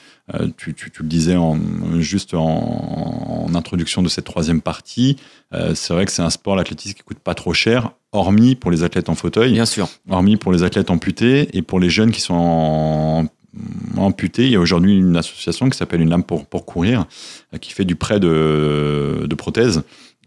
tu, 0.58 0.74
tu- 0.74 0.92
tu 0.92 1.04
le 1.04 1.08
disais 1.08 1.38
en, 1.38 1.58
juste 2.00 2.34
en, 2.34 3.46
en 3.46 3.56
introduction 3.56 4.02
de 4.02 4.10
cette 4.10 4.26
troisième 4.26 4.60
partie. 4.62 5.16
euh, 5.54 5.74
c'est 5.76 5.94
vrai 5.94 6.06
que 6.06 6.12
c'est 6.12 6.22
un 6.24 6.30
sport, 6.30 6.58
l'athlétisme, 6.58 6.96
qui 6.96 7.04
coûte 7.04 7.20
pas 7.20 7.36
trop 7.36 7.54
cher, 7.54 7.92
hormis 8.12 8.56
pour 8.56 8.72
les 8.72 8.84
athlètes 8.84 9.10
en 9.10 9.16
fauteuil 9.16 9.54
Bien 9.54 9.66
sûr. 9.66 9.88
hormis 10.10 10.38
pour 10.38 10.52
les 10.52 10.64
athlètes 10.64 10.90
amputés 10.90 11.50
et 11.56 11.62
pour 11.62 11.80
les 11.80 11.90
jeunes 11.90 12.12
qui 12.12 12.22
sont 12.22 12.34
en- 12.36 13.28
amputés. 13.98 14.46
Il 14.46 14.52
y 14.52 14.56
a 14.56 14.60
aujourd'hui 14.60 14.96
une 14.98 15.18
association 15.18 15.70
qui 15.70 15.78
s'appelle 15.78 16.02
Une 16.02 16.10
lame 16.10 16.24
pour, 16.24 16.46
pour 16.46 16.66
courir, 16.66 17.06
euh, 17.54 17.58
qui 17.58 17.74
fait 17.74 17.86
du 17.86 17.96
prêt 17.96 18.20
de, 18.20 19.26
de 19.28 19.36
prothèses 19.36 19.82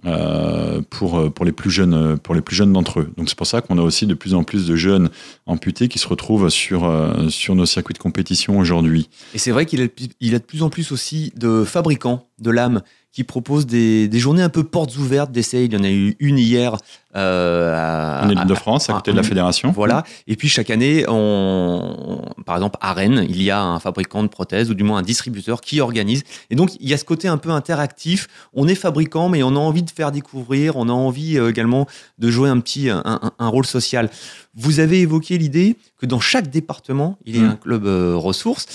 euh, 0.06 0.80
pour, 0.90 1.30
pour 1.32 1.44
les 1.44 1.52
plus 1.52 1.70
jeunes, 1.70 2.18
pour 2.18 2.34
les 2.34 2.40
plus 2.40 2.56
jeunes 2.56 2.72
d'entre 2.72 3.00
eux. 3.00 3.12
Donc 3.16 3.28
c'est 3.28 3.36
pour 3.36 3.46
ça 3.46 3.60
qu'on 3.60 3.76
a 3.78 3.82
aussi 3.82 4.06
de 4.06 4.14
plus 4.14 4.34
en 4.34 4.42
plus 4.44 4.66
de 4.66 4.74
jeunes 4.74 5.10
amputés 5.46 5.88
qui 5.88 5.98
se 5.98 6.08
retrouvent 6.08 6.48
sur, 6.48 6.84
euh, 6.84 7.28
sur 7.28 7.54
nos 7.54 7.66
circuits 7.66 7.92
de 7.94 7.98
compétition 7.98 8.58
aujourd'hui. 8.58 9.08
Et 9.34 9.38
c'est 9.38 9.50
vrai 9.50 9.66
qu'il 9.66 9.80
y 9.80 9.84
a 9.84 9.88
il 10.20 10.34
a 10.34 10.38
de 10.38 10.44
plus 10.44 10.62
en 10.62 10.70
plus 10.70 10.90
aussi 10.90 11.32
de 11.36 11.64
fabricants 11.64 12.26
de 12.40 12.50
lames 12.50 12.82
qui 13.12 13.24
proposent 13.24 13.66
des, 13.66 14.06
des 14.08 14.18
journées 14.20 14.42
un 14.42 14.48
peu 14.48 14.62
portes 14.64 14.96
ouvertes 14.96 15.32
d'essai. 15.32 15.64
Il 15.64 15.72
y 15.72 15.76
en 15.76 15.82
a 15.82 15.90
eu 15.90 16.16
une 16.20 16.38
hier 16.38 16.76
euh, 17.16 17.74
à, 17.76 18.24
En 18.24 18.30
Ile-de-France, 18.30 18.88
à 18.88 18.92
côté 18.94 19.10
de 19.10 19.16
la 19.16 19.22
à- 19.22 19.24
fédération. 19.24 19.72
Voilà. 19.72 20.04
Et 20.28 20.36
puis 20.36 20.48
chaque 20.48 20.70
année, 20.70 21.04
on, 21.08 22.22
par 22.46 22.56
exemple 22.56 22.78
à 22.80 22.92
Rennes, 22.92 23.26
il 23.28 23.42
y 23.42 23.50
a 23.50 23.60
un 23.60 23.78
fabricant 23.80 24.22
de 24.22 24.28
prothèses 24.28 24.70
ou 24.70 24.74
du 24.74 24.84
moins 24.84 24.98
un 24.98 25.02
distributeur 25.02 25.60
qui 25.60 25.80
organise. 25.80 26.22
Et 26.50 26.54
donc 26.54 26.70
il 26.80 26.88
y 26.88 26.94
a 26.94 26.98
ce 26.98 27.04
côté 27.04 27.26
un 27.28 27.36
peu 27.38 27.50
interactif. 27.50 28.28
On 28.54 28.68
est 28.68 28.74
fabricant, 28.76 29.28
mais 29.28 29.42
on 29.42 29.56
a 29.56 29.58
envie 29.58 29.82
de 29.82 29.90
faire 29.90 30.12
découvrir. 30.12 30.76
On 30.76 30.88
a 30.88 30.92
envie 30.92 31.36
euh, 31.38 31.50
également 31.50 31.86
de 32.18 32.30
jouer 32.30 32.48
un 32.48 32.60
petit 32.60 32.90
un, 32.90 33.02
un- 33.04 33.32
un 33.38 33.48
rôle 33.48 33.66
social. 33.66 34.08
Vous 34.54 34.80
avez 34.80 35.00
évoqué 35.00 35.36
l'idée 35.38 35.76
que 35.98 36.06
dans 36.06 36.20
chaque 36.20 36.48
département, 36.48 37.18
il 37.26 37.36
y 37.36 37.38
ait 37.38 37.42
Mm. 37.42 37.50
un 37.50 37.56
club 37.56 37.86
euh, 37.86 38.14
ressource. 38.16 38.66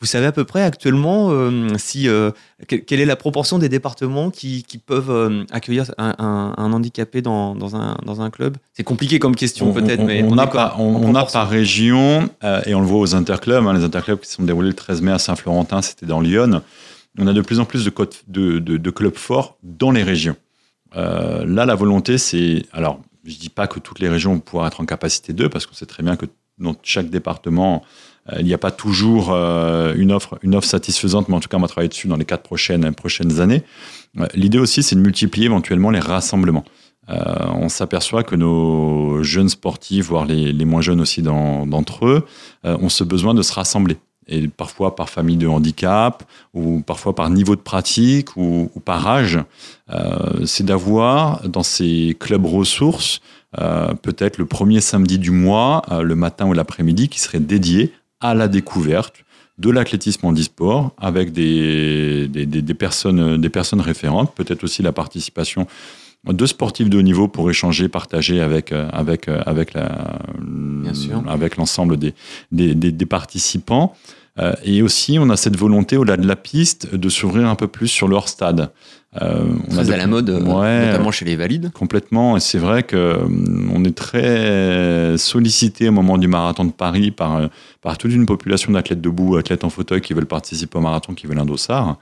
Vous 0.00 0.06
savez 0.06 0.26
à 0.26 0.32
peu 0.32 0.44
près 0.44 0.62
actuellement 0.62 1.30
euh, 1.30 1.68
si 1.78 2.08
euh, 2.08 2.30
quelle 2.66 3.00
est 3.00 3.06
la 3.06 3.16
proportion 3.16 3.58
des 3.58 3.68
départements 3.68 4.30
qui, 4.30 4.64
peuvent 4.84 5.10
euh, 5.10 5.44
accueillir 5.50 5.90
un, 5.98 6.54
handicapé 6.58 7.22
dans, 7.22 7.54
dans, 7.54 7.76
un, 7.76 7.96
dans 8.04 8.20
un 8.20 8.30
club? 8.30 8.56
C'est 8.72 8.84
compliqué 8.84 9.18
comme 9.18 9.34
question 9.34 9.72
peut-être, 9.72 10.02
mais 10.02 10.22
on, 10.22 10.36
a, 10.36 10.46
pas, 10.46 10.76
on, 10.78 11.14
a 11.14 11.24
par 11.24 11.48
région 11.48 12.28
et 12.66 12.74
on 12.74 12.80
le 12.80 12.86
voit 12.86 13.00
aux 13.00 13.14
interclubs. 13.14 13.66
Hein, 13.66 13.72
les 13.72 13.84
interclubs 13.84 14.20
qui 14.20 14.30
sont 14.30 14.42
déroulés 14.42 14.68
le 14.68 14.74
13 14.74 15.00
mai 15.00 15.12
à 15.12 15.18
Saint-Florentin, 15.18 15.80
c'était 15.80 16.06
dans 16.06 16.20
Lyon. 16.20 16.62
On 17.18 17.26
a 17.26 17.32
de 17.32 17.40
plus 17.40 17.60
en 17.60 17.64
plus 17.64 17.84
de, 17.84 17.92
de, 18.28 18.58
de, 18.58 18.76
de 18.76 18.90
clubs 18.90 19.16
forts 19.16 19.56
dans 19.62 19.92
les 19.92 20.02
régions. 20.02 20.36
là, 20.94 21.64
la 21.64 21.74
volonté, 21.74 22.18
c'est 22.18 22.66
alors 22.72 23.00
je 23.24 23.38
dis 23.38 23.48
pas 23.48 23.66
que 23.66 23.80
toutes 23.80 24.00
les 24.00 24.08
régions 24.08 24.34
vont 24.34 24.40
pouvoir 24.40 24.66
être 24.66 24.80
en 24.80 24.86
capacité 24.86 25.32
d'eux, 25.32 25.48
parce 25.48 25.66
qu'on 25.66 25.74
sait 25.74 25.86
très 25.86 26.02
bien 26.02 26.16
que 26.16 26.26
dans 26.58 26.74
chaque 26.82 27.10
département, 27.10 27.82
il 28.38 28.44
n'y 28.46 28.54
a 28.54 28.58
pas 28.58 28.70
toujours 28.70 29.32
euh, 29.32 29.94
une, 29.96 30.12
offre, 30.12 30.38
une 30.42 30.54
offre 30.54 30.66
satisfaisante, 30.66 31.28
mais 31.28 31.34
en 31.34 31.40
tout 31.40 31.48
cas, 31.48 31.56
on 31.56 31.60
va 31.60 31.68
travailler 31.68 31.88
dessus 31.88 32.08
dans 32.08 32.16
les 32.16 32.24
quatre 32.24 32.42
prochaines, 32.42 32.94
prochaines 32.94 33.40
années. 33.40 33.62
Euh, 34.18 34.26
l'idée 34.34 34.58
aussi, 34.58 34.82
c'est 34.82 34.96
de 34.96 35.00
multiplier 35.00 35.46
éventuellement 35.46 35.90
les 35.90 36.00
rassemblements. 36.00 36.64
on 37.08 37.68
s'aperçoit 37.68 38.22
que 38.22 38.34
nos 38.34 39.22
jeunes 39.22 39.50
sportifs, 39.50 40.06
voire 40.06 40.24
les, 40.24 40.52
les 40.52 40.64
moins 40.64 40.80
jeunes 40.80 41.00
aussi 41.00 41.20
d'entre 41.22 42.06
eux, 42.06 42.24
ont 42.64 42.88
ce 42.88 43.04
besoin 43.04 43.34
de 43.34 43.42
se 43.42 43.52
rassembler 43.52 43.98
et 44.26 44.48
parfois 44.48 44.96
par 44.96 45.08
famille 45.08 45.36
de 45.36 45.46
handicap, 45.46 46.24
ou 46.52 46.80
parfois 46.80 47.14
par 47.14 47.30
niveau 47.30 47.56
de 47.56 47.60
pratique, 47.60 48.36
ou, 48.36 48.70
par 48.84 49.06
âge, 49.06 49.38
euh, 49.90 50.44
c'est 50.46 50.64
d'avoir 50.64 51.48
dans 51.48 51.62
ces 51.62 52.16
clubs 52.18 52.46
ressources 52.46 53.20
euh, 53.60 53.94
peut-être 53.94 54.38
le 54.38 54.46
premier 54.46 54.80
samedi 54.80 55.18
du 55.18 55.30
mois, 55.30 55.82
euh, 55.90 56.02
le 56.02 56.16
matin 56.16 56.46
ou 56.46 56.52
l'après-midi, 56.52 57.08
qui 57.08 57.20
serait 57.20 57.40
dédié 57.40 57.92
à 58.20 58.34
la 58.34 58.48
découverte 58.48 59.24
de 59.58 59.70
l'athlétisme 59.70 60.26
en 60.26 60.32
e-sport 60.32 60.92
avec 60.98 61.32
des, 61.32 62.28
des, 62.28 62.46
des, 62.46 62.74
personnes, 62.74 63.40
des 63.40 63.48
personnes 63.50 63.80
référentes, 63.80 64.34
peut-être 64.34 64.64
aussi 64.64 64.82
la 64.82 64.92
participation 64.92 65.66
de 66.26 66.46
sportifs 66.46 66.88
de 66.88 66.98
haut 66.98 67.02
niveau 67.02 67.28
pour 67.28 67.50
échanger, 67.50 67.88
partager 67.88 68.40
avec, 68.40 68.72
avec, 68.72 69.28
avec, 69.28 69.74
la, 69.74 70.18
avec 71.26 71.56
l'ensemble 71.56 71.98
des, 71.98 72.14
des, 72.50 72.74
des, 72.74 73.06
participants. 73.06 73.94
Euh, 74.38 74.52
et 74.64 74.82
aussi, 74.82 75.18
on 75.20 75.30
a 75.30 75.36
cette 75.36 75.56
volonté, 75.56 75.96
au-delà 75.96 76.16
de 76.16 76.26
la 76.26 76.36
piste, 76.36 76.94
de 76.94 77.08
s'ouvrir 77.08 77.48
un 77.48 77.54
peu 77.54 77.68
plus 77.68 77.88
sur 77.88 78.08
leur 78.08 78.28
stade. 78.28 78.72
Euh, 79.22 79.44
on 79.68 79.74
Très 79.74 79.90
a 79.90 79.94
à 79.94 79.96
la 79.96 80.06
mode, 80.06 80.28
notamment 80.28 81.10
chez 81.10 81.24
les 81.24 81.36
valides. 81.36 81.70
Complètement. 81.72 82.36
Et 82.36 82.40
c'est 82.40 82.58
vrai 82.58 82.82
qu'on 82.82 82.96
euh, 82.96 83.84
est 83.84 83.94
très 83.94 85.16
sollicité 85.18 85.88
au 85.88 85.92
moment 85.92 86.18
du 86.18 86.28
marathon 86.28 86.64
de 86.64 86.72
Paris 86.72 87.10
par, 87.10 87.48
par 87.80 87.98
toute 87.98 88.12
une 88.12 88.26
population 88.26 88.72
d'athlètes 88.72 89.00
debout, 89.00 89.36
athlètes 89.36 89.64
en 89.64 89.70
fauteuil 89.70 90.00
qui 90.00 90.14
veulent 90.14 90.26
participer 90.26 90.78
au 90.78 90.82
marathon, 90.82 91.14
qui 91.14 91.26
veulent 91.26 91.38
un 91.38 91.46
dossard. 91.46 91.98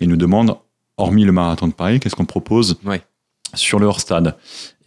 Et 0.00 0.06
nous 0.06 0.16
demandent, 0.16 0.54
hormis 0.96 1.24
le 1.24 1.32
marathon 1.32 1.68
de 1.68 1.72
Paris, 1.72 2.00
qu'est-ce 2.00 2.16
qu'on 2.16 2.24
propose 2.24 2.78
sur 3.54 3.78
leur 3.78 4.00
stade. 4.00 4.36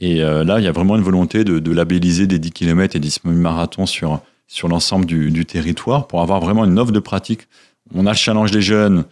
Et 0.01 0.19
là, 0.19 0.59
il 0.59 0.63
y 0.63 0.67
a 0.67 0.71
vraiment 0.71 0.95
une 0.95 1.03
volonté 1.03 1.43
de, 1.43 1.59
de 1.59 1.71
labelliser 1.71 2.25
des 2.25 2.39
10 2.39 2.51
km 2.51 2.95
et 2.95 2.99
des 2.99 3.11
semi-marathons 3.11 3.85
sur, 3.85 4.21
sur 4.47 4.67
l'ensemble 4.67 5.05
du, 5.05 5.45
territoire 5.45 6.07
pour 6.07 6.21
avoir 6.21 6.39
vraiment 6.39 6.65
une 6.65 6.77
offre 6.79 6.91
de 6.91 6.99
pratique. 6.99 7.47
On 7.93 8.05
a 8.05 8.11
le 8.11 8.17
challenge 8.17 8.51
des 8.51 8.61
jeunes 8.61 9.05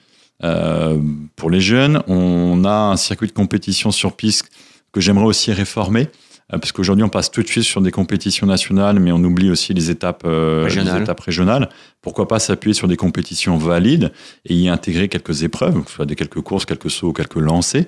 euh, 0.44 1.00
pour 1.36 1.50
les 1.50 1.62
jeunes, 1.62 2.02
on 2.08 2.64
a 2.66 2.92
un 2.92 2.98
circuit 2.98 3.28
de 3.28 3.34
compétition 3.34 3.92
sur 3.92 4.16
piste 4.16 4.50
que 4.92 5.02
j'aimerais 5.02 5.26
aussi 5.26 5.52
réformer. 5.52 6.10
Euh, 6.54 6.58
parce 6.58 6.72
qu'aujourd'hui, 6.72 7.04
on 7.04 7.10
passe 7.10 7.32
tout 7.32 7.42
de 7.42 7.48
suite 7.48 7.64
sur 7.64 7.82
des 7.82 7.92
compétitions 7.92 8.46
nationales, 8.46 9.00
mais 9.00 9.12
on 9.12 9.24
oublie 9.24 9.50
aussi 9.50 9.74
les 9.74 9.90
étapes, 9.90 10.24
euh, 10.26 10.68
les 10.68 11.02
étapes 11.02 11.20
régionales. 11.22 11.70
Pourquoi 12.02 12.28
pas 12.28 12.40
s'appuyer 12.40 12.74
sur 12.74 12.88
des 12.88 12.98
compétitions 12.98 13.58
valides 13.58 14.12
et 14.46 14.54
y 14.54 14.70
intégrer 14.70 15.08
quelques 15.08 15.44
épreuves, 15.44 15.82
soit 15.88 16.06
des 16.06 16.16
quelques 16.16 16.42
courses, 16.42 16.66
quelques 16.66 16.92
sauts, 16.92 17.14
quelques 17.14 17.36
lancers 17.36 17.86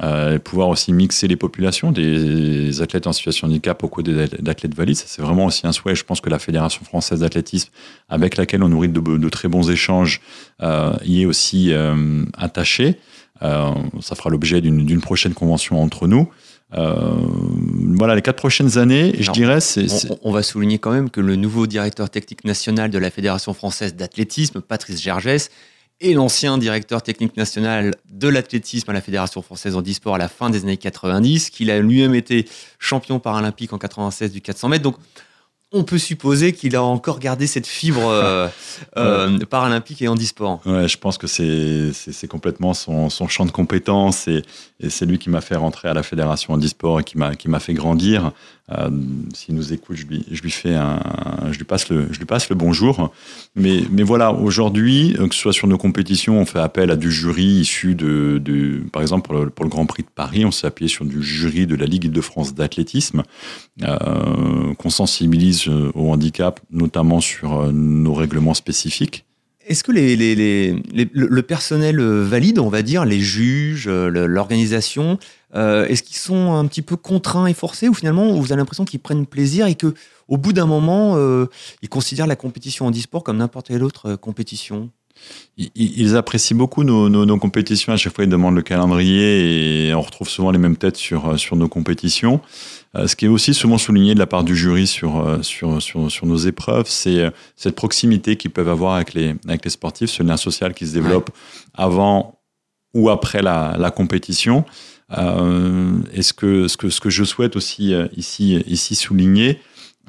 euh, 0.00 0.38
pouvoir 0.38 0.68
aussi 0.68 0.90
mixer 0.90 1.28
les 1.28 1.36
populations, 1.36 1.92
des 1.92 2.80
athlètes 2.80 3.06
en 3.06 3.12
situation 3.12 3.46
de 3.46 3.52
handicap 3.52 3.84
au 3.84 3.88
côté 3.88 4.14
d'athlètes 4.40 4.74
valides. 4.74 4.96
C'est 4.96 5.20
vraiment 5.20 5.44
aussi 5.44 5.66
un 5.66 5.72
souhait. 5.72 5.94
Je 5.94 6.04
pense 6.04 6.22
que 6.22 6.30
la 6.30 6.38
Fédération 6.38 6.82
française 6.82 7.20
d'athlétisme, 7.20 7.68
avec 8.08 8.38
laquelle 8.38 8.62
on 8.62 8.70
nourrit 8.70 8.88
de, 8.88 9.28
très 9.28 9.48
bons 9.48 9.70
échanges, 9.70 10.22
euh, 10.62 10.94
y 11.04 11.22
est 11.22 11.26
aussi 11.26 11.72
euh, 11.72 12.24
attachée. 12.38 12.96
Ça 13.40 14.14
fera 14.14 14.30
l'objet 14.30 14.60
d'une 14.60 15.00
prochaine 15.00 15.34
convention 15.34 15.82
entre 15.82 16.06
nous. 16.06 16.28
Voilà, 16.70 18.14
les 18.14 18.22
quatre 18.22 18.36
prochaines 18.36 18.78
années, 18.78 19.14
je 19.18 19.30
dirais, 19.32 19.60
c'est. 19.60 19.86
On, 20.10 20.18
on, 20.22 20.32
va 20.32 20.42
souligner 20.42 20.78
quand 20.78 20.92
même 20.92 21.10
que 21.10 21.20
le 21.20 21.34
nouveau 21.36 21.66
directeur 21.66 22.08
technique 22.08 22.44
national 22.44 22.90
de 22.90 22.98
la 22.98 23.10
Fédération 23.10 23.52
française 23.52 23.96
d'athlétisme, 23.96 24.60
Patrice 24.60 25.02
Gergès, 25.02 25.50
et 26.02 26.14
l'ancien 26.14 26.58
directeur 26.58 27.02
technique 27.02 27.36
national 27.36 27.94
de 28.10 28.28
l'athlétisme 28.28 28.90
à 28.90 28.92
la 28.92 29.00
Fédération 29.00 29.40
française 29.40 29.76
en 29.76 29.82
e-sport 29.82 30.16
à 30.16 30.18
la 30.18 30.28
fin 30.28 30.50
des 30.50 30.62
années 30.64 30.76
90, 30.76 31.50
qu'il 31.50 31.70
a 31.70 31.78
lui-même 31.78 32.14
été 32.14 32.46
champion 32.78 33.18
paralympique 33.20 33.72
en 33.72 33.78
96 33.78 34.32
du 34.32 34.40
400 34.40 34.68
mètres. 34.68 34.82
Donc, 34.82 34.96
on 35.74 35.84
peut 35.84 35.98
supposer 35.98 36.52
qu'il 36.52 36.76
a 36.76 36.82
encore 36.82 37.18
gardé 37.18 37.46
cette 37.46 37.66
fibre 37.66 38.06
euh, 38.06 38.48
euh, 38.98 39.38
paralympique 39.46 40.02
et 40.02 40.08
handisport. 40.08 40.60
Ouais, 40.66 40.86
je 40.86 40.98
pense 40.98 41.16
que 41.16 41.26
c'est 41.26 42.28
complètement 42.28 42.74
son, 42.74 43.08
champ 43.08 43.46
de 43.46 43.50
compétences 43.50 44.28
et, 44.28 44.42
c'est 44.88 45.06
lui 45.06 45.18
qui 45.18 45.30
m'a 45.30 45.40
fait 45.40 45.56
rentrer 45.56 45.88
à 45.88 45.94
la 45.94 46.02
fédération 46.02 46.54
handisport 46.54 47.00
et 47.00 47.04
qui 47.04 47.16
m'a 47.16 47.60
fait 47.60 47.74
grandir. 47.74 48.32
Euh, 48.70 48.90
S'il 49.34 49.54
nous 49.54 49.72
écoute, 49.72 49.96
je 49.96 50.06
lui, 50.06 50.50
fais 50.50 50.74
un, 50.74 51.00
je 51.50 51.58
lui 51.58 51.64
passe 51.64 51.88
le, 51.88 52.06
je 52.10 52.18
lui 52.18 52.26
passe 52.26 52.48
le 52.48 52.54
bonjour. 52.54 53.12
Mais, 53.56 53.82
mais 53.90 54.02
voilà, 54.02 54.32
aujourd'hui, 54.32 55.16
euh, 55.18 55.26
que 55.26 55.34
ce 55.34 55.40
soit 55.40 55.52
sur 55.52 55.66
nos 55.66 55.78
compétitions, 55.78 56.38
on 56.38 56.46
fait 56.46 56.60
appel 56.60 56.90
à 56.90 56.96
du 56.96 57.10
jury 57.10 57.44
issu 57.44 57.94
de, 57.94 58.82
par 58.92 59.02
exemple 59.02 59.50
pour 59.54 59.64
le, 59.64 59.70
Grand 59.72 59.86
Prix 59.86 60.02
de 60.02 60.08
Paris, 60.14 60.44
on 60.44 60.50
s'est 60.50 60.66
appuyé 60.66 60.88
sur 60.88 61.04
du 61.04 61.22
jury 61.22 61.66
de 61.66 61.74
la 61.74 61.86
Ligue 61.86 62.10
de 62.10 62.20
France 62.20 62.54
d'athlétisme, 62.54 63.22
euh, 63.82 64.74
qu'on 64.74 64.90
sensibilise 64.90 65.68
au 65.68 66.10
handicap, 66.10 66.60
notamment 66.70 67.20
sur 67.20 67.72
nos 67.72 68.14
règlements 68.14 68.54
spécifiques. 68.54 69.24
Est-ce 69.66 69.84
que 69.84 69.92
le 69.92 71.40
personnel 71.40 72.00
valide, 72.00 72.58
on 72.58 72.68
va 72.68 72.82
dire, 72.82 73.04
les 73.04 73.20
juges, 73.20 73.88
l'organisation, 73.88 75.18
euh, 75.54 75.86
est-ce 75.86 76.02
qu'ils 76.02 76.16
sont 76.16 76.52
un 76.52 76.66
petit 76.66 76.82
peu 76.82 76.96
contraints 76.96 77.46
et 77.46 77.54
forcés 77.54 77.88
ou 77.88 77.94
finalement 77.94 78.32
vous 78.32 78.52
avez 78.52 78.60
l'impression 78.60 78.84
qu'ils 78.84 79.00
prennent 79.00 79.26
plaisir 79.26 79.66
et 79.66 79.74
que 79.74 79.94
au 80.28 80.38
bout 80.38 80.52
d'un 80.52 80.66
moment, 80.66 81.16
euh, 81.16 81.46
ils 81.82 81.88
considèrent 81.88 82.26
la 82.26 82.36
compétition 82.36 82.86
en 82.86 82.90
e-sport 82.90 83.22
comme 83.22 83.36
n'importe 83.38 83.68
quelle 83.68 83.84
autre 83.84 84.12
euh, 84.12 84.16
compétition? 84.16 84.90
Ils 85.76 86.16
apprécient 86.16 86.56
beaucoup 86.56 86.84
nos, 86.84 87.38
compétitions. 87.38 87.92
À 87.92 87.96
chaque 87.96 88.14
fois, 88.14 88.24
ils 88.24 88.30
demandent 88.30 88.56
le 88.56 88.62
calendrier 88.62 89.88
et 89.88 89.94
on 89.94 90.00
retrouve 90.00 90.28
souvent 90.28 90.50
les 90.50 90.58
mêmes 90.58 90.78
têtes 90.78 90.96
sur, 90.96 91.38
sur 91.38 91.54
nos 91.54 91.68
compétitions. 91.68 92.40
Ce 92.94 93.14
qui 93.14 93.26
est 93.26 93.28
aussi 93.28 93.52
souvent 93.52 93.76
souligné 93.76 94.14
de 94.14 94.18
la 94.18 94.26
part 94.26 94.42
du 94.42 94.56
jury 94.56 94.86
sur, 94.86 95.38
sur, 95.42 95.80
sur, 95.82 96.26
nos 96.26 96.36
épreuves, 96.38 96.88
c'est 96.88 97.30
cette 97.56 97.76
proximité 97.76 98.36
qu'ils 98.36 98.50
peuvent 98.50 98.70
avoir 98.70 98.94
avec 98.94 99.12
les, 99.12 99.36
avec 99.46 99.64
les 99.64 99.70
sportifs, 99.70 100.10
ce 100.10 100.22
lien 100.22 100.38
social 100.38 100.72
qui 100.72 100.86
se 100.86 100.94
développe 100.94 101.30
avant 101.74 102.41
ou 102.94 103.10
après 103.10 103.42
la, 103.42 103.76
la 103.78 103.90
compétition. 103.90 104.64
Euh, 105.18 105.98
et 106.14 106.22
ce 106.22 106.32
que, 106.32 106.68
ce, 106.68 106.76
que, 106.76 106.88
ce 106.88 107.00
que 107.00 107.10
je 107.10 107.24
souhaite 107.24 107.56
aussi 107.56 107.94
euh, 107.94 108.06
ici, 108.16 108.56
ici 108.66 108.94
souligner, 108.94 109.58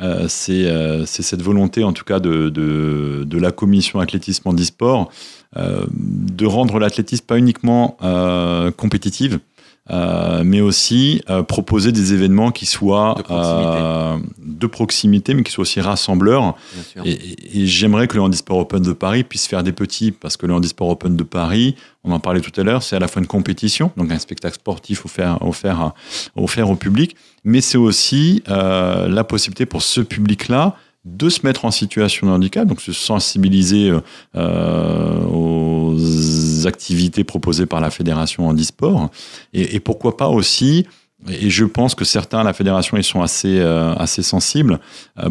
euh, 0.02 0.28
c'est 0.28 1.06
cette 1.06 1.42
volonté, 1.42 1.84
en 1.84 1.94
tout 1.94 2.04
cas, 2.04 2.20
de, 2.20 2.50
de, 2.50 3.24
de 3.26 3.38
la 3.38 3.52
commission 3.52 4.00
athlétisme 4.00 4.48
en 4.50 4.54
e-sport, 4.54 5.12
de 5.56 6.46
rendre 6.48 6.80
l'athlétisme 6.80 7.26
pas 7.26 7.38
uniquement 7.38 7.96
compétitive, 8.76 9.40
euh, 9.92 10.44
mais 10.46 10.62
aussi 10.62 11.22
euh, 11.30 11.44
proposer 11.44 11.92
des 11.92 12.14
événements 12.14 12.52
qui 12.52 12.66
soient 12.66 13.18
de 13.18 14.68
proximité, 14.68 15.34
euh, 15.34 15.36
mais 15.36 15.44
qui 15.44 15.52
soient 15.52 15.64
aussi 15.64 15.82
rassembleurs. 15.82 16.56
Et, 17.04 17.66
j'aimerais 17.66 18.08
que 18.08 18.16
le 18.16 18.22
Handisport 18.22 18.60
Open 18.60 18.82
de 18.82 18.94
Paris 18.94 19.26
puisse 19.26 19.46
faire 19.46 19.62
des 19.62 19.74
petits, 19.74 20.12
parce 20.12 20.38
que 20.38 20.46
le 20.46 20.54
Handisport 20.54 20.88
Open 20.88 21.18
de 21.18 21.24
Paris, 21.24 21.76
on 22.06 22.14
en 22.14 22.20
parlait 22.22 22.40
tout 22.40 22.58
à 22.60 22.64
l'heure, 22.64 22.82
c'est 22.82 22.96
à 22.96 23.00
la 23.00 23.10
fois 23.10 23.22
une 23.22 23.28
compétition, 23.28 23.92
donc 23.98 24.10
un 24.10 24.20
spectacle 24.20 24.56
sportif 24.56 25.04
offert, 25.04 25.40
offert, 25.42 25.92
offert 26.38 26.70
au 26.70 26.76
public, 26.76 27.18
mais 27.44 27.60
c'est 27.60 27.78
aussi 27.78 28.42
la 28.48 29.24
possibilité 29.26 29.66
pour 29.66 29.82
ce 29.82 30.00
public-là 30.00 30.78
de 31.06 31.30
se 31.30 31.46
mettre 31.46 31.66
en 31.66 31.72
situation 31.72 32.28
de 32.28 32.32
handicap, 32.32 32.68
donc 32.68 32.82
se 32.82 32.94
sensibiliser 32.94 33.92
euh, 34.36 35.26
aux 35.26 35.98
activités 36.66 37.24
proposées 37.24 37.66
par 37.66 37.82
la 37.82 37.90
fédération 37.90 38.48
handisport, 38.48 39.10
et, 39.54 39.76
et 39.76 39.80
pourquoi 39.80 40.18
pas 40.18 40.30
aussi 40.30 40.86
et 41.30 41.50
je 41.50 41.64
pense 41.64 41.96
que 41.96 42.04
certains 42.04 42.40
à 42.40 42.44
la 42.44 42.52
fédération 42.52 42.98
ils 42.98 43.04
sont 43.04 43.22
assez 43.22 43.60
euh, 43.60 43.96
assez 43.96 44.22
sensibles 44.22 44.80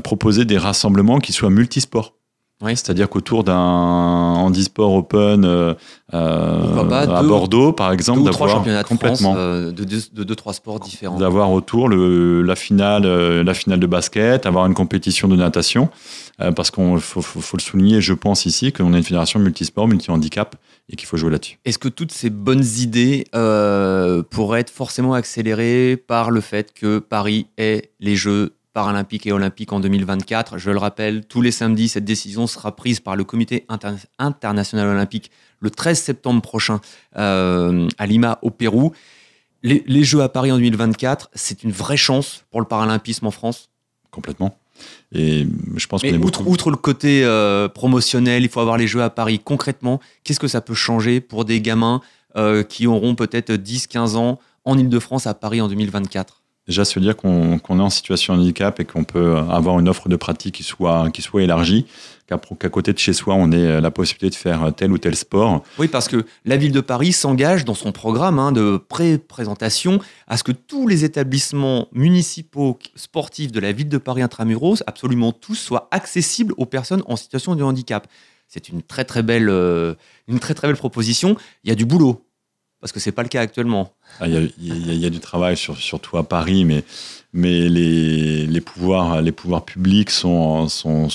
proposer 0.02 0.46
des 0.46 0.56
rassemblements 0.56 1.18
qui 1.18 1.34
soient 1.34 1.50
multisports 1.50 2.14
Oui. 2.62 2.72
C'est-à-dire 2.76 3.08
qu'autour 3.08 3.44
d'un 3.44 3.56
handisport 3.56 4.94
open 4.94 5.44
euh, 5.44 5.74
pas, 6.12 7.00
à 7.00 7.22
deux- 7.22 7.28
Bordeaux, 7.28 7.72
par 7.72 7.92
exemple, 7.92 8.22
d'avoir 8.22 8.50
France 8.62 8.86
complètement 8.88 9.34
euh, 9.36 9.72
de, 9.72 9.84
deux, 9.84 10.00
de 10.12 10.24
deux, 10.24 10.34
trois 10.36 10.52
sports 10.52 10.78
différents. 10.80 11.18
d'avoir 11.18 11.50
autour 11.50 11.88
le, 11.88 12.42
la 12.42 12.54
finale, 12.56 13.04
euh, 13.04 13.42
la 13.42 13.54
finale 13.54 13.80
de 13.80 13.86
basket, 13.86 14.46
avoir 14.46 14.66
une 14.66 14.74
compétition 14.74 15.28
de 15.28 15.36
natation, 15.36 15.88
euh, 16.40 16.52
parce 16.52 16.70
qu'on 16.70 16.98
faut, 16.98 17.22
faut, 17.22 17.40
faut 17.40 17.56
le 17.56 17.62
souligner. 17.62 18.00
Je 18.00 18.12
pense 18.12 18.46
ici 18.46 18.72
qu'on 18.72 18.94
est 18.94 18.98
une 18.98 19.02
fédération 19.04 19.40
multisport, 19.40 19.88
multi-handicap, 19.88 20.56
et 20.88 20.96
qu'il 20.96 21.06
faut 21.08 21.16
jouer 21.16 21.30
là-dessus. 21.30 21.58
Est-ce 21.64 21.78
que 21.78 21.88
toutes 21.88 22.12
ces 22.12 22.28
bonnes 22.30 22.64
idées 22.78 23.24
euh, 23.34 24.22
pourraient 24.22 24.60
être 24.60 24.70
forcément 24.70 25.14
accélérées 25.14 25.96
par 25.96 26.30
le 26.30 26.40
fait 26.40 26.72
que 26.74 26.98
Paris 26.98 27.46
ait 27.58 27.90
les 28.00 28.16
Jeux 28.16 28.52
paralympiques 28.72 29.26
et 29.26 29.32
olympiques 29.32 29.72
en 29.72 29.80
2024 29.80 30.58
Je 30.58 30.70
le 30.70 30.78
rappelle, 30.78 31.24
tous 31.24 31.42
les 31.42 31.50
samedis, 31.50 31.88
cette 31.88 32.04
décision 32.04 32.46
sera 32.46 32.74
prise 32.74 33.00
par 33.00 33.16
le 33.16 33.24
Comité 33.24 33.64
inter- 33.68 33.94
international 34.18 34.88
olympique 34.88 35.30
le 35.60 35.70
13 35.70 36.00
septembre 36.00 36.42
prochain 36.42 36.80
euh, 37.16 37.88
à 37.98 38.06
Lima, 38.06 38.38
au 38.42 38.50
Pérou. 38.50 38.92
Les, 39.62 39.84
les 39.86 40.02
Jeux 40.04 40.20
à 40.22 40.28
Paris 40.28 40.50
en 40.50 40.56
2024, 40.56 41.30
c'est 41.34 41.62
une 41.62 41.70
vraie 41.70 41.96
chance 41.96 42.44
pour 42.50 42.60
le 42.60 42.66
paralympisme 42.66 43.26
en 43.26 43.30
France. 43.30 43.68
Complètement. 44.10 44.58
Et 45.12 45.46
je 45.76 45.86
pense 45.86 46.02
Mais 46.02 46.16
outre, 46.16 46.46
outre 46.46 46.70
le 46.70 46.76
côté 46.76 47.24
euh, 47.24 47.68
promotionnel, 47.68 48.42
il 48.42 48.48
faut 48.48 48.60
avoir 48.60 48.76
les 48.76 48.88
Jeux 48.88 49.02
à 49.02 49.10
Paris. 49.10 49.38
Concrètement, 49.38 50.00
qu'est-ce 50.24 50.40
que 50.40 50.48
ça 50.48 50.60
peut 50.60 50.74
changer 50.74 51.20
pour 51.20 51.44
des 51.44 51.60
gamins 51.60 52.00
euh, 52.36 52.62
qui 52.64 52.86
auront 52.86 53.14
peut-être 53.14 53.52
10-15 53.52 54.16
ans 54.16 54.40
en 54.64 54.78
Ile-de-France 54.78 55.26
à 55.26 55.34
Paris 55.34 55.60
en 55.60 55.68
2024 55.68 56.41
Déjà, 56.68 56.84
se 56.84 57.00
dire 57.00 57.16
qu'on 57.16 57.58
est 57.58 57.70
en 57.70 57.90
situation 57.90 58.36
de 58.36 58.40
handicap 58.40 58.78
et 58.78 58.84
qu'on 58.84 59.02
peut 59.02 59.36
avoir 59.36 59.80
une 59.80 59.88
offre 59.88 60.08
de 60.08 60.14
pratique 60.14 60.54
qui 60.54 60.62
soit, 60.62 61.10
élargie, 61.34 61.86
qu'à 62.28 62.38
qu'à 62.38 62.68
côté 62.68 62.92
de 62.92 62.98
chez 62.98 63.12
soi, 63.12 63.34
on 63.34 63.50
ait 63.50 63.80
la 63.80 63.90
possibilité 63.90 64.30
de 64.30 64.34
faire 64.36 64.72
tel 64.76 64.92
ou 64.92 64.98
tel 64.98 65.16
sport. 65.16 65.64
Oui, 65.80 65.88
parce 65.88 66.06
que 66.06 66.24
la 66.44 66.56
ville 66.56 66.70
de 66.70 66.80
Paris 66.80 67.12
s'engage 67.12 67.64
dans 67.64 67.74
son 67.74 67.90
programme 67.90 68.38
hein, 68.38 68.52
de 68.52 68.76
pré-présentation 68.76 69.98
à 70.28 70.36
ce 70.36 70.44
que 70.44 70.52
tous 70.52 70.86
les 70.86 71.04
établissements 71.04 71.88
municipaux 71.92 72.78
sportifs 72.94 73.50
de 73.50 73.58
la 73.58 73.72
ville 73.72 73.88
de 73.88 73.98
Paris 73.98 74.22
intramuros, 74.22 74.84
absolument 74.86 75.32
tous, 75.32 75.56
soient 75.56 75.88
accessibles 75.90 76.54
aux 76.58 76.66
personnes 76.66 77.02
en 77.06 77.16
situation 77.16 77.56
de 77.56 77.64
handicap. 77.64 78.06
C'est 78.46 78.68
une 78.68 78.82
très 78.82 79.04
très 79.04 79.22
belle, 79.24 79.48
euh, 79.48 79.94
une 80.28 80.38
très 80.38 80.54
très 80.54 80.68
belle 80.68 80.76
proposition. 80.76 81.36
Il 81.64 81.70
y 81.70 81.72
a 81.72 81.74
du 81.74 81.86
boulot 81.86 82.24
parce 82.82 82.90
que 82.90 82.98
c'est 82.98 83.12
pas 83.12 83.22
le 83.22 83.28
cas 83.28 83.40
actuellement. 83.40 83.92
Il 84.26 84.52
y, 84.60 85.06
a, 85.06 85.10
du 85.10 85.20
travail, 85.20 85.56
sur- 85.56 85.76
surtout 85.76 86.18
à 86.18 86.24
Paris, 86.28 86.64
mais, 86.64 86.82
mais 87.32 87.68
les, 87.68 88.44
les, 88.44 88.60
pouvoirs, 88.60 89.22
les 89.22 89.30
pouvoirs 89.30 89.64
publics 89.64 90.10
sont, 90.10 90.68
sont, 90.68 91.08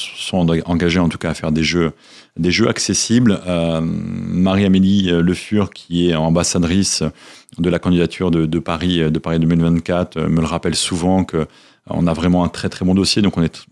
engagés 0.65 0.99
en 0.99 1.09
tout 1.09 1.17
cas 1.17 1.31
à 1.31 1.33
faire 1.33 1.51
des 1.51 1.63
jeux, 1.63 1.91
des 2.37 2.51
jeux 2.51 2.69
accessibles. 2.69 3.41
Euh, 3.45 3.81
Marie-Amélie 3.81 5.11
Le 5.11 5.33
Fur, 5.33 5.69
qui 5.69 6.09
est 6.09 6.15
ambassadrice 6.15 7.03
de 7.59 7.69
la 7.69 7.79
candidature 7.79 8.31
de, 8.31 8.45
de 8.45 8.59
Paris, 8.59 9.11
de 9.11 9.19
Paris 9.19 9.39
2024, 9.39 10.15
euh, 10.15 10.29
me 10.29 10.39
le 10.39 10.47
rappelle 10.47 10.75
souvent 10.75 11.25
que 11.25 11.47
on 11.89 12.07
a 12.07 12.13
vraiment 12.13 12.43
un 12.43 12.49
très 12.49 12.69
très 12.69 12.85
bon 12.85 12.95
dossier, 12.95 13.21
donc 13.21 13.37
on 13.37 13.43
est, 13.43 13.65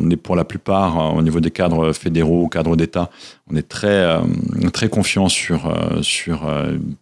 on 0.00 0.10
est 0.10 0.16
pour 0.16 0.36
la 0.36 0.44
plupart 0.44 0.98
euh, 0.98 1.18
au 1.18 1.22
niveau 1.22 1.40
des 1.40 1.50
cadres 1.50 1.92
fédéraux, 1.92 2.48
cadres 2.48 2.76
d'État, 2.76 3.10
on 3.50 3.56
est 3.56 3.68
très 3.68 3.88
euh, 3.88 4.18
très 4.72 4.88
confiant 4.88 5.28
sur 5.28 5.66
euh, 5.66 6.02
sur. 6.02 6.48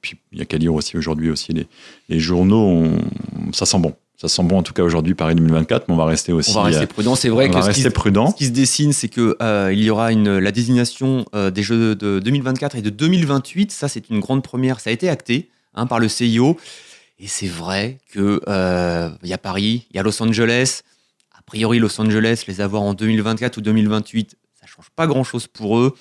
puis 0.00 0.16
il 0.32 0.38
y 0.38 0.42
a 0.42 0.44
qu'à 0.44 0.58
lire 0.58 0.74
aussi 0.74 0.96
aujourd'hui 0.96 1.30
aussi 1.30 1.52
les, 1.52 1.66
les 2.08 2.20
journaux, 2.20 2.66
on- 2.66 3.52
ça 3.52 3.66
sent 3.66 3.78
bon, 3.78 3.94
ça 4.16 4.28
sent 4.28 4.42
bon 4.44 4.58
en 4.58 4.62
tout 4.62 4.72
cas 4.72 4.82
aujourd'hui 4.82 5.14
Paris 5.14 5.34
2024, 5.34 5.88
mais 5.88 5.94
on 5.94 5.96
va 5.96 6.04
rester 6.06 6.32
aussi. 6.32 6.50
On 6.50 6.54
va 6.54 6.62
rester 6.68 6.86
prudent. 6.86 7.14
C'est 7.16 7.28
vrai 7.28 7.46
on 7.48 7.50
que 7.50 7.54
va 7.56 7.72
ce 7.72 7.82
qui, 7.82 7.90
prudent. 7.90 8.30
ce 8.30 8.36
qui 8.36 8.46
se 8.46 8.50
dessine, 8.50 8.92
c'est 8.92 9.08
que 9.08 9.36
euh, 9.42 9.70
il 9.72 9.82
y 9.82 9.90
aura 9.90 10.12
une, 10.12 10.38
la 10.38 10.52
désignation 10.52 11.24
euh, 11.34 11.50
des 11.50 11.62
Jeux 11.62 11.94
de 11.96 12.20
2024 12.20 12.76
et 12.76 12.82
de 12.82 12.90
2028. 12.90 13.72
Ça, 13.72 13.88
c'est 13.88 14.08
une 14.10 14.20
grande 14.20 14.42
première. 14.42 14.78
Ça 14.80 14.90
a 14.90 14.92
été 14.92 15.08
acté 15.08 15.48
hein, 15.74 15.86
par 15.86 15.98
le 15.98 16.08
CIO. 16.08 16.56
Et 17.22 17.28
c'est 17.28 17.46
vrai 17.46 17.98
que 18.10 18.40
euh, 18.48 19.08
il 19.22 19.28
y 19.28 19.32
a 19.32 19.38
Paris, 19.38 19.86
il 19.90 19.96
y 19.96 20.00
a 20.00 20.02
Los 20.02 20.20
Angeles. 20.20 20.82
A 21.32 21.40
priori, 21.42 21.78
Los 21.78 22.00
Angeles, 22.00 22.42
les 22.48 22.60
avoir 22.60 22.82
en 22.82 22.94
2024 22.94 23.58
ou 23.58 23.60
2028, 23.60 24.36
ça 24.60 24.66
change 24.66 24.90
pas 24.96 25.06
grand-chose 25.06 25.46
pour 25.46 25.78
eux. 25.78 25.94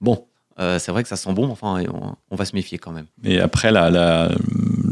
Bon, 0.00 0.26
euh, 0.58 0.80
c'est 0.80 0.90
vrai 0.90 1.04
que 1.04 1.08
ça 1.08 1.14
sent 1.14 1.32
bon. 1.32 1.48
Enfin, 1.48 1.78
et 1.78 1.86
on, 1.88 2.34
va 2.34 2.44
se 2.44 2.56
méfier 2.56 2.78
quand 2.78 2.90
même. 2.90 3.06
Et 3.22 3.38
après, 3.38 3.70
la- 3.70 4.32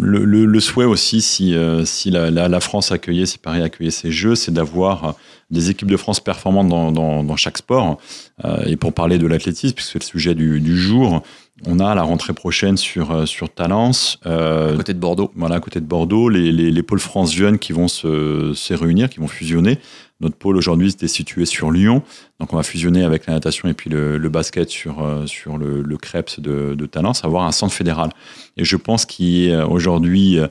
le, 0.02 0.24
le- 0.24 0.44
le 0.44 0.60
souhait 0.60 0.84
aussi, 0.84 1.20
si, 1.22 1.54
euh, 1.54 1.84
si 1.84 2.10
la, 2.10 2.30
la- 2.30 2.48
la 2.48 2.60
France 2.60 2.92
accueillait, 2.92 3.26
si 3.26 3.38
Paris 3.38 3.62
accueillait 3.62 3.90
ces 3.90 4.10
Jeux, 4.10 4.34
c'est 4.34 4.52
d'avoir 4.52 5.04
euh, 5.04 5.12
des 5.50 5.70
équipes 5.70 5.90
de 5.90 5.96
France 5.96 6.20
performantes 6.20 6.68
dans, 6.68 6.92
dans- 6.92 7.24
dans 7.24 7.36
chaque 7.36 7.58
sport. 7.58 7.98
Euh, 8.44 8.62
et 8.66 8.76
pour 8.76 8.92
parler 8.92 9.18
de 9.18 9.26
l'athlétisme, 9.26 9.74
puisque 9.74 9.92
c'est 9.92 9.98
le 10.00 10.04
sujet 10.04 10.34
du, 10.34 10.60
du 10.60 10.76
jour, 10.76 11.22
on 11.66 11.78
a 11.78 11.94
la 11.94 12.02
rentrée 12.02 12.32
prochaine 12.32 12.76
sur, 12.76 13.26
sur 13.28 13.48
Talence. 13.48 14.18
euh, 14.26 14.74
À 14.74 14.76
côté 14.76 14.94
de 14.94 14.98
Bordeaux. 14.98 15.30
voilà, 15.36 15.56
à 15.56 15.60
côté 15.60 15.80
de 15.80 15.86
Bordeaux, 15.86 16.28
les, 16.28 16.50
les, 16.52 16.70
les 16.72 16.82
pôles 16.82 16.98
France 17.00 17.32
jeunes 17.32 17.58
qui 17.58 17.72
vont 17.72 17.88
se, 17.88 18.52
se 18.54 18.74
réunir, 18.74 19.08
qui 19.08 19.20
vont 19.20 19.28
fusionner. 19.28 19.78
Notre 20.22 20.36
pôle 20.36 20.56
aujourd'hui 20.56 20.88
était 20.88 21.08
situé 21.08 21.44
sur 21.46 21.72
Lyon, 21.72 22.02
donc 22.38 22.52
on 22.52 22.56
va 22.56 22.62
fusionner 22.62 23.02
avec 23.02 23.26
la 23.26 23.34
natation 23.34 23.68
et 23.68 23.74
puis 23.74 23.90
le, 23.90 24.16
basket 24.28 24.70
sur, 24.70 25.02
euh, 25.02 25.26
sur 25.26 25.58
le, 25.58 25.82
le 25.82 25.96
Krebs 25.96 26.38
de, 26.38 26.74
de 26.74 26.86
Talence, 26.86 27.24
avoir 27.24 27.42
un 27.44 27.50
centre 27.50 27.74
fédéral. 27.74 28.10
Et 28.56 28.64
je 28.64 28.76
pense 28.76 29.04
qu'il 29.04 29.48
est 29.48 29.52
euh, 29.52 29.66
aujourd'hui 29.66 30.38
euh, 30.38 30.46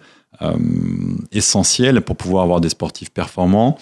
essentiel 1.32 2.02
pour 2.02 2.18
pouvoir 2.18 2.44
avoir 2.44 2.60
des 2.60 2.70
sportifs 2.70 3.12
performants, 3.12 3.78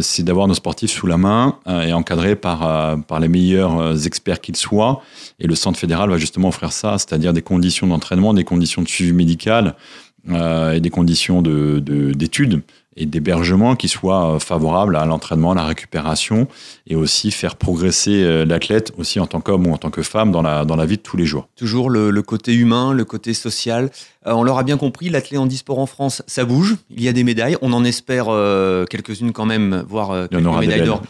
c'est 0.00 0.22
d'avoir 0.24 0.48
nos 0.48 0.54
sportifs 0.54 0.90
sous 0.90 1.06
la 1.06 1.16
main 1.18 1.58
et 1.68 1.92
encadrés 1.92 2.34
par, 2.34 2.98
par 3.04 3.20
les 3.20 3.28
meilleurs 3.28 4.06
experts 4.06 4.40
qu'ils 4.40 4.56
soient. 4.56 5.02
Et 5.38 5.46
le 5.46 5.54
centre 5.54 5.78
fédéral 5.78 6.08
va 6.08 6.18
justement 6.18 6.48
offrir 6.48 6.72
ça, 6.72 6.98
c'est-à-dire 6.98 7.32
des 7.32 7.42
conditions 7.42 7.86
d'entraînement, 7.86 8.32
des 8.32 8.44
conditions 8.44 8.82
de 8.82 8.88
suivi 8.88 9.12
médical 9.12 9.74
et 10.28 10.80
des 10.80 10.90
conditions 10.90 11.42
de- 11.42 11.78
de- 11.80 12.12
d'études 12.12 12.62
et 12.96 13.06
d'hébergement 13.06 13.76
qui 13.76 13.88
soient 13.88 14.34
euh, 14.34 14.38
favorables 14.38 14.96
à 14.96 15.04
l'entraînement, 15.04 15.52
à 15.52 15.54
la 15.54 15.64
récupération 15.64 16.48
et 16.86 16.96
aussi 16.96 17.30
faire 17.30 17.56
progresser 17.56 18.22
euh, 18.22 18.44
l'athlète 18.44 18.92
aussi 18.98 19.20
en 19.20 19.26
tant 19.26 19.40
qu'homme 19.40 19.66
ou 19.66 19.72
en 19.72 19.76
tant 19.78 19.90
que 19.90 20.02
femme 20.02 20.32
dans 20.32 20.42
la, 20.42 20.64
dans 20.64 20.76
la 20.76 20.86
vie 20.86 20.96
de 20.96 21.02
tous 21.02 21.16
les 21.16 21.26
jours. 21.26 21.48
Toujours 21.56 21.90
le, 21.90 22.10
le 22.10 22.22
côté 22.22 22.54
humain, 22.54 22.92
le 22.92 23.04
côté 23.04 23.34
social. 23.34 23.90
Euh, 24.26 24.32
on 24.32 24.42
l'aura 24.42 24.62
bien 24.62 24.76
compris, 24.76 25.08
l'athlète 25.08 25.40
handisport 25.40 25.78
en 25.78 25.86
France, 25.86 26.22
ça 26.26 26.44
bouge. 26.44 26.76
Il 26.90 27.02
y 27.02 27.08
a 27.08 27.12
des 27.12 27.24
médailles. 27.24 27.56
On 27.62 27.72
en 27.72 27.84
espère 27.84 28.26
euh, 28.28 28.84
quelques-unes 28.86 29.32
quand 29.32 29.46
même, 29.46 29.84
voire 29.88 30.10
euh, 30.12 30.24
en 30.24 30.28
quelques 30.28 30.44
médailles 30.60 30.80
d'or 30.86 31.02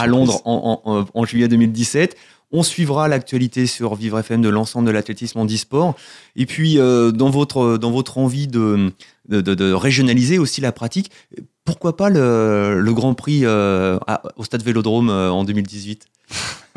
à. 0.00 0.06
Londres 0.06 0.40
en, 0.44 0.80
en- 0.84 0.90
en- 1.00 1.04
en 1.12 1.24
juillet 1.24 1.48
2017. 1.48 2.16
On 2.56 2.62
suivra 2.62 3.08
l'actualité 3.08 3.66
sur 3.66 3.94
Vivre 3.96 4.18
FM 4.20 4.40
de 4.40 4.48
l'ensemble 4.48 4.86
de 4.86 4.92
l'athlétisme 4.92 5.38
handisport. 5.40 5.94
Et 6.36 6.46
puis, 6.46 6.78
euh, 6.78 7.10
dans, 7.10 7.28
votre, 7.30 7.78
dans 7.78 7.90
votre 7.90 8.16
envie 8.18 8.46
de, 8.46 8.92
de, 9.28 9.40
de- 9.40 9.54
de 9.54 9.72
régionaliser 9.72 10.38
aussi 10.38 10.60
la 10.60 10.70
pratique, 10.70 11.10
pourquoi 11.64 11.96
pas 11.96 12.10
le, 12.10 12.78
le 12.80 12.92
Grand 12.94 13.14
Prix 13.14 13.40
euh, 13.44 13.98
à- 14.06 14.22
au 14.36 14.44
Stade 14.44 14.62
Vélodrome 14.62 15.10
euh, 15.10 15.30
en 15.30 15.42
2018 15.44 16.06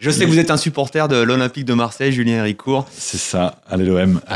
Je 0.00 0.10
sais 0.10 0.26
que 0.26 0.30
vous 0.30 0.38
êtes 0.38 0.50
un 0.52 0.56
supporter 0.56 1.08
de 1.08 1.16
l'Olympique 1.16 1.64
de 1.64 1.74
Marseille, 1.74 2.12
Julien 2.12 2.36
Héricourt. 2.38 2.86
C'est 2.92 3.18
ça, 3.18 3.60
allez 3.68 3.84
l'OM. 3.86 4.20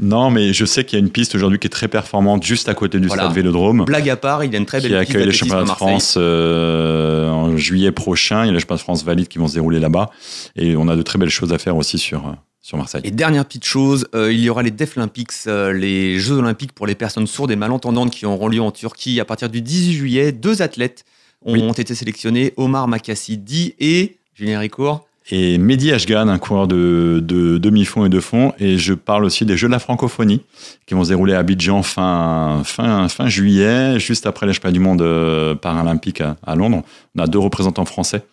Non, 0.00 0.30
mais 0.30 0.54
je 0.54 0.64
sais 0.64 0.84
qu'il 0.84 0.98
y 0.98 1.02
a 1.02 1.04
une 1.04 1.10
piste 1.10 1.34
aujourd'hui 1.34 1.58
qui 1.58 1.66
est 1.66 1.70
très 1.70 1.88
performante 1.88 2.42
juste 2.42 2.70
à 2.70 2.74
côté 2.74 2.98
du 3.00 3.08
Voilà. 3.08 3.24
stade 3.24 3.34
Vélodrome. 3.34 3.84
Blague 3.84 4.08
à 4.08 4.16
part, 4.16 4.44
il 4.44 4.50
y 4.52 4.54
a 4.54 4.58
une 4.58 4.64
très 4.64 4.80
qui 4.80 4.88
belle 4.88 5.00
piste 5.00 5.10
accueille 5.10 5.26
les 5.26 5.32
championnats 5.32 5.62
de. 5.64 5.68
France 5.68 6.14
euh, 6.16 7.09
en 7.50 7.56
juillet 7.56 7.92
prochain. 7.92 8.44
Il 8.44 8.46
y 8.46 8.50
a 8.50 8.52
les 8.52 8.60
championnats 8.60 8.78
de 8.78 8.82
France 8.82 9.04
valides 9.04 9.28
qui 9.28 9.38
vont 9.38 9.48
se 9.48 9.54
dérouler 9.54 9.80
là-bas. 9.80 10.10
Et 10.56 10.76
on 10.76 10.88
a 10.88 10.96
de 10.96 11.02
très 11.02 11.18
belles 11.18 11.28
choses 11.30 11.52
à 11.52 11.58
faire 11.58 11.76
aussi 11.76 11.98
sur, 11.98 12.26
euh, 12.26 12.32
sur 12.60 12.78
Marseille. 12.78 13.00
Et 13.04 13.10
dernière 13.10 13.44
petite 13.44 13.64
chose, 13.64 14.06
euh, 14.14 14.32
il 14.32 14.40
y 14.40 14.48
aura 14.50 14.62
les 14.62 14.70
Deaflympics, 14.70 15.32
euh, 15.46 15.72
les 15.72 16.18
Jeux 16.18 16.36
Olympiques 16.36 16.72
pour 16.72 16.86
les 16.86 16.94
personnes 16.94 17.26
sourdes 17.26 17.50
et 17.50 17.56
malentendantes 17.56 18.10
qui 18.10 18.26
auront 18.26 18.48
lieu 18.48 18.60
en 18.62 18.70
Turquie 18.70 19.20
à 19.20 19.24
partir 19.24 19.48
du 19.48 19.60
18 19.62 19.92
juillet. 19.94 20.32
Deux 20.32 20.62
athlètes 20.62 21.04
ont 21.44 21.52
Oui. 21.54 21.62
été 21.78 21.94
sélectionnés, 21.94 22.52
Omar 22.56 22.86
Makassidi 22.88 23.74
et 23.80 24.16
Julien 24.34 24.58
Ricourt. 24.60 25.06
Et 25.28 25.58
Mehdi 25.58 25.92
Ashgan, 25.92 26.28
un 26.28 26.38
coureur 26.38 26.66
de, 26.66 27.20
de 27.22 27.58
demi-fond 27.58 28.04
et 28.04 28.08
de 28.08 28.20
fond. 28.20 28.52
Et 28.58 28.78
je 28.78 28.94
parle 28.94 29.24
aussi 29.24 29.44
des 29.44 29.56
Jeux 29.56 29.68
de 29.68 29.72
la 29.72 29.78
francophonie 29.78 30.40
qui 30.86 30.94
vont 30.94 31.04
se 31.04 31.10
dérouler 31.10 31.34
à 31.34 31.38
Abidjan 31.40 31.82
fin, 31.82 32.62
fin, 32.64 33.08
fin 33.08 33.28
juillet, 33.28 34.00
juste 34.00 34.26
après 34.26 34.46
les 34.46 34.52
championnats 34.52 34.72
du 34.72 34.80
monde 34.80 35.02
euh, 35.02 35.54
paralympique 35.54 36.20
à, 36.20 36.56
Londres. 36.56 36.82
On 37.14 37.22
a 37.22 37.26
deux 37.26 37.38
représentants 37.38 37.84
français 37.84 38.24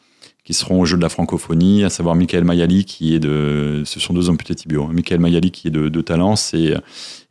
qui 0.44 0.54
seront 0.54 0.80
aux 0.82 0.86
Jeux 0.86 0.98
de 0.98 1.02
la 1.02 1.10
francophonie, 1.10 1.84
à 1.84 1.90
savoir 1.90 2.16
Michael 2.16 2.46
Mayali, 2.46 2.86
qui 2.86 3.14
est 3.14 3.20
de. 3.20 3.84
Ce 3.86 4.00
sont 4.00 4.14
deux 4.14 4.30
amputés 4.30 4.56
tibiaux. 4.56 4.86
hein. 4.86 4.94
Michael 4.94 5.20
Mayali, 5.20 5.52
qui 5.52 5.68
est 5.68 5.72
de, 5.72 5.90
de 5.90 6.02
Talence, 6.02 6.54
et, 6.54 6.74